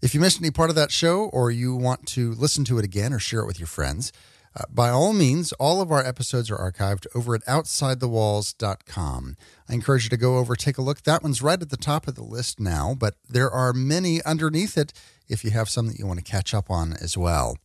If 0.00 0.14
you 0.14 0.20
missed 0.20 0.40
any 0.40 0.50
part 0.50 0.70
of 0.70 0.76
that 0.76 0.90
show 0.90 1.24
or 1.24 1.50
you 1.50 1.76
want 1.76 2.06
to 2.06 2.32
listen 2.32 2.64
to 2.64 2.78
it 2.78 2.84
again 2.86 3.12
or 3.12 3.18
share 3.18 3.40
it 3.40 3.46
with 3.46 3.60
your 3.60 3.66
friends, 3.66 4.10
uh, 4.58 4.62
by 4.70 4.88
all 4.88 5.12
means, 5.12 5.52
all 5.52 5.82
of 5.82 5.92
our 5.92 6.02
episodes 6.02 6.50
are 6.50 6.56
archived 6.56 7.06
over 7.14 7.34
at 7.34 7.44
outsidethewalls.com. 7.44 9.36
I 9.68 9.74
encourage 9.74 10.04
you 10.04 10.10
to 10.10 10.16
go 10.16 10.38
over, 10.38 10.56
take 10.56 10.78
a 10.78 10.82
look. 10.82 11.02
That 11.02 11.22
one's 11.22 11.42
right 11.42 11.60
at 11.60 11.68
the 11.68 11.76
top 11.76 12.08
of 12.08 12.14
the 12.14 12.24
list 12.24 12.58
now, 12.58 12.96
but 12.98 13.16
there 13.28 13.50
are 13.50 13.74
many 13.74 14.22
underneath 14.22 14.78
it 14.78 14.94
if 15.28 15.44
you 15.44 15.50
have 15.50 15.68
some 15.68 15.88
that 15.88 15.98
you 15.98 16.06
want 16.06 16.20
to 16.20 16.24
catch 16.24 16.54
up 16.54 16.70
on 16.70 16.94
as 16.94 17.18
well. 17.18 17.58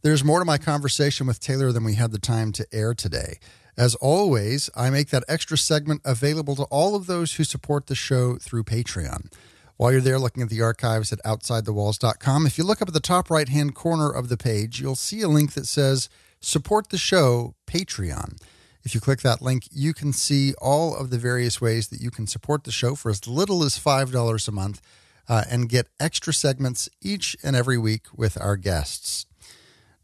There's 0.00 0.24
more 0.24 0.38
to 0.38 0.46
my 0.46 0.56
conversation 0.56 1.26
with 1.26 1.40
Taylor 1.40 1.72
than 1.72 1.84
we 1.84 1.94
had 1.94 2.10
the 2.10 2.18
time 2.18 2.52
to 2.52 2.66
air 2.72 2.94
today. 2.94 3.38
As 3.76 3.96
always, 3.96 4.70
I 4.76 4.90
make 4.90 5.08
that 5.08 5.24
extra 5.28 5.58
segment 5.58 6.02
available 6.04 6.54
to 6.56 6.62
all 6.64 6.94
of 6.94 7.06
those 7.06 7.34
who 7.34 7.44
support 7.44 7.86
the 7.86 7.96
show 7.96 8.36
through 8.36 8.64
Patreon. 8.64 9.32
While 9.76 9.90
you're 9.90 10.00
there 10.00 10.20
looking 10.20 10.44
at 10.44 10.48
the 10.48 10.62
archives 10.62 11.12
at 11.12 11.22
OutsideTheWalls.com, 11.24 12.46
if 12.46 12.56
you 12.56 12.62
look 12.62 12.80
up 12.80 12.86
at 12.86 12.94
the 12.94 13.00
top 13.00 13.30
right 13.30 13.48
hand 13.48 13.74
corner 13.74 14.10
of 14.10 14.28
the 14.28 14.36
page, 14.36 14.80
you'll 14.80 14.94
see 14.94 15.22
a 15.22 15.28
link 15.28 15.54
that 15.54 15.66
says 15.66 16.08
Support 16.40 16.90
the 16.90 16.98
Show 16.98 17.56
Patreon. 17.66 18.40
If 18.84 18.94
you 18.94 19.00
click 19.00 19.22
that 19.22 19.42
link, 19.42 19.64
you 19.72 19.92
can 19.92 20.12
see 20.12 20.54
all 20.60 20.94
of 20.94 21.10
the 21.10 21.18
various 21.18 21.60
ways 21.60 21.88
that 21.88 22.00
you 22.00 22.12
can 22.12 22.28
support 22.28 22.62
the 22.62 22.70
show 22.70 22.94
for 22.94 23.10
as 23.10 23.26
little 23.26 23.64
as 23.64 23.78
$5 23.78 24.48
a 24.48 24.52
month 24.52 24.80
uh, 25.28 25.42
and 25.50 25.68
get 25.68 25.88
extra 25.98 26.32
segments 26.32 26.88
each 27.02 27.36
and 27.42 27.56
every 27.56 27.78
week 27.78 28.06
with 28.14 28.40
our 28.40 28.56
guests. 28.56 29.26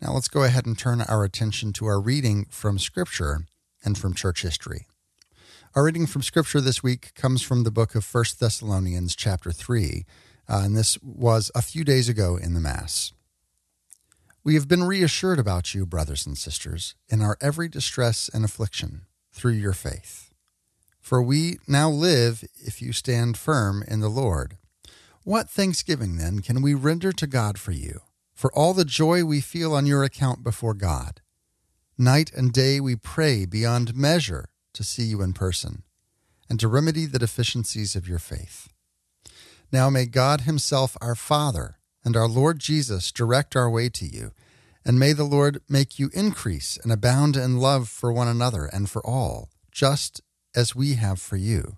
Now, 0.00 0.14
let's 0.14 0.28
go 0.28 0.42
ahead 0.42 0.66
and 0.66 0.76
turn 0.76 1.02
our 1.02 1.22
attention 1.24 1.72
to 1.74 1.86
our 1.86 2.00
reading 2.00 2.46
from 2.50 2.78
Scripture 2.78 3.44
and 3.85 3.97
from 3.97 4.14
church 4.14 4.43
history. 4.43 4.87
Our 5.74 5.85
reading 5.85 6.07
from 6.07 6.22
Scripture 6.22 6.61
this 6.61 6.83
week 6.83 7.14
comes 7.14 7.43
from 7.43 7.62
the 7.62 7.70
book 7.70 7.95
of 7.95 8.05
First 8.05 8.41
Thessalonians, 8.41 9.14
chapter 9.14 9.53
3, 9.53 10.05
uh, 10.49 10.62
and 10.64 10.76
this 10.76 11.01
was 11.03 11.51
a 11.55 11.62
few 11.62 11.85
days 11.85 12.09
ago 12.09 12.37
in 12.37 12.55
the 12.55 12.61
Mass. 12.61 13.12
We 14.43 14.55
have 14.55 14.66
been 14.66 14.83
reassured 14.83 15.39
about 15.39 15.74
you, 15.74 15.87
brothers 15.87 16.26
and 16.26 16.37
sisters, 16.37 16.95
in 17.09 17.22
our 17.22 17.37
every 17.41 17.68
distress 17.68 18.28
and 18.33 18.45
affliction 18.45 19.03
through 19.33 19.53
your 19.53 19.72
faith. 19.72 20.33
For 21.01 21.22
we 21.22 21.59
now 21.68 21.89
live 21.91 22.43
if 22.57 22.83
you 22.83 22.93
stand 22.93 23.37
firm 23.37 23.85
in 23.87 24.01
the 24.01 24.09
Lord. 24.09 24.57
What 25.24 25.51
thanksgiving, 25.51 26.16
then, 26.16 26.41
can 26.41 26.62
we 26.62 26.74
render 26.74 27.12
to 27.12 27.26
God 27.26 27.59
for 27.59 27.72
you, 27.72 28.01
for 28.35 28.53
all 28.55 28.74
the 28.74 28.85
joy 28.85 29.24
we 29.24 29.41
feel 29.41 29.74
on 29.74 29.87
your 29.87 30.03
account 30.03 30.43
before 30.43 30.74
God? 30.74 31.20
Night 32.01 32.32
and 32.34 32.51
day 32.51 32.80
we 32.80 32.96
pray 32.96 33.44
beyond 33.44 33.94
measure 33.94 34.48
to 34.72 34.82
see 34.82 35.03
you 35.03 35.20
in 35.20 35.34
person 35.34 35.82
and 36.48 36.59
to 36.59 36.66
remedy 36.66 37.05
the 37.05 37.18
deficiencies 37.18 37.94
of 37.94 38.09
your 38.09 38.18
faith. 38.18 38.70
Now 39.70 39.90
may 39.90 40.07
God 40.07 40.40
Himself, 40.40 40.96
our 41.03 41.14
Father, 41.14 41.76
and 42.03 42.16
our 42.16 42.26
Lord 42.26 42.59
Jesus 42.59 43.12
direct 43.12 43.55
our 43.55 43.68
way 43.68 43.90
to 43.90 44.07
you, 44.07 44.32
and 44.82 44.98
may 44.98 45.12
the 45.12 45.24
Lord 45.24 45.61
make 45.68 45.98
you 45.98 46.09
increase 46.14 46.78
and 46.82 46.90
abound 46.90 47.36
in 47.36 47.59
love 47.59 47.90
for 47.90 48.11
one 48.11 48.28
another 48.28 48.64
and 48.64 48.88
for 48.88 49.07
all, 49.07 49.51
just 49.70 50.22
as 50.57 50.74
we 50.74 50.94
have 50.94 51.20
for 51.20 51.36
you, 51.36 51.76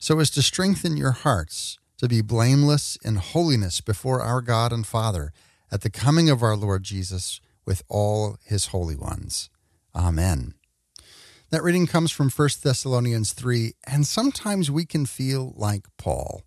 so 0.00 0.18
as 0.18 0.30
to 0.30 0.42
strengthen 0.42 0.96
your 0.96 1.12
hearts 1.12 1.78
to 1.98 2.08
be 2.08 2.22
blameless 2.22 2.98
in 3.04 3.14
holiness 3.14 3.80
before 3.80 4.20
our 4.20 4.40
God 4.40 4.72
and 4.72 4.84
Father 4.84 5.32
at 5.70 5.82
the 5.82 5.90
coming 5.90 6.28
of 6.28 6.42
our 6.42 6.56
Lord 6.56 6.82
Jesus 6.82 7.40
with 7.64 7.82
all 7.88 8.36
his 8.44 8.66
holy 8.66 8.96
ones. 8.96 9.50
Amen. 9.94 10.54
That 11.50 11.62
reading 11.62 11.86
comes 11.86 12.10
from 12.10 12.30
1 12.30 12.48
Thessalonians 12.62 13.32
3, 13.32 13.74
and 13.86 14.06
sometimes 14.06 14.70
we 14.70 14.84
can 14.84 15.06
feel 15.06 15.52
like 15.56 15.86
Paul. 15.96 16.42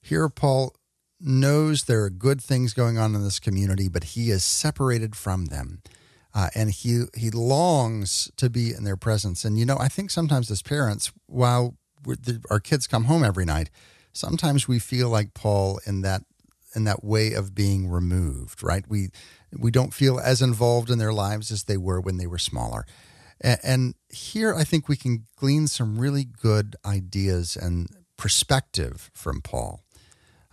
Here, 0.00 0.28
Paul 0.28 0.74
knows 1.20 1.84
there 1.84 2.04
are 2.04 2.10
good 2.10 2.40
things 2.40 2.72
going 2.72 2.98
on 2.98 3.14
in 3.14 3.24
this 3.24 3.40
community, 3.40 3.88
but 3.88 4.04
he 4.04 4.30
is 4.30 4.44
separated 4.44 5.16
from 5.16 5.46
them. 5.46 5.82
Uh, 6.34 6.50
and 6.54 6.70
he 6.70 7.04
he 7.16 7.30
longs 7.30 8.30
to 8.36 8.48
be 8.48 8.72
in 8.72 8.84
their 8.84 8.96
presence. 8.96 9.44
And 9.44 9.58
you 9.58 9.64
know, 9.64 9.78
I 9.78 9.88
think 9.88 10.10
sometimes 10.10 10.50
as 10.50 10.62
parents, 10.62 11.10
while 11.26 11.76
the, 12.04 12.40
our 12.50 12.60
kids 12.60 12.86
come 12.86 13.04
home 13.04 13.24
every 13.24 13.44
night, 13.44 13.70
sometimes 14.12 14.68
we 14.68 14.78
feel 14.78 15.08
like 15.08 15.34
Paul 15.34 15.80
in 15.86 16.02
that 16.02 16.22
in 16.74 16.84
that 16.84 17.02
way 17.02 17.32
of 17.32 17.54
being 17.54 17.88
removed. 17.88 18.62
Right? 18.62 18.84
We 18.88 19.10
we 19.52 19.70
don't 19.70 19.94
feel 19.94 20.18
as 20.18 20.42
involved 20.42 20.90
in 20.90 20.98
their 20.98 21.12
lives 21.12 21.50
as 21.50 21.64
they 21.64 21.76
were 21.76 22.00
when 22.00 22.16
they 22.16 22.26
were 22.26 22.38
smaller. 22.38 22.84
And 23.40 23.94
here 24.08 24.54
I 24.54 24.64
think 24.64 24.88
we 24.88 24.96
can 24.96 25.24
glean 25.36 25.68
some 25.68 25.98
really 25.98 26.24
good 26.24 26.74
ideas 26.84 27.56
and 27.56 27.88
perspective 28.16 29.10
from 29.14 29.40
Paul. 29.40 29.84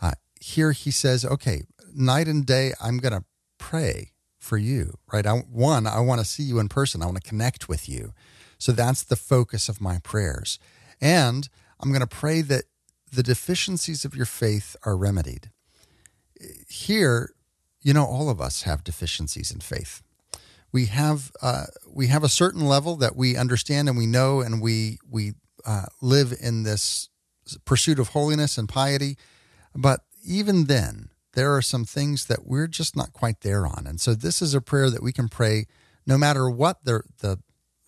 Uh, 0.01 0.11
here 0.39 0.72
he 0.72 0.91
says, 0.91 1.26
okay, 1.26 1.63
night 1.95 2.28
and 2.28 2.45
day, 2.45 2.74
I'm 2.80 2.99
going 2.99 3.13
to 3.13 3.26
pray 3.57 4.11
for 4.38 4.57
you, 4.57 4.99
right? 5.11 5.26
I, 5.26 5.38
one, 5.38 5.88
I 5.88 5.99
want 5.99 6.22
to 6.22 6.26
see 6.26 6.43
you 6.43 6.59
in 6.59 6.70
person, 6.70 7.01
I 7.01 7.05
want 7.05 7.22
to 7.22 7.28
connect 7.28 7.68
with 7.68 7.89
you. 7.89 8.13
So 8.59 8.72
that's 8.72 9.03
the 9.03 9.16
focus 9.16 9.68
of 9.68 9.82
my 9.82 9.99
prayers. 10.03 10.59
And 11.01 11.49
I'm 11.80 11.89
going 11.89 12.01
to 12.01 12.07
pray 12.07 12.41
that 12.41 12.66
the 13.11 13.24
deficiencies 13.24 14.05
of 14.05 14.16
your 14.16 14.26
faith 14.28 14.76
are 14.84 14.95
remedied. 14.95 15.49
Here, 16.67 17.33
you 17.81 17.93
know, 17.93 18.05
all 18.05 18.29
of 18.29 18.41
us 18.41 18.63
have 18.63 18.83
deficiencies 18.83 19.51
in 19.51 19.59
faith. 19.59 20.01
We 20.71 20.88
have 20.88 21.31
uh, 21.41 21.65
we 21.89 22.07
have 22.07 22.23
a 22.23 22.29
certain 22.29 22.65
level 22.65 22.95
that 22.97 23.15
we 23.15 23.38
understand 23.38 23.88
and 23.88 23.97
we 23.97 24.07
know, 24.07 24.41
and 24.41 24.61
we 24.61 24.99
we 25.09 25.33
uh, 25.65 25.86
live 26.01 26.33
in 26.39 26.63
this 26.63 27.09
pursuit 27.63 27.99
of 27.99 28.09
holiness 28.09 28.57
and 28.57 28.67
piety. 28.67 29.17
But 29.73 30.01
even 30.25 30.65
then, 30.65 31.09
there 31.33 31.55
are 31.55 31.61
some 31.61 31.86
things 31.86 32.25
that 32.25 32.45
we're 32.45 32.67
just 32.67 32.95
not 32.95 33.13
quite 33.13 33.41
there 33.41 33.65
on. 33.65 33.86
And 33.88 34.01
so, 34.01 34.15
this 34.15 34.41
is 34.41 34.53
a 34.53 34.61
prayer 34.61 34.89
that 34.89 35.03
we 35.03 35.13
can 35.13 35.29
pray 35.29 35.65
no 36.05 36.17
matter 36.17 36.49
what 36.49 36.83
the 36.83 37.03
the 37.19 37.39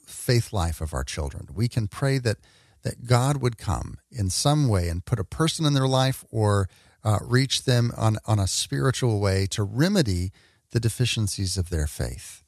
faith 0.06 0.54
life 0.54 0.80
of 0.80 0.94
our 0.94 1.04
children. 1.04 1.48
We 1.54 1.68
can 1.68 1.88
pray 1.88 2.18
that 2.20 2.38
that 2.84 3.06
God 3.06 3.42
would 3.42 3.58
come 3.58 3.98
in 4.12 4.30
some 4.30 4.68
way 4.68 4.88
and 4.88 5.06
put 5.06 5.20
a 5.20 5.26
person 5.26 5.66
in 5.66 5.74
their 5.74 5.88
life 5.88 6.24
or 6.32 6.70
uh, 7.08 7.20
reach 7.22 7.64
them 7.64 7.94
on, 7.96 8.18
on 8.26 8.38
a 8.38 8.48
spiritual 8.48 9.22
way 9.22 9.46
to 9.46 9.64
remedy 9.64 10.30
the 10.72 10.80
deficiencies 10.80 11.56
of 11.56 11.70
their 11.70 11.88
faith. 11.88 12.44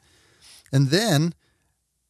And 0.70 0.89
then 0.89 1.34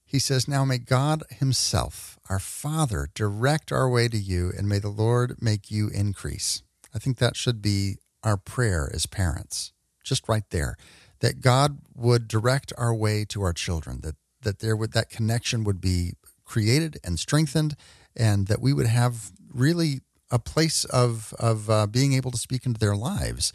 he 0.04 0.18
says, 0.18 0.48
Now 0.48 0.66
may 0.66 0.80
God 0.80 1.22
Himself, 1.30 2.18
our 2.28 2.40
Father, 2.40 3.08
direct 3.14 3.72
our 3.72 3.88
way 3.88 4.08
to 4.08 4.18
you, 4.18 4.52
and 4.58 4.68
may 4.68 4.80
the 4.80 4.90
Lord 4.90 5.36
make 5.40 5.70
you 5.70 5.90
increase. 5.90 6.64
I 6.92 6.98
think 6.98 7.18
that 7.18 7.38
should 7.38 7.62
be 7.62 7.98
our 8.24 8.36
prayer 8.36 8.90
as 8.92 9.06
parents, 9.06 9.72
just 10.04 10.28
right 10.28 10.50
there, 10.50 10.76
that 11.20 11.42
God 11.42 11.78
would 11.96 12.28
direct 12.28 12.74
our 12.80 12.96
way 12.96 13.26
to 13.26 13.44
our 13.44 13.54
children, 13.54 14.00
that, 14.02 14.16
that 14.42 14.58
there 14.58 14.76
would 14.76 14.94
that 14.94 15.12
connection 15.12 15.64
would 15.66 15.80
be 15.80 16.14
created 16.46 16.98
and 17.04 17.20
strengthened, 17.20 17.76
and 18.16 18.48
that 18.48 18.60
we 18.60 18.74
would 18.74 18.88
have 18.88 19.32
really 19.54 20.02
a 20.32 20.40
place 20.40 20.86
of 20.86 21.34
of 21.40 21.70
uh, 21.70 21.88
being 21.88 22.14
able 22.14 22.32
to 22.32 22.38
speak 22.38 22.66
into 22.66 22.80
their 22.80 22.96
lives, 22.96 23.54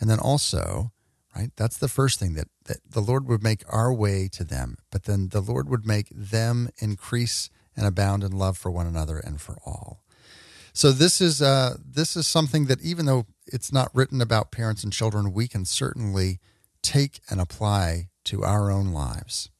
and 0.00 0.08
then 0.08 0.18
also, 0.18 0.92
right? 1.36 1.50
That's 1.56 1.78
the 1.78 1.88
first 1.88 2.18
thing 2.18 2.34
that 2.34 2.48
that 2.64 2.78
the 2.88 3.00
Lord 3.00 3.26
would 3.28 3.42
make 3.42 3.64
our 3.68 3.92
way 3.92 4.28
to 4.32 4.44
them, 4.44 4.78
but 4.90 5.04
then 5.04 5.28
the 5.28 5.40
Lord 5.40 5.68
would 5.68 5.86
make 5.86 6.08
them 6.10 6.68
increase 6.78 7.50
and 7.76 7.86
abound 7.86 8.22
in 8.22 8.32
love 8.32 8.58
for 8.58 8.70
one 8.70 8.86
another 8.86 9.18
and 9.18 9.40
for 9.40 9.56
all. 9.64 10.02
So 10.72 10.90
this 10.90 11.20
is 11.20 11.42
uh, 11.42 11.76
this 11.84 12.16
is 12.16 12.26
something 12.26 12.66
that 12.66 12.80
even 12.80 13.06
though 13.06 13.26
it's 13.46 13.72
not 13.72 13.94
written 13.94 14.20
about 14.20 14.52
parents 14.52 14.82
and 14.82 14.92
children, 14.92 15.32
we 15.32 15.48
can 15.48 15.64
certainly 15.64 16.40
take 16.82 17.20
and 17.28 17.40
apply 17.40 18.08
to 18.24 18.42
our 18.42 18.70
own 18.70 18.92
lives. 18.92 19.50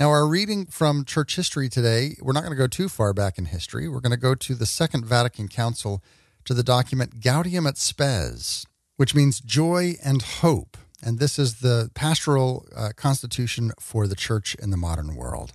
Now, 0.00 0.10
our 0.10 0.26
reading 0.26 0.66
from 0.66 1.04
church 1.04 1.36
history 1.36 1.68
today, 1.68 2.16
we're 2.20 2.32
not 2.32 2.42
going 2.42 2.50
to 2.50 2.58
go 2.58 2.66
too 2.66 2.88
far 2.88 3.12
back 3.12 3.38
in 3.38 3.44
history. 3.44 3.88
We're 3.88 4.00
going 4.00 4.10
to 4.10 4.16
go 4.16 4.34
to 4.34 4.54
the 4.56 4.66
Second 4.66 5.06
Vatican 5.06 5.46
Council 5.46 6.02
to 6.46 6.52
the 6.52 6.64
document 6.64 7.20
Gaudium 7.20 7.64
et 7.64 7.78
Spes, 7.78 8.66
which 8.96 9.14
means 9.14 9.40
joy 9.40 9.94
and 10.04 10.20
hope. 10.20 10.76
And 11.00 11.20
this 11.20 11.38
is 11.38 11.60
the 11.60 11.92
pastoral 11.94 12.66
uh, 12.74 12.90
constitution 12.96 13.70
for 13.78 14.08
the 14.08 14.16
church 14.16 14.56
in 14.56 14.70
the 14.70 14.76
modern 14.76 15.14
world. 15.14 15.52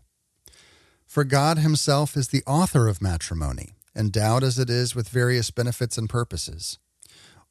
For 1.05 1.25
God 1.25 1.57
himself 1.57 2.15
is 2.15 2.29
the 2.29 2.43
author 2.47 2.87
of 2.87 3.01
matrimony, 3.01 3.71
endowed 3.93 4.45
as 4.45 4.57
it 4.57 4.69
is 4.69 4.95
with 4.95 5.09
various 5.09 5.51
benefits 5.51 5.97
and 5.97 6.09
purposes. 6.09 6.79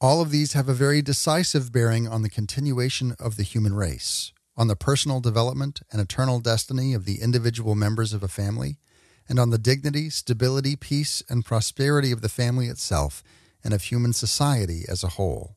All 0.00 0.22
of 0.22 0.30
these 0.30 0.54
have 0.54 0.70
a 0.70 0.74
very 0.74 1.02
decisive 1.02 1.70
bearing 1.70 2.08
on 2.08 2.22
the 2.22 2.30
continuation 2.30 3.14
of 3.18 3.36
the 3.36 3.42
human 3.42 3.74
race 3.74 4.32
on 4.58 4.66
the 4.66 4.76
personal 4.76 5.20
development 5.20 5.80
and 5.92 6.00
eternal 6.00 6.40
destiny 6.40 6.92
of 6.92 7.04
the 7.04 7.22
individual 7.22 7.76
members 7.76 8.12
of 8.12 8.24
a 8.24 8.28
family, 8.28 8.76
and 9.28 9.38
on 9.38 9.50
the 9.50 9.58
dignity, 9.58 10.10
stability, 10.10 10.74
peace, 10.74 11.22
and 11.28 11.44
prosperity 11.44 12.10
of 12.10 12.22
the 12.22 12.28
family 12.28 12.66
itself 12.66 13.22
and 13.62 13.72
of 13.72 13.84
human 13.84 14.12
society 14.12 14.82
as 14.88 15.04
a 15.04 15.10
whole. 15.10 15.54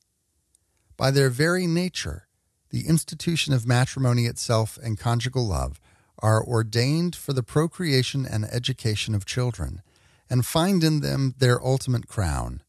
By 0.97 1.09
their 1.09 1.31
very 1.31 1.65
nature, 1.65 2.27
the 2.69 2.87
institution 2.87 3.53
of 3.53 3.65
matrimony 3.65 4.27
itself 4.27 4.77
and 4.81 4.99
conjugal 4.99 5.47
love 5.47 5.79
are 6.19 6.45
ordained 6.45 7.15
for 7.15 7.33
the 7.33 7.43
procreation 7.43 8.25
and 8.25 8.45
education 8.45 9.15
of 9.15 9.25
children, 9.25 9.81
and 10.29 10.45
find 10.45 10.83
in 10.83 10.99
them 11.01 11.33
their 11.39 11.59
ultimate 11.65 12.07
crown. 12.07 12.61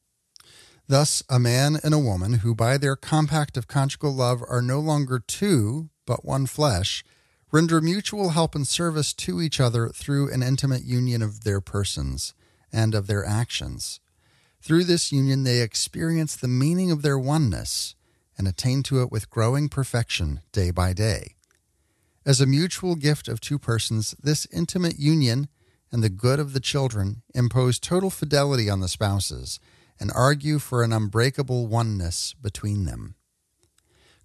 Thus, 0.88 1.22
a 1.28 1.38
man 1.38 1.78
and 1.84 1.92
a 1.92 1.98
woman 1.98 2.34
who, 2.34 2.54
by 2.54 2.78
their 2.78 2.96
compact 2.96 3.56
of 3.56 3.68
conjugal 3.68 4.14
love, 4.14 4.42
are 4.48 4.62
no 4.62 4.80
longer 4.80 5.18
two, 5.18 5.90
but 6.06 6.24
one 6.24 6.46
flesh, 6.46 7.04
render 7.50 7.80
mutual 7.80 8.30
help 8.30 8.54
and 8.54 8.66
service 8.66 9.12
to 9.12 9.40
each 9.40 9.60
other 9.60 9.88
through 9.88 10.32
an 10.32 10.42
intimate 10.42 10.84
union 10.84 11.22
of 11.22 11.44
their 11.44 11.60
persons 11.60 12.34
and 12.72 12.94
of 12.94 13.06
their 13.06 13.24
actions. 13.24 14.00
Through 14.60 14.84
this 14.84 15.12
union, 15.12 15.42
they 15.42 15.60
experience 15.60 16.36
the 16.36 16.48
meaning 16.48 16.90
of 16.90 17.02
their 17.02 17.18
oneness 17.18 17.94
and 18.38 18.48
attain 18.48 18.82
to 18.84 19.02
it 19.02 19.10
with 19.10 19.30
growing 19.30 19.68
perfection 19.68 20.40
day 20.52 20.70
by 20.70 20.92
day. 20.92 21.34
As 22.24 22.40
a 22.40 22.46
mutual 22.46 22.94
gift 22.94 23.28
of 23.28 23.40
two 23.40 23.58
persons, 23.58 24.14
this 24.22 24.46
intimate 24.52 24.98
union 24.98 25.48
and 25.90 26.02
the 26.02 26.08
good 26.08 26.38
of 26.38 26.52
the 26.52 26.60
children 26.60 27.22
impose 27.34 27.78
total 27.78 28.08
fidelity 28.08 28.70
on 28.70 28.80
the 28.80 28.88
spouses 28.88 29.60
and 30.00 30.10
argue 30.14 30.58
for 30.58 30.82
an 30.82 30.92
unbreakable 30.92 31.66
oneness 31.66 32.34
between 32.40 32.84
them. 32.86 33.16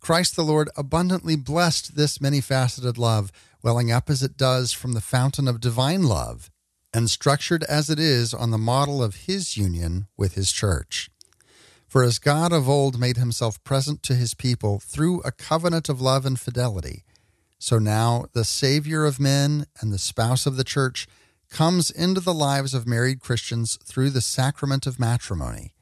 Christ 0.07 0.37
the 0.37 0.43
Lord 0.43 0.69
abundantly 0.77 1.35
blessed 1.35 1.97
this 1.97 2.21
many 2.21 2.39
faceted 2.39 2.97
love, 2.97 3.29
welling 3.61 3.91
up 3.91 4.09
as 4.09 4.23
it 4.23 4.37
does 4.37 4.71
from 4.71 4.93
the 4.93 5.01
fountain 5.01 5.49
of 5.49 5.59
divine 5.59 6.03
love, 6.03 6.49
and 6.93 7.09
structured 7.09 7.65
as 7.65 7.89
it 7.89 7.99
is 7.99 8.33
on 8.33 8.49
the 8.49 8.57
model 8.57 9.03
of 9.03 9.25
his 9.27 9.57
union 9.57 10.07
with 10.15 10.35
his 10.35 10.53
church. 10.53 11.09
For 11.89 12.03
as 12.03 12.19
God 12.19 12.53
of 12.53 12.69
old 12.69 12.97
made 12.97 13.17
himself 13.17 13.61
present 13.65 14.01
to 14.03 14.15
his 14.15 14.33
people 14.33 14.79
through 14.79 15.19
a 15.23 15.31
covenant 15.33 15.89
of 15.89 15.99
love 15.99 16.25
and 16.25 16.39
fidelity, 16.39 17.03
so 17.59 17.77
now 17.77 18.27
the 18.31 18.45
Savior 18.45 19.03
of 19.03 19.19
men 19.19 19.65
and 19.81 19.91
the 19.91 19.97
spouse 19.97 20.45
of 20.45 20.55
the 20.55 20.63
church 20.63 21.05
comes 21.49 21.91
into 21.91 22.21
the 22.21 22.33
lives 22.33 22.73
of 22.73 22.87
married 22.87 23.19
Christians 23.19 23.77
through 23.83 24.11
the 24.11 24.21
sacrament 24.21 24.87
of 24.87 25.01
matrimony. 25.01 25.73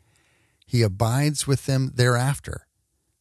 He 0.65 0.81
abides 0.81 1.45
with 1.45 1.67
them 1.67 1.91
thereafter 1.93 2.64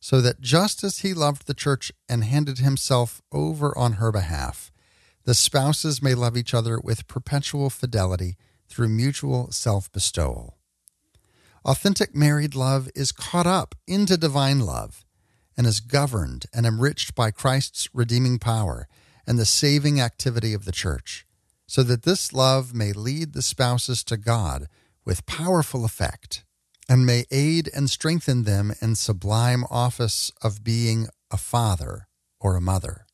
so 0.04 0.20
that 0.20 0.42
just 0.42 0.84
as 0.84 0.98
he 0.98 1.14
loved 1.14 1.46
the 1.46 1.54
church 1.54 1.90
and 2.10 2.24
handed 2.24 2.58
himself 2.58 3.22
over 3.32 3.76
on 3.78 3.94
her 3.94 4.12
behalf, 4.12 4.70
the 5.24 5.32
spouses 5.32 6.02
may 6.02 6.12
love 6.12 6.36
each 6.36 6.52
other 6.52 6.78
with 6.78 7.08
perpetual 7.08 7.70
fidelity 7.70 8.36
through 8.68 8.90
mutual 8.90 9.50
self 9.50 9.90
bestowal. 9.92 10.58
Authentic 11.64 12.14
married 12.14 12.54
love 12.54 12.90
is 12.94 13.12
caught 13.12 13.46
up 13.46 13.74
into 13.86 14.18
divine 14.18 14.60
love 14.60 15.06
and 15.56 15.66
is 15.66 15.80
governed 15.80 16.44
and 16.52 16.66
enriched 16.66 17.14
by 17.14 17.30
Christ's 17.30 17.88
redeeming 17.94 18.38
power 18.38 18.86
and 19.26 19.38
the 19.38 19.46
saving 19.46 20.02
activity 20.02 20.52
of 20.52 20.66
the 20.66 20.72
church, 20.72 21.26
so 21.66 21.82
that 21.82 22.02
this 22.02 22.30
love 22.30 22.74
may 22.74 22.92
lead 22.92 23.32
the 23.32 23.40
spouses 23.40 24.04
to 24.04 24.18
God 24.18 24.66
with 25.06 25.24
powerful 25.24 25.82
effect 25.82 26.43
and 26.88 27.06
may 27.06 27.24
aid 27.30 27.70
and 27.74 27.88
strengthen 27.88 28.44
them 28.44 28.72
in 28.80 28.94
sublime 28.94 29.64
office 29.70 30.30
of 30.42 30.64
being 30.64 31.08
a 31.30 31.36
father 31.36 32.06
or 32.40 32.56
a 32.56 32.60
mother. 32.60 33.06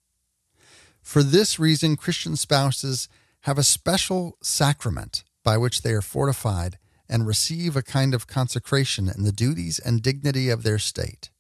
For 1.03 1.23
this 1.23 1.59
reason, 1.59 1.97
Christian 1.97 2.37
spouses 2.37 3.09
have 3.43 3.59
a 3.59 3.63
special 3.63 4.37
sacrament 4.43 5.25
by 5.43 5.57
which 5.57 5.83
they 5.83 5.93
are 5.93 6.03
fortified 6.03 6.79
and 7.09 7.27
receive 7.27 7.77
a 7.77 7.83
kind 7.83 8.15
of 8.15 8.27
consecration 8.27 9.09
in 9.09 9.25
the 9.25 9.33
duties 9.33 9.79
and 9.79 10.03
dignity 10.03 10.49
of 10.49 10.63
their 10.63 10.79
state. 10.79 11.31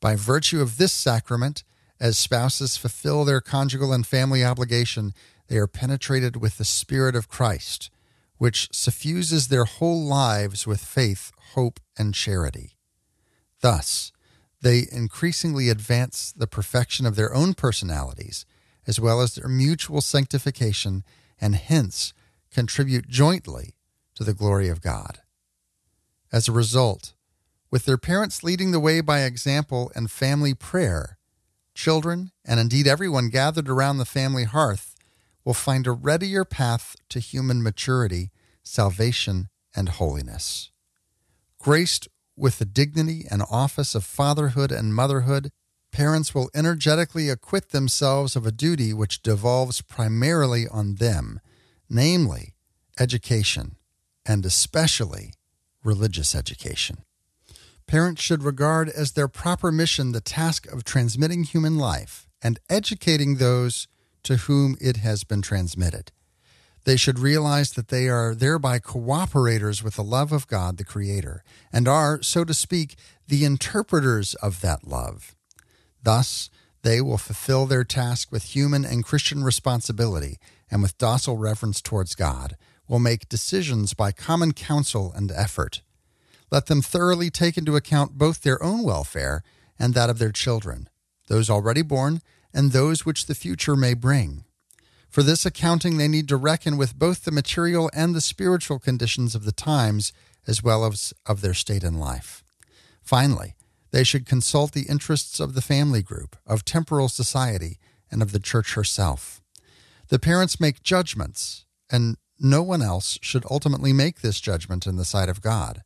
By 0.00 0.16
virtue 0.16 0.60
of 0.60 0.78
this 0.78 0.92
sacrament, 0.92 1.64
as 2.00 2.16
spouses 2.16 2.76
fulfill 2.76 3.24
their 3.24 3.40
conjugal 3.40 3.92
and 3.92 4.06
family 4.06 4.44
obligation, 4.44 5.12
they 5.48 5.56
are 5.56 5.66
penetrated 5.66 6.36
with 6.36 6.58
the 6.58 6.64
Spirit 6.64 7.16
of 7.16 7.28
Christ, 7.28 7.90
which 8.38 8.68
suffuses 8.72 9.48
their 9.48 9.64
whole 9.64 10.04
lives 10.04 10.66
with 10.66 10.80
faith, 10.80 11.32
hope, 11.54 11.80
and 11.98 12.14
charity. 12.14 12.76
Thus, 13.60 14.12
they 14.60 14.86
increasingly 14.90 15.68
advance 15.68 16.32
the 16.32 16.46
perfection 16.46 17.06
of 17.06 17.16
their 17.16 17.34
own 17.34 17.54
personalities, 17.54 18.46
as 18.86 19.00
well 19.00 19.20
as 19.20 19.34
their 19.34 19.48
mutual 19.48 20.00
sanctification, 20.00 21.04
and 21.40 21.54
hence 21.54 22.12
contribute 22.50 23.08
jointly 23.08 23.74
to 24.14 24.24
the 24.24 24.34
glory 24.34 24.68
of 24.68 24.80
God. 24.80 25.20
As 26.32 26.48
a 26.48 26.52
result, 26.52 27.14
with 27.70 27.84
their 27.84 27.98
parents 27.98 28.42
leading 28.42 28.70
the 28.70 28.80
way 28.80 29.00
by 29.00 29.20
example 29.20 29.92
and 29.94 30.10
family 30.10 30.54
prayer, 30.54 31.18
children, 31.74 32.32
and 32.44 32.58
indeed 32.58 32.86
everyone 32.86 33.28
gathered 33.28 33.68
around 33.68 33.98
the 33.98 34.04
family 34.04 34.44
hearth, 34.44 34.96
will 35.44 35.54
find 35.54 35.86
a 35.86 35.92
readier 35.92 36.44
path 36.44 36.96
to 37.08 37.20
human 37.20 37.62
maturity, 37.62 38.30
salvation, 38.62 39.48
and 39.74 39.88
holiness. 39.88 40.70
Graced 41.58 42.08
with 42.36 42.58
the 42.58 42.64
dignity 42.64 43.24
and 43.30 43.42
office 43.50 43.94
of 43.94 44.04
fatherhood 44.04 44.70
and 44.70 44.94
motherhood, 44.94 45.50
parents 45.90 46.34
will 46.34 46.50
energetically 46.54 47.28
acquit 47.28 47.70
themselves 47.70 48.36
of 48.36 48.46
a 48.46 48.52
duty 48.52 48.92
which 48.92 49.22
devolves 49.22 49.80
primarily 49.82 50.66
on 50.68 50.96
them, 50.96 51.40
namely, 51.88 52.54
education, 53.00 53.76
and 54.26 54.44
especially 54.44 55.32
religious 55.82 56.34
education. 56.34 56.98
Parents 57.86 58.20
should 58.20 58.42
regard 58.42 58.90
as 58.90 59.12
their 59.12 59.28
proper 59.28 59.72
mission 59.72 60.12
the 60.12 60.20
task 60.20 60.70
of 60.70 60.84
transmitting 60.84 61.44
human 61.44 61.78
life 61.78 62.28
and 62.42 62.60
educating 62.68 63.36
those 63.36 63.88
to 64.28 64.36
whom 64.36 64.76
it 64.78 64.98
has 64.98 65.24
been 65.24 65.40
transmitted. 65.40 66.12
They 66.84 66.96
should 66.96 67.18
realize 67.18 67.72
that 67.72 67.88
they 67.88 68.10
are 68.10 68.34
thereby 68.34 68.78
cooperators 68.78 69.82
with 69.82 69.96
the 69.96 70.04
love 70.04 70.32
of 70.32 70.46
God, 70.46 70.76
the 70.76 70.84
Creator, 70.84 71.42
and 71.72 71.88
are, 71.88 72.20
so 72.20 72.44
to 72.44 72.52
speak, 72.52 72.96
the 73.26 73.46
interpreters 73.46 74.34
of 74.34 74.60
that 74.60 74.86
love. 74.86 75.34
Thus, 76.02 76.50
they 76.82 77.00
will 77.00 77.16
fulfill 77.16 77.64
their 77.64 77.84
task 77.84 78.30
with 78.30 78.54
human 78.54 78.84
and 78.84 79.02
Christian 79.02 79.42
responsibility 79.42 80.36
and 80.70 80.82
with 80.82 80.98
docile 80.98 81.38
reverence 81.38 81.80
towards 81.80 82.14
God, 82.14 82.58
will 82.86 82.98
make 82.98 83.30
decisions 83.30 83.94
by 83.94 84.12
common 84.12 84.52
counsel 84.52 85.10
and 85.16 85.32
effort. 85.32 85.80
let 86.50 86.66
them 86.66 86.82
thoroughly 86.82 87.30
take 87.30 87.56
into 87.56 87.76
account 87.76 88.18
both 88.18 88.42
their 88.42 88.62
own 88.62 88.82
welfare 88.82 89.42
and 89.78 89.94
that 89.94 90.10
of 90.10 90.18
their 90.18 90.32
children, 90.32 90.88
those 91.28 91.48
already 91.48 91.82
born 91.82 92.20
and 92.52 92.72
those 92.72 93.04
which 93.04 93.26
the 93.26 93.34
future 93.34 93.76
may 93.76 93.94
bring. 93.94 94.44
For 95.08 95.22
this 95.22 95.46
accounting, 95.46 95.96
they 95.96 96.08
need 96.08 96.28
to 96.28 96.36
reckon 96.36 96.76
with 96.76 96.98
both 96.98 97.24
the 97.24 97.30
material 97.30 97.90
and 97.94 98.14
the 98.14 98.20
spiritual 98.20 98.78
conditions 98.78 99.34
of 99.34 99.44
the 99.44 99.52
times, 99.52 100.12
as 100.46 100.62
well 100.62 100.84
as 100.84 101.14
of 101.26 101.40
their 101.40 101.54
state 101.54 101.82
in 101.82 101.98
life. 101.98 102.44
Finally, 103.02 103.54
they 103.90 104.04
should 104.04 104.26
consult 104.26 104.72
the 104.72 104.86
interests 104.88 105.40
of 105.40 105.54
the 105.54 105.62
family 105.62 106.02
group, 106.02 106.36
of 106.46 106.64
temporal 106.64 107.08
society, 107.08 107.78
and 108.10 108.20
of 108.22 108.32
the 108.32 108.38
church 108.38 108.74
herself. 108.74 109.40
The 110.08 110.18
parents 110.18 110.60
make 110.60 110.82
judgments, 110.82 111.64
and 111.90 112.16
no 112.38 112.62
one 112.62 112.82
else 112.82 113.18
should 113.22 113.44
ultimately 113.50 113.92
make 113.92 114.20
this 114.20 114.40
judgment 114.40 114.86
in 114.86 114.96
the 114.96 115.04
sight 115.04 115.28
of 115.28 115.40
God. 115.40 115.82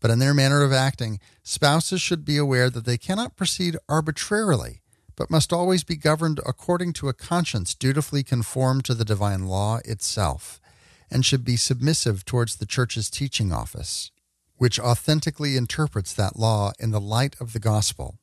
But 0.00 0.10
in 0.10 0.18
their 0.18 0.34
manner 0.34 0.62
of 0.62 0.72
acting, 0.72 1.18
spouses 1.42 2.00
should 2.00 2.24
be 2.24 2.36
aware 2.36 2.70
that 2.70 2.84
they 2.84 2.96
cannot 2.96 3.36
proceed 3.36 3.76
arbitrarily, 3.88 4.80
but 5.20 5.30
must 5.30 5.52
always 5.52 5.84
be 5.84 5.96
governed 5.96 6.40
according 6.46 6.94
to 6.94 7.06
a 7.06 7.12
conscience 7.12 7.74
dutifully 7.74 8.22
conformed 8.22 8.86
to 8.86 8.94
the 8.94 9.04
divine 9.04 9.44
law 9.44 9.78
itself, 9.84 10.58
and 11.10 11.26
should 11.26 11.44
be 11.44 11.58
submissive 11.58 12.24
towards 12.24 12.56
the 12.56 12.64
Church's 12.64 13.10
teaching 13.10 13.52
office, 13.52 14.10
which 14.56 14.80
authentically 14.80 15.58
interprets 15.58 16.14
that 16.14 16.38
law 16.38 16.72
in 16.78 16.90
the 16.90 17.02
light 17.02 17.36
of 17.38 17.52
the 17.52 17.58
gospel. 17.58 18.16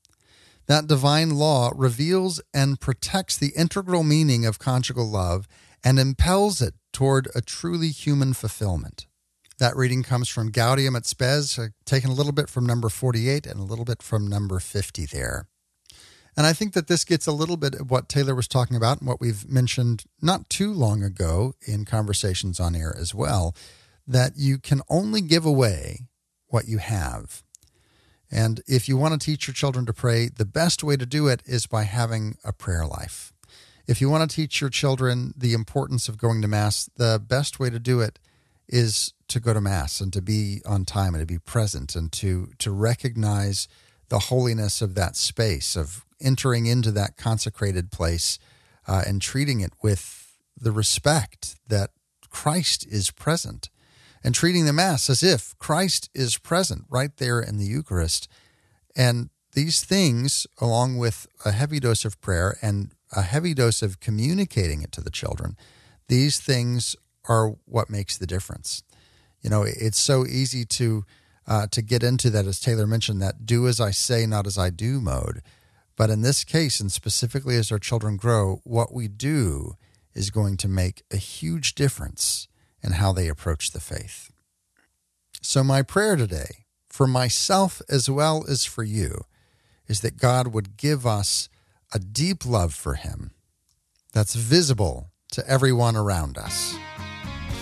That 0.66 0.88
divine 0.88 1.36
law 1.36 1.72
reveals 1.76 2.42
and 2.52 2.80
protects 2.80 3.38
the 3.38 3.54
integral 3.56 4.02
meaning 4.02 4.48
of 4.48 4.58
conjugal 4.58 5.08
love 5.08 5.48
and 5.84 6.00
impels 6.00 6.64
it 6.64 6.74
toward 6.92 7.28
a 7.36 7.42
truly 7.42 7.90
human 7.90 8.34
fulfillment. 8.34 9.06
That 9.60 9.76
reading 9.76 10.02
comes 10.02 10.30
from 10.30 10.52
Gaudium 10.52 10.96
et 10.96 11.06
Spes, 11.06 11.60
uh, 11.60 11.68
taken 11.86 12.10
a 12.10 12.16
little 12.16 12.32
bit 12.32 12.50
from 12.50 12.66
number 12.66 12.90
48 12.90 13.46
and 13.46 13.60
a 13.60 13.64
little 13.64 13.86
bit 13.86 14.02
from 14.02 14.26
number 14.26 14.60
50 14.60 15.06
there. 15.06 15.46
And 16.38 16.46
I 16.46 16.54
think 16.54 16.74
that 16.74 16.88
this 16.88 17.04
gets 17.04 17.26
a 17.26 17.32
little 17.32 17.58
bit 17.58 17.74
of 17.74 17.90
what 17.90 18.08
Taylor 18.08 18.36
was 18.36 18.48
talking 18.48 18.78
about 18.78 19.00
and 19.00 19.08
what 19.08 19.20
we've 19.20 19.50
mentioned 19.50 20.06
not 20.22 20.50
too 20.52 20.72
long 20.72 21.02
ago 21.02 21.56
in 21.66 21.84
conversations 21.84 22.60
on 22.60 22.76
air 22.76 22.96
as 22.96 23.16
well 23.16 23.56
that 24.06 24.34
you 24.38 24.60
can 24.60 24.82
only 24.88 25.20
give 25.20 25.46
away 25.46 26.08
what 26.48 26.68
you 26.68 26.78
have. 26.78 27.44
And 28.32 28.62
if 28.68 28.88
you 28.88 28.98
want 28.98 29.20
to 29.20 29.26
teach 29.26 29.48
your 29.48 29.56
children 29.56 29.86
to 29.88 29.94
pray, 29.94 30.30
the 30.30 30.46
best 30.46 30.84
way 30.84 30.96
to 30.96 31.08
do 31.08 31.28
it 31.28 31.42
is 31.46 31.66
by 31.66 31.84
having 31.84 32.38
a 32.44 32.54
prayer 32.54 32.86
life. 32.86 33.34
If 33.88 34.00
you 34.00 34.10
want 34.10 34.30
to 34.30 34.36
teach 34.36 34.62
your 34.62 34.70
children 34.70 35.34
the 35.36 35.54
importance 35.54 36.08
of 36.08 36.18
going 36.18 36.42
to 36.44 36.48
Mass, 36.48 36.90
the 36.98 37.22
best 37.26 37.60
way 37.60 37.70
to 37.72 37.80
do 37.80 38.00
it 38.00 38.20
is 38.68 39.14
to 39.30 39.40
go 39.40 39.54
to 39.54 39.62
mass 39.62 40.02
and 40.02 40.12
to 40.14 40.22
be 40.22 40.62
on 40.66 40.86
time 40.86 41.16
and 41.16 41.22
to 41.22 41.26
be 41.26 41.40
present 41.40 41.96
and 41.96 42.12
to 42.12 42.52
to 42.60 42.70
recognize 42.70 43.70
the 44.10 44.20
holiness 44.20 44.82
of 44.82 44.94
that 44.96 45.16
space 45.16 45.78
of 45.78 46.06
entering 46.22 46.66
into 46.66 46.92
that 46.92 47.18
consecrated 47.18 47.92
place 47.92 48.40
uh, 48.88 49.04
and 49.06 49.22
treating 49.22 49.60
it 49.62 49.74
with 49.82 50.38
the 50.60 50.72
respect 50.72 51.56
that 51.68 51.92
Christ 52.30 52.86
is 52.90 53.12
present 53.12 53.70
and 54.24 54.34
treating 54.34 54.66
the 54.66 54.74
mass 54.74 55.10
as 55.10 55.24
if 55.24 55.58
Christ 55.60 56.10
is 56.14 56.38
present 56.38 56.86
right 56.90 57.16
there 57.18 57.40
in 57.40 57.58
the 57.58 57.66
Eucharist 57.66 58.28
and 58.96 59.30
these 59.54 59.84
things 59.84 60.48
along 60.60 60.98
with 60.98 61.28
a 61.46 61.52
heavy 61.52 61.80
dose 61.80 62.06
of 62.06 62.20
prayer 62.22 62.58
and 62.62 62.92
a 63.16 63.22
heavy 63.22 63.54
dose 63.54 63.82
of 63.82 64.00
communicating 64.00 64.82
it 64.82 64.92
to 64.92 65.02
the 65.02 65.10
children 65.10 65.56
these 66.08 66.40
things 66.40 66.96
are 67.28 67.56
what 67.66 67.90
makes 67.90 68.18
the 68.18 68.28
difference. 68.28 68.84
You 69.42 69.50
know, 69.50 69.64
it's 69.64 70.00
so 70.00 70.26
easy 70.26 70.66
to 70.66 71.06
uh, 71.46 71.68
to 71.68 71.82
get 71.82 72.04
into 72.04 72.30
that, 72.30 72.46
as 72.46 72.60
Taylor 72.60 72.86
mentioned, 72.86 73.22
that 73.22 73.46
do 73.46 73.68
as 73.68 73.80
I 73.80 73.92
say, 73.92 74.26
not 74.26 74.48
as 74.48 74.58
I 74.58 74.70
do 74.70 75.00
mode. 75.00 75.42
But 75.98 76.10
in 76.10 76.22
this 76.22 76.46
case, 76.46 76.80
and 76.80 76.92
specifically 76.92 77.58
as 77.58 77.72
our 77.72 77.80
children 77.80 78.16
grow, 78.16 78.62
what 78.64 78.94
we 78.94 79.10
do 79.10 79.76
is 80.14 80.30
going 80.30 80.56
to 80.58 80.70
make 80.70 81.04
a 81.12 81.18
huge 81.18 81.76
difference 81.76 82.48
in 82.82 82.94
how 82.94 83.12
they 83.12 83.28
approach 83.28 83.72
the 83.72 83.82
faith. 83.82 84.32
So, 85.42 85.64
my 85.64 85.82
prayer 85.82 86.16
today, 86.16 86.66
for 86.88 87.08
myself 87.08 87.82
as 87.90 88.10
well 88.10 88.46
as 88.48 88.64
for 88.64 88.84
you, 88.84 89.26
is 89.88 90.00
that 90.02 90.18
God 90.18 90.48
would 90.48 90.78
give 90.78 91.06
us 91.06 91.50
a 91.94 92.00
deep 92.00 92.46
love 92.46 92.74
for 92.74 92.94
Him 92.94 93.32
that's 94.14 94.36
visible 94.36 95.12
to 95.32 95.46
everyone 95.50 95.96
around 95.96 96.38
us 96.38 96.78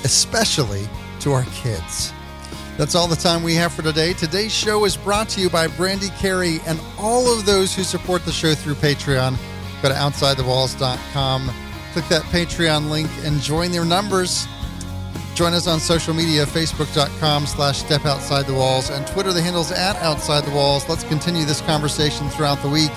especially 0.05 0.87
to 1.19 1.33
our 1.33 1.43
kids. 1.45 2.13
That's 2.77 2.93
all 2.93 3.07
the 3.07 3.15
time 3.15 3.41
we 3.41 3.55
have 3.55 3.73
for 3.73 3.83
today. 3.83 4.11
Today's 4.11 4.53
show 4.53 4.83
is 4.83 4.97
brought 4.97 5.29
to 5.29 5.41
you 5.41 5.49
by 5.49 5.67
Brandy 5.67 6.09
Carey 6.19 6.59
and 6.67 6.77
all 6.97 7.31
of 7.31 7.45
those 7.45 7.73
who 7.73 7.83
support 7.83 8.25
the 8.25 8.33
show 8.33 8.53
through 8.53 8.75
Patreon. 8.75 9.37
Go 9.81 9.87
to 9.87 9.95
OutsideTheWalls.com, 9.95 11.51
click 11.93 12.05
that 12.09 12.23
Patreon 12.23 12.89
link, 12.89 13.09
and 13.23 13.39
join 13.39 13.71
their 13.71 13.85
numbers. 13.85 14.45
Join 15.35 15.53
us 15.53 15.67
on 15.67 15.79
social 15.79 16.13
media, 16.13 16.45
Facebook.com 16.45 17.45
slash 17.45 17.79
Step 17.79 18.05
Outside 18.05 18.45
the 18.45 18.53
Walls, 18.53 18.89
and 18.89 19.07
Twitter, 19.07 19.31
the 19.31 19.41
handle's 19.41 19.71
at 19.71 19.95
Outside 19.97 20.43
the 20.43 20.51
Walls. 20.51 20.87
Let's 20.89 21.03
continue 21.05 21.45
this 21.45 21.61
conversation 21.61 22.29
throughout 22.29 22.61
the 22.61 22.69
week, 22.69 22.91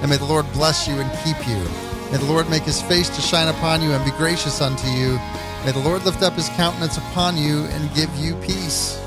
and 0.00 0.10
may 0.10 0.18
the 0.18 0.24
Lord 0.26 0.50
bless 0.52 0.86
you 0.86 0.94
and 0.94 1.10
keep 1.24 1.48
you. 1.48 1.62
May 2.10 2.18
the 2.18 2.26
Lord 2.26 2.50
make 2.50 2.62
his 2.62 2.82
face 2.82 3.08
to 3.08 3.22
shine 3.22 3.48
upon 3.48 3.82
you 3.82 3.92
and 3.92 4.04
be 4.04 4.16
gracious 4.18 4.60
unto 4.60 4.86
you. 4.88 5.18
May 5.64 5.72
the 5.72 5.82
Lord 5.84 6.04
lift 6.04 6.22
up 6.22 6.34
his 6.34 6.50
countenance 6.50 6.98
upon 6.98 7.38
you 7.38 7.64
and 7.64 7.94
give 7.94 8.14
you 8.16 8.34
peace. 8.36 9.00